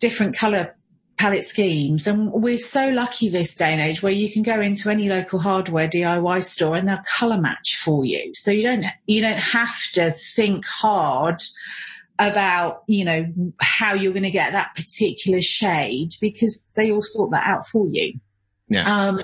different 0.00 0.36
colour 0.36 0.74
palette 1.22 1.44
schemes. 1.44 2.08
And 2.08 2.32
we're 2.32 2.58
so 2.58 2.88
lucky 2.88 3.28
this 3.28 3.54
day 3.54 3.72
and 3.72 3.80
age 3.80 4.02
where 4.02 4.12
you 4.12 4.32
can 4.32 4.42
go 4.42 4.60
into 4.60 4.90
any 4.90 5.08
local 5.08 5.38
hardware 5.38 5.86
DIY 5.86 6.42
store 6.42 6.74
and 6.74 6.88
they'll 6.88 6.98
color 7.16 7.40
match 7.40 7.80
for 7.80 8.04
you. 8.04 8.32
So 8.34 8.50
you 8.50 8.64
don't, 8.64 8.84
you 9.06 9.20
don't 9.20 9.38
have 9.38 9.80
to 9.92 10.10
think 10.10 10.64
hard 10.66 11.40
about, 12.18 12.82
you 12.88 13.04
know, 13.04 13.32
how 13.60 13.94
you're 13.94 14.12
going 14.12 14.24
to 14.24 14.32
get 14.32 14.50
that 14.50 14.74
particular 14.74 15.40
shade 15.40 16.08
because 16.20 16.66
they 16.74 16.90
all 16.90 17.02
sort 17.02 17.30
that 17.30 17.46
out 17.46 17.68
for 17.68 17.86
you. 17.92 18.14
Yeah. 18.68 18.82
Um, 18.82 19.20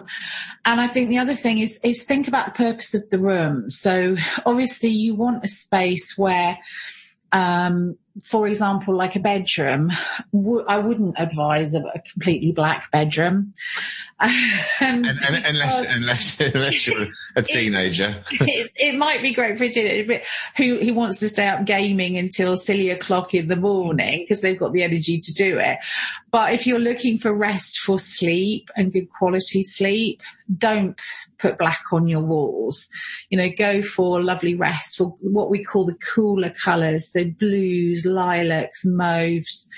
and 0.64 0.80
I 0.80 0.86
think 0.86 1.08
the 1.08 1.18
other 1.18 1.34
thing 1.34 1.58
is, 1.58 1.80
is 1.82 2.04
think 2.04 2.28
about 2.28 2.46
the 2.46 2.52
purpose 2.52 2.94
of 2.94 3.10
the 3.10 3.18
room. 3.18 3.72
So 3.72 4.16
obviously 4.46 4.90
you 4.90 5.16
want 5.16 5.44
a 5.44 5.48
space 5.48 6.16
where, 6.16 6.60
um, 7.32 7.96
for 8.24 8.46
example, 8.46 8.96
like 8.96 9.16
a 9.16 9.20
bedroom, 9.20 9.90
w- 10.32 10.64
I 10.68 10.78
wouldn't 10.78 11.14
advise 11.18 11.74
a, 11.74 11.82
a 11.94 12.00
completely 12.00 12.52
black 12.52 12.90
bedroom. 12.90 13.52
Um, 14.20 15.04
and, 15.04 15.06
and, 15.06 15.46
unless, 15.46 15.86
unless, 15.86 16.40
unless 16.54 16.86
you're 16.88 17.06
a 17.36 17.42
teenager. 17.42 18.24
it, 18.32 18.72
it, 18.74 18.98
might 18.98 19.22
be 19.22 19.32
great 19.32 19.56
for 19.56 19.62
a 19.62 19.68
teenager 19.68 20.22
who, 20.56 20.80
who 20.80 20.92
wants 20.92 21.18
to 21.18 21.28
stay 21.28 21.46
up 21.46 21.64
gaming 21.64 22.18
until 22.18 22.56
silly 22.56 22.90
o'clock 22.90 23.32
in 23.32 23.46
the 23.46 23.54
morning 23.54 24.20
because 24.20 24.40
they've 24.40 24.58
got 24.58 24.72
the 24.72 24.82
energy 24.82 25.20
to 25.20 25.32
do 25.34 25.58
it. 25.58 25.78
But 26.32 26.52
if 26.52 26.66
you're 26.66 26.80
looking 26.80 27.18
for 27.18 27.32
rest 27.32 27.78
for 27.78 27.96
sleep 27.98 28.70
and 28.76 28.92
good 28.92 29.08
quality 29.08 29.62
sleep, 29.62 30.20
don't 30.56 30.98
put 31.38 31.58
black 31.58 31.82
on 31.92 32.08
your 32.08 32.20
walls. 32.20 32.88
You 33.30 33.38
know, 33.38 33.48
go 33.56 33.82
for 33.82 34.22
lovely 34.22 34.54
rest 34.54 34.96
for 34.96 35.16
what 35.20 35.50
we 35.50 35.64
call 35.64 35.86
the 35.86 35.94
cooler 36.14 36.52
colours. 36.64 37.12
So 37.12 37.24
blues, 37.24 38.04
lilacs, 38.04 38.84
mauves, 38.84 39.68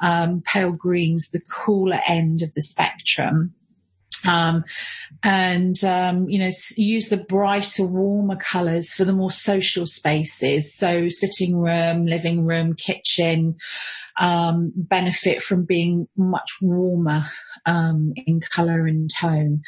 um, 0.00 0.42
pale 0.44 0.72
greens, 0.72 1.30
the 1.30 1.40
cooler 1.40 2.00
end 2.08 2.42
of 2.42 2.54
the 2.54 2.62
spectrum. 2.62 3.54
Um, 4.26 4.64
and, 5.22 5.76
um, 5.84 6.28
you 6.28 6.40
know, 6.40 6.50
use 6.76 7.08
the 7.08 7.16
brighter, 7.16 7.86
warmer 7.86 8.36
colours 8.36 8.92
for 8.92 9.04
the 9.04 9.12
more 9.12 9.30
social 9.30 9.86
spaces. 9.86 10.74
So 10.74 11.08
sitting 11.08 11.56
room, 11.56 12.06
living 12.06 12.44
room, 12.44 12.74
kitchen, 12.74 13.56
um, 14.18 14.72
benefit 14.74 15.42
from 15.42 15.64
being 15.64 16.08
much 16.16 16.50
warmer, 16.60 17.26
um, 17.66 18.12
in 18.16 18.40
colour 18.40 18.86
and 18.86 19.10
tone. 19.20 19.62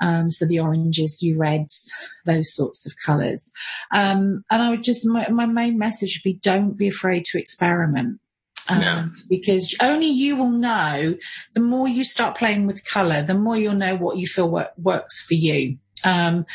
Um, 0.00 0.30
so 0.30 0.46
the 0.46 0.60
oranges, 0.60 1.22
you 1.22 1.38
reds, 1.38 1.92
those 2.24 2.54
sorts 2.54 2.86
of 2.86 2.94
colours. 3.04 3.52
Um, 3.92 4.44
and 4.50 4.62
I 4.62 4.70
would 4.70 4.82
just, 4.82 5.06
my, 5.06 5.28
my 5.30 5.46
main 5.46 5.78
message 5.78 6.18
would 6.18 6.28
be 6.28 6.38
don't 6.38 6.76
be 6.76 6.88
afraid 6.88 7.24
to 7.26 7.38
experiment. 7.38 8.20
Um, 8.68 8.82
yeah. 8.82 9.06
because 9.28 9.74
only 9.82 10.06
you 10.06 10.36
will 10.36 10.50
know 10.50 11.16
the 11.54 11.60
more 11.60 11.88
you 11.88 12.04
start 12.04 12.36
playing 12.36 12.66
with 12.66 12.88
color, 12.88 13.22
the 13.22 13.34
more 13.34 13.56
you'll 13.56 13.74
know 13.74 13.96
what 13.96 14.16
you 14.16 14.26
feel 14.26 14.48
work, 14.48 14.70
works 14.76 15.20
for 15.26 15.34
you. 15.34 15.78
Um, 16.04 16.46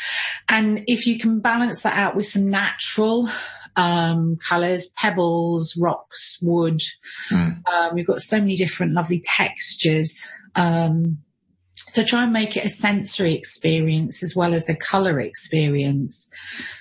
and 0.48 0.84
if 0.86 1.06
you 1.06 1.18
can 1.18 1.40
balance 1.40 1.82
that 1.82 1.96
out 1.96 2.16
with 2.16 2.26
some 2.26 2.48
natural, 2.48 3.28
um, 3.74 4.36
colors, 4.36 4.88
pebbles, 4.96 5.76
rocks, 5.76 6.38
wood, 6.40 6.80
mm. 7.30 7.62
we've 7.92 8.06
got 8.06 8.20
so 8.20 8.38
many 8.38 8.56
different 8.56 8.94
lovely 8.94 9.22
textures. 9.22 10.26
Um, 10.54 11.18
so 11.96 12.04
try 12.04 12.24
and 12.24 12.32
make 12.32 12.58
it 12.58 12.64
a 12.66 12.68
sensory 12.68 13.32
experience 13.32 14.22
as 14.22 14.36
well 14.36 14.52
as 14.52 14.68
a 14.68 14.76
color 14.76 15.18
experience 15.18 16.30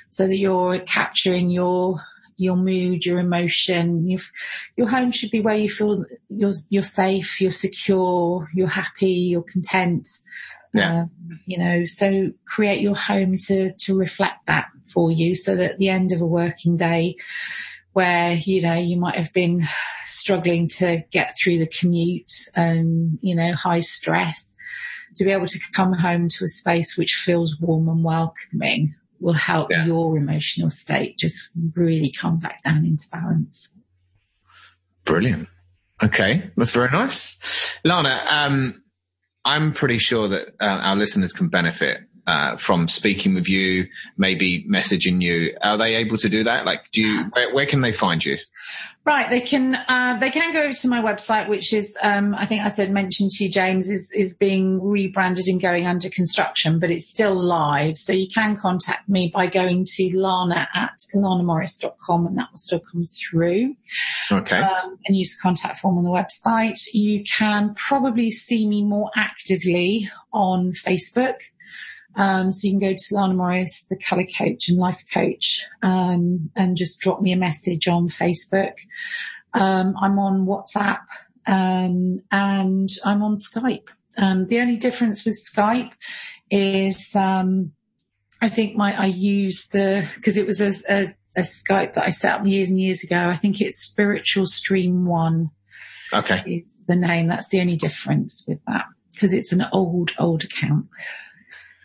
so 0.09 0.27
that 0.27 0.35
you're 0.35 0.79
capturing 0.79 1.49
your 1.49 2.01
your 2.35 2.57
mood, 2.57 3.05
your 3.05 3.19
emotion. 3.19 4.09
Your, 4.09 4.19
your 4.75 4.89
home 4.89 5.11
should 5.11 5.31
be 5.31 5.39
where 5.39 5.55
you 5.55 5.69
feel 5.69 6.03
you're, 6.27 6.51
you're 6.69 6.83
safe, 6.83 7.39
you're 7.39 7.51
secure, 7.51 8.49
you're 8.53 8.67
happy, 8.67 9.11
you're 9.11 9.41
content. 9.41 10.05
Yeah. 10.73 11.03
Uh, 11.03 11.05
you 11.45 11.59
know, 11.59 11.85
so 11.85 12.33
create 12.45 12.81
your 12.81 12.97
home 12.97 13.37
to, 13.47 13.71
to 13.71 13.97
reflect 13.97 14.47
that 14.47 14.67
for 14.89 15.13
you 15.13 15.33
so 15.33 15.55
that 15.55 15.71
at 15.71 15.77
the 15.77 15.87
end 15.87 16.11
of 16.11 16.19
a 16.19 16.25
working 16.25 16.75
day 16.75 17.15
where, 17.93 18.33
you 18.33 18.61
know, 18.63 18.73
you 18.73 18.97
might 18.97 19.15
have 19.15 19.31
been 19.31 19.63
struggling 20.03 20.67
to 20.79 21.05
get 21.09 21.35
through 21.41 21.59
the 21.59 21.67
commute 21.67 22.31
and, 22.53 23.17
you 23.21 23.33
know, 23.33 23.53
high 23.53 23.79
stress 23.79 24.55
to 25.15 25.23
be 25.23 25.31
able 25.31 25.47
to 25.47 25.59
come 25.73 25.93
home 25.93 26.29
to 26.29 26.45
a 26.45 26.47
space 26.47 26.97
which 26.97 27.21
feels 27.23 27.59
warm 27.59 27.87
and 27.87 28.03
welcoming 28.03 28.95
will 29.19 29.33
help 29.33 29.71
yeah. 29.71 29.85
your 29.85 30.17
emotional 30.17 30.69
state 30.69 31.17
just 31.17 31.51
really 31.75 32.11
come 32.11 32.37
back 32.37 32.61
down 32.63 32.85
into 32.85 33.05
balance. 33.11 33.73
Brilliant. 35.05 35.47
Okay, 36.03 36.51
that's 36.57 36.71
very 36.71 36.91
nice. 36.91 37.39
Lana, 37.85 38.21
um, 38.29 38.83
I'm 39.45 39.73
pretty 39.73 39.97
sure 39.97 40.27
that 40.27 40.47
uh, 40.59 40.65
our 40.65 40.95
listeners 40.95 41.31
can 41.31 41.47
benefit 41.47 41.99
uh, 42.27 42.55
from 42.57 42.87
speaking 42.87 43.35
with 43.35 43.47
you, 43.47 43.87
maybe 44.17 44.65
messaging 44.69 45.21
you. 45.21 45.55
Are 45.61 45.77
they 45.77 45.95
able 45.95 46.17
to 46.17 46.29
do 46.29 46.43
that? 46.43 46.65
Like, 46.65 46.91
do 46.91 47.01
you, 47.01 47.23
where, 47.33 47.53
where 47.53 47.65
can 47.65 47.81
they 47.81 47.91
find 47.91 48.23
you? 48.23 48.37
Right, 49.05 49.29
they 49.29 49.41
can 49.41 49.75
uh, 49.75 50.17
they 50.19 50.31
can 50.31 50.51
go 50.51 50.63
over 50.63 50.73
to 50.73 50.87
my 50.87 50.99
website, 50.99 51.47
which 51.47 51.73
is 51.73 51.95
um, 52.01 52.33
I 52.33 52.47
think 52.47 52.63
I 52.63 52.69
said 52.69 52.89
mentioned 52.91 53.29
to 53.31 53.43
you, 53.43 53.51
James, 53.51 53.87
is 53.87 54.11
is 54.11 54.35
being 54.35 54.81
rebranded 54.81 55.45
and 55.45 55.61
going 55.61 55.85
under 55.85 56.09
construction, 56.09 56.79
but 56.79 56.89
it's 56.89 57.07
still 57.07 57.35
live. 57.35 57.99
So 57.99 58.13
you 58.13 58.27
can 58.27 58.57
contact 58.57 59.07
me 59.07 59.29
by 59.31 59.45
going 59.45 59.85
to 59.87 60.17
lana 60.17 60.67
at 60.73 60.97
lanamorris.com 61.13 62.25
and 62.25 62.39
that 62.39 62.49
will 62.49 62.57
still 62.57 62.79
come 62.79 63.05
through. 63.05 63.75
Okay. 64.31 64.57
Um, 64.57 64.97
and 65.05 65.15
use 65.15 65.37
the 65.37 65.41
contact 65.43 65.77
form 65.77 65.99
on 65.99 66.03
the 66.03 66.09
website. 66.09 66.79
You 66.91 67.23
can 67.23 67.75
probably 67.75 68.31
see 68.31 68.67
me 68.67 68.83
more 68.83 69.11
actively 69.15 70.09
on 70.33 70.71
Facebook. 70.71 71.35
Um, 72.15 72.51
so 72.51 72.67
you 72.67 72.73
can 72.73 72.79
go 72.79 72.95
to 72.97 73.15
Lana 73.15 73.33
Morris, 73.33 73.87
the 73.89 73.97
colour 73.97 74.25
coach 74.25 74.69
and 74.69 74.77
life 74.77 75.03
coach, 75.13 75.61
um, 75.81 76.49
and 76.55 76.77
just 76.77 76.99
drop 76.99 77.21
me 77.21 77.33
a 77.33 77.37
message 77.37 77.87
on 77.87 78.07
Facebook. 78.07 78.73
Um, 79.53 79.95
I'm 80.01 80.17
on 80.19 80.45
WhatsApp, 80.45 81.01
um, 81.47 82.19
and 82.31 82.89
I'm 83.03 83.23
on 83.23 83.35
Skype. 83.35 83.89
Um, 84.17 84.47
the 84.47 84.59
only 84.61 84.77
difference 84.77 85.25
with 85.25 85.35
Skype 85.35 85.91
is, 86.49 87.15
um, 87.15 87.73
I 88.41 88.49
think 88.49 88.75
my, 88.75 88.99
I 88.99 89.07
use 89.07 89.67
the, 89.67 90.07
cause 90.23 90.37
it 90.37 90.47
was 90.47 90.61
a, 90.61 90.73
a, 90.89 91.07
a 91.37 91.41
Skype 91.41 91.93
that 91.93 92.05
I 92.05 92.11
set 92.11 92.39
up 92.39 92.45
years 92.45 92.69
and 92.69 92.79
years 92.79 93.03
ago. 93.03 93.17
I 93.17 93.35
think 93.35 93.59
it's 93.59 93.77
Spiritual 93.77 94.47
Stream 94.47 95.05
One. 95.05 95.51
Okay. 96.13 96.63
Is 96.65 96.81
the 96.87 96.95
name. 96.95 97.27
That's 97.27 97.49
the 97.49 97.59
only 97.59 97.75
difference 97.75 98.45
with 98.47 98.59
that 98.67 98.85
because 99.11 99.33
it's 99.33 99.51
an 99.51 99.65
old, 99.73 100.11
old 100.19 100.43
account. 100.43 100.87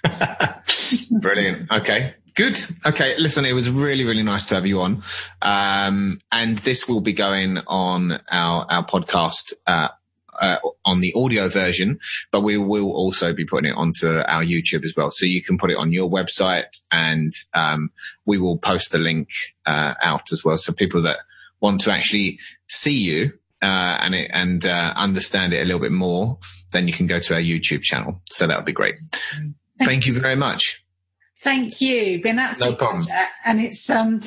Brilliant. 1.20 1.70
Okay. 1.70 2.14
Good. 2.34 2.58
Okay. 2.86 3.18
Listen, 3.18 3.44
it 3.44 3.52
was 3.52 3.70
really, 3.70 4.04
really 4.04 4.22
nice 4.22 4.46
to 4.46 4.54
have 4.54 4.66
you 4.66 4.80
on. 4.80 5.02
Um, 5.42 6.20
and 6.30 6.56
this 6.58 6.88
will 6.88 7.00
be 7.00 7.12
going 7.12 7.58
on 7.66 8.20
our, 8.30 8.66
our 8.70 8.86
podcast, 8.86 9.52
uh, 9.66 9.88
uh, 10.40 10.56
on 10.86 11.00
the 11.00 11.12
audio 11.14 11.48
version, 11.48 11.98
but 12.32 12.40
we 12.40 12.56
will 12.56 12.90
also 12.92 13.34
be 13.34 13.44
putting 13.44 13.70
it 13.70 13.76
onto 13.76 14.08
our 14.08 14.42
YouTube 14.42 14.84
as 14.84 14.94
well. 14.96 15.10
So 15.10 15.26
you 15.26 15.42
can 15.42 15.58
put 15.58 15.70
it 15.70 15.76
on 15.76 15.92
your 15.92 16.08
website 16.08 16.80
and, 16.90 17.32
um, 17.52 17.90
we 18.24 18.38
will 18.38 18.56
post 18.56 18.92
the 18.92 18.98
link, 18.98 19.28
uh, 19.66 19.94
out 20.02 20.32
as 20.32 20.42
well. 20.42 20.56
So 20.56 20.72
people 20.72 21.02
that 21.02 21.18
want 21.60 21.82
to 21.82 21.92
actually 21.92 22.38
see 22.68 22.96
you, 22.98 23.32
uh, 23.60 23.98
and 24.00 24.14
it, 24.14 24.30
and, 24.32 24.64
uh, 24.64 24.94
understand 24.96 25.52
it 25.52 25.60
a 25.60 25.64
little 25.64 25.80
bit 25.80 25.92
more, 25.92 26.38
then 26.72 26.86
you 26.86 26.94
can 26.94 27.06
go 27.06 27.18
to 27.18 27.34
our 27.34 27.40
YouTube 27.40 27.82
channel. 27.82 28.22
So 28.30 28.46
that 28.46 28.56
would 28.56 28.64
be 28.64 28.72
great. 28.72 28.94
Thank 29.84 30.06
you 30.06 30.20
very 30.20 30.36
much. 30.36 30.84
Thank 31.38 31.80
you. 31.80 32.22
Been 32.22 32.38
absolute 32.38 32.72
no 32.72 32.76
problem. 32.76 33.02
pleasure. 33.04 33.26
And 33.44 33.60
it's 33.60 33.88
um 33.88 34.20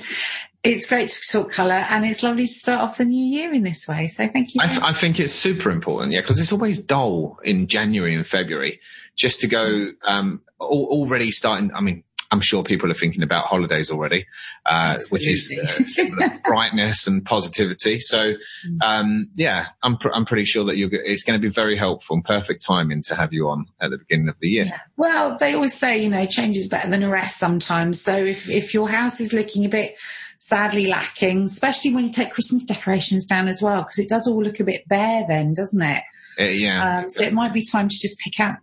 it's 0.63 0.87
great 0.87 1.09
to 1.09 1.21
talk 1.31 1.51
colour 1.51 1.73
and 1.73 2.05
it's 2.05 2.23
lovely 2.23 2.47
to 2.47 2.51
start 2.51 2.81
off 2.81 2.97
the 2.97 3.05
new 3.05 3.25
year 3.25 3.53
in 3.53 3.63
this 3.63 3.87
way. 3.87 4.07
So 4.07 4.27
thank 4.27 4.55
you. 4.55 4.61
I, 4.61 4.89
I 4.89 4.93
think 4.93 5.19
it's 5.19 5.33
super 5.33 5.69
important, 5.69 6.13
yeah, 6.13 6.21
because 6.21 6.39
it's 6.39 6.53
always 6.53 6.81
dull 6.81 7.37
in 7.43 7.67
January 7.67 8.15
and 8.15 8.25
February 8.25 8.79
just 9.15 9.41
to 9.41 9.47
go 9.47 9.91
um 10.05 10.41
already 10.59 11.31
starting. 11.31 11.71
I 11.73 11.81
mean, 11.81 12.03
I'm 12.33 12.39
sure 12.39 12.63
people 12.63 12.89
are 12.89 12.95
thinking 12.95 13.21
about 13.21 13.45
holidays 13.45 13.91
already, 13.91 14.25
uh, 14.65 14.97
which 15.11 15.27
is 15.27 15.53
uh, 15.55 16.29
brightness 16.43 17.05
and 17.05 17.23
positivity. 17.23 17.99
So, 17.99 18.33
mm. 18.67 18.83
um, 18.83 19.29
yeah, 19.35 19.67
I'm, 19.83 19.97
pr- 19.97 20.11
I'm 20.11 20.25
pretty 20.25 20.45
sure 20.45 20.65
that 20.65 20.75
you're, 20.75 20.89
it's 20.91 21.21
going 21.21 21.39
to 21.39 21.47
be 21.47 21.53
very 21.53 21.77
helpful 21.77 22.15
and 22.15 22.25
perfect 22.25 22.65
timing 22.65 23.03
to 23.03 23.15
have 23.15 23.33
you 23.33 23.49
on 23.49 23.67
at 23.79 23.91
the 23.91 23.99
beginning 23.99 24.29
of 24.29 24.35
the 24.39 24.47
year. 24.47 24.65
Yeah. 24.65 24.79
Well, 24.97 25.37
they 25.39 25.53
always 25.53 25.75
say, 25.75 26.01
you 26.01 26.09
know, 26.09 26.25
change 26.25 26.57
is 26.57 26.67
better 26.67 26.89
than 26.89 27.03
a 27.03 27.09
rest 27.09 27.37
sometimes. 27.37 28.01
So 28.01 28.15
if, 28.15 28.49
if 28.49 28.73
your 28.73 28.89
house 28.89 29.21
is 29.21 29.31
looking 29.31 29.63
a 29.63 29.69
bit 29.69 29.95
sadly 30.39 30.87
lacking, 30.87 31.43
especially 31.43 31.93
when 31.93 32.05
you 32.05 32.11
take 32.11 32.31
Christmas 32.31 32.65
decorations 32.65 33.27
down 33.27 33.47
as 33.47 33.61
well, 33.61 33.83
because 33.83 33.99
it 33.99 34.09
does 34.09 34.27
all 34.27 34.41
look 34.41 34.59
a 34.59 34.63
bit 34.63 34.87
bare 34.87 35.23
then, 35.27 35.53
doesn't 35.53 35.83
it? 35.83 36.03
Uh, 36.39 36.45
yeah. 36.45 36.97
Um, 36.97 37.09
so 37.11 37.23
it 37.23 37.31
might 37.31 37.53
be 37.53 37.63
time 37.63 37.89
to 37.89 37.95
just 38.01 38.17
pick 38.17 38.39
out 38.39 38.55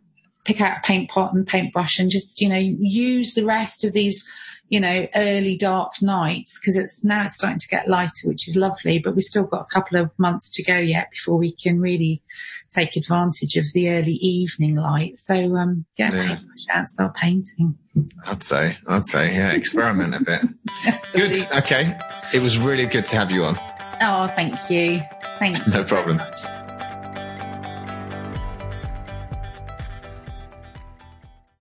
pick 0.45 0.61
out 0.61 0.79
a 0.79 0.81
paint 0.81 1.11
pot 1.11 1.35
and 1.35 1.47
paintbrush 1.47 1.99
and 1.99 2.11
just, 2.11 2.41
you 2.41 2.49
know, 2.49 2.57
use 2.57 3.35
the 3.35 3.45
rest 3.45 3.85
of 3.85 3.93
these, 3.93 4.27
you 4.69 4.81
know, 4.81 5.07
early 5.15 5.57
dark 5.57 6.01
nights 6.01 6.59
because 6.59 6.77
it's 6.77 7.05
now 7.05 7.25
it's 7.25 7.35
starting 7.35 7.59
to 7.59 7.69
get 7.69 7.89
lighter, 7.89 8.27
which 8.27 8.49
is 8.49 8.57
lovely, 8.57 8.99
but 8.99 9.15
we've 9.15 9.25
still 9.25 9.45
got 9.45 9.63
a 9.63 9.75
couple 9.75 9.99
of 9.99 10.11
months 10.19 10.51
to 10.55 10.63
go 10.63 10.79
yet 10.79 11.11
before 11.11 11.37
we 11.37 11.53
can 11.53 11.81
really 11.81 12.23
take 12.71 12.97
advantage 12.97 13.57
of 13.57 13.65
the 13.75 13.91
early 13.91 14.13
evening 14.13 14.77
light. 14.77 15.17
So, 15.17 15.57
um, 15.57 15.85
get 15.97 16.15
yeah. 16.15 16.21
a 16.21 16.27
paintbrush 16.29 16.67
out 16.71 16.79
and 16.79 16.89
start 16.89 17.15
painting. 17.15 17.79
I'd 18.27 18.43
say, 18.43 18.79
I'd 18.87 19.05
say, 19.05 19.35
yeah, 19.35 19.51
experiment 19.53 20.15
a 20.15 20.21
bit. 20.25 21.13
good. 21.13 21.53
Okay. 21.59 21.99
It 22.33 22.43
was 22.43 22.59
really 22.59 22.87
good 22.87 23.07
to 23.07 23.19
have 23.19 23.31
you 23.31 23.45
on. 23.45 23.59
Oh, 24.01 24.33
thank 24.35 24.71
you. 24.71 25.03
Thank 25.39 25.67
you. 25.67 25.73
No 25.73 25.83
so 25.83 25.97
problem. 25.97 26.19
Much. 26.19 26.60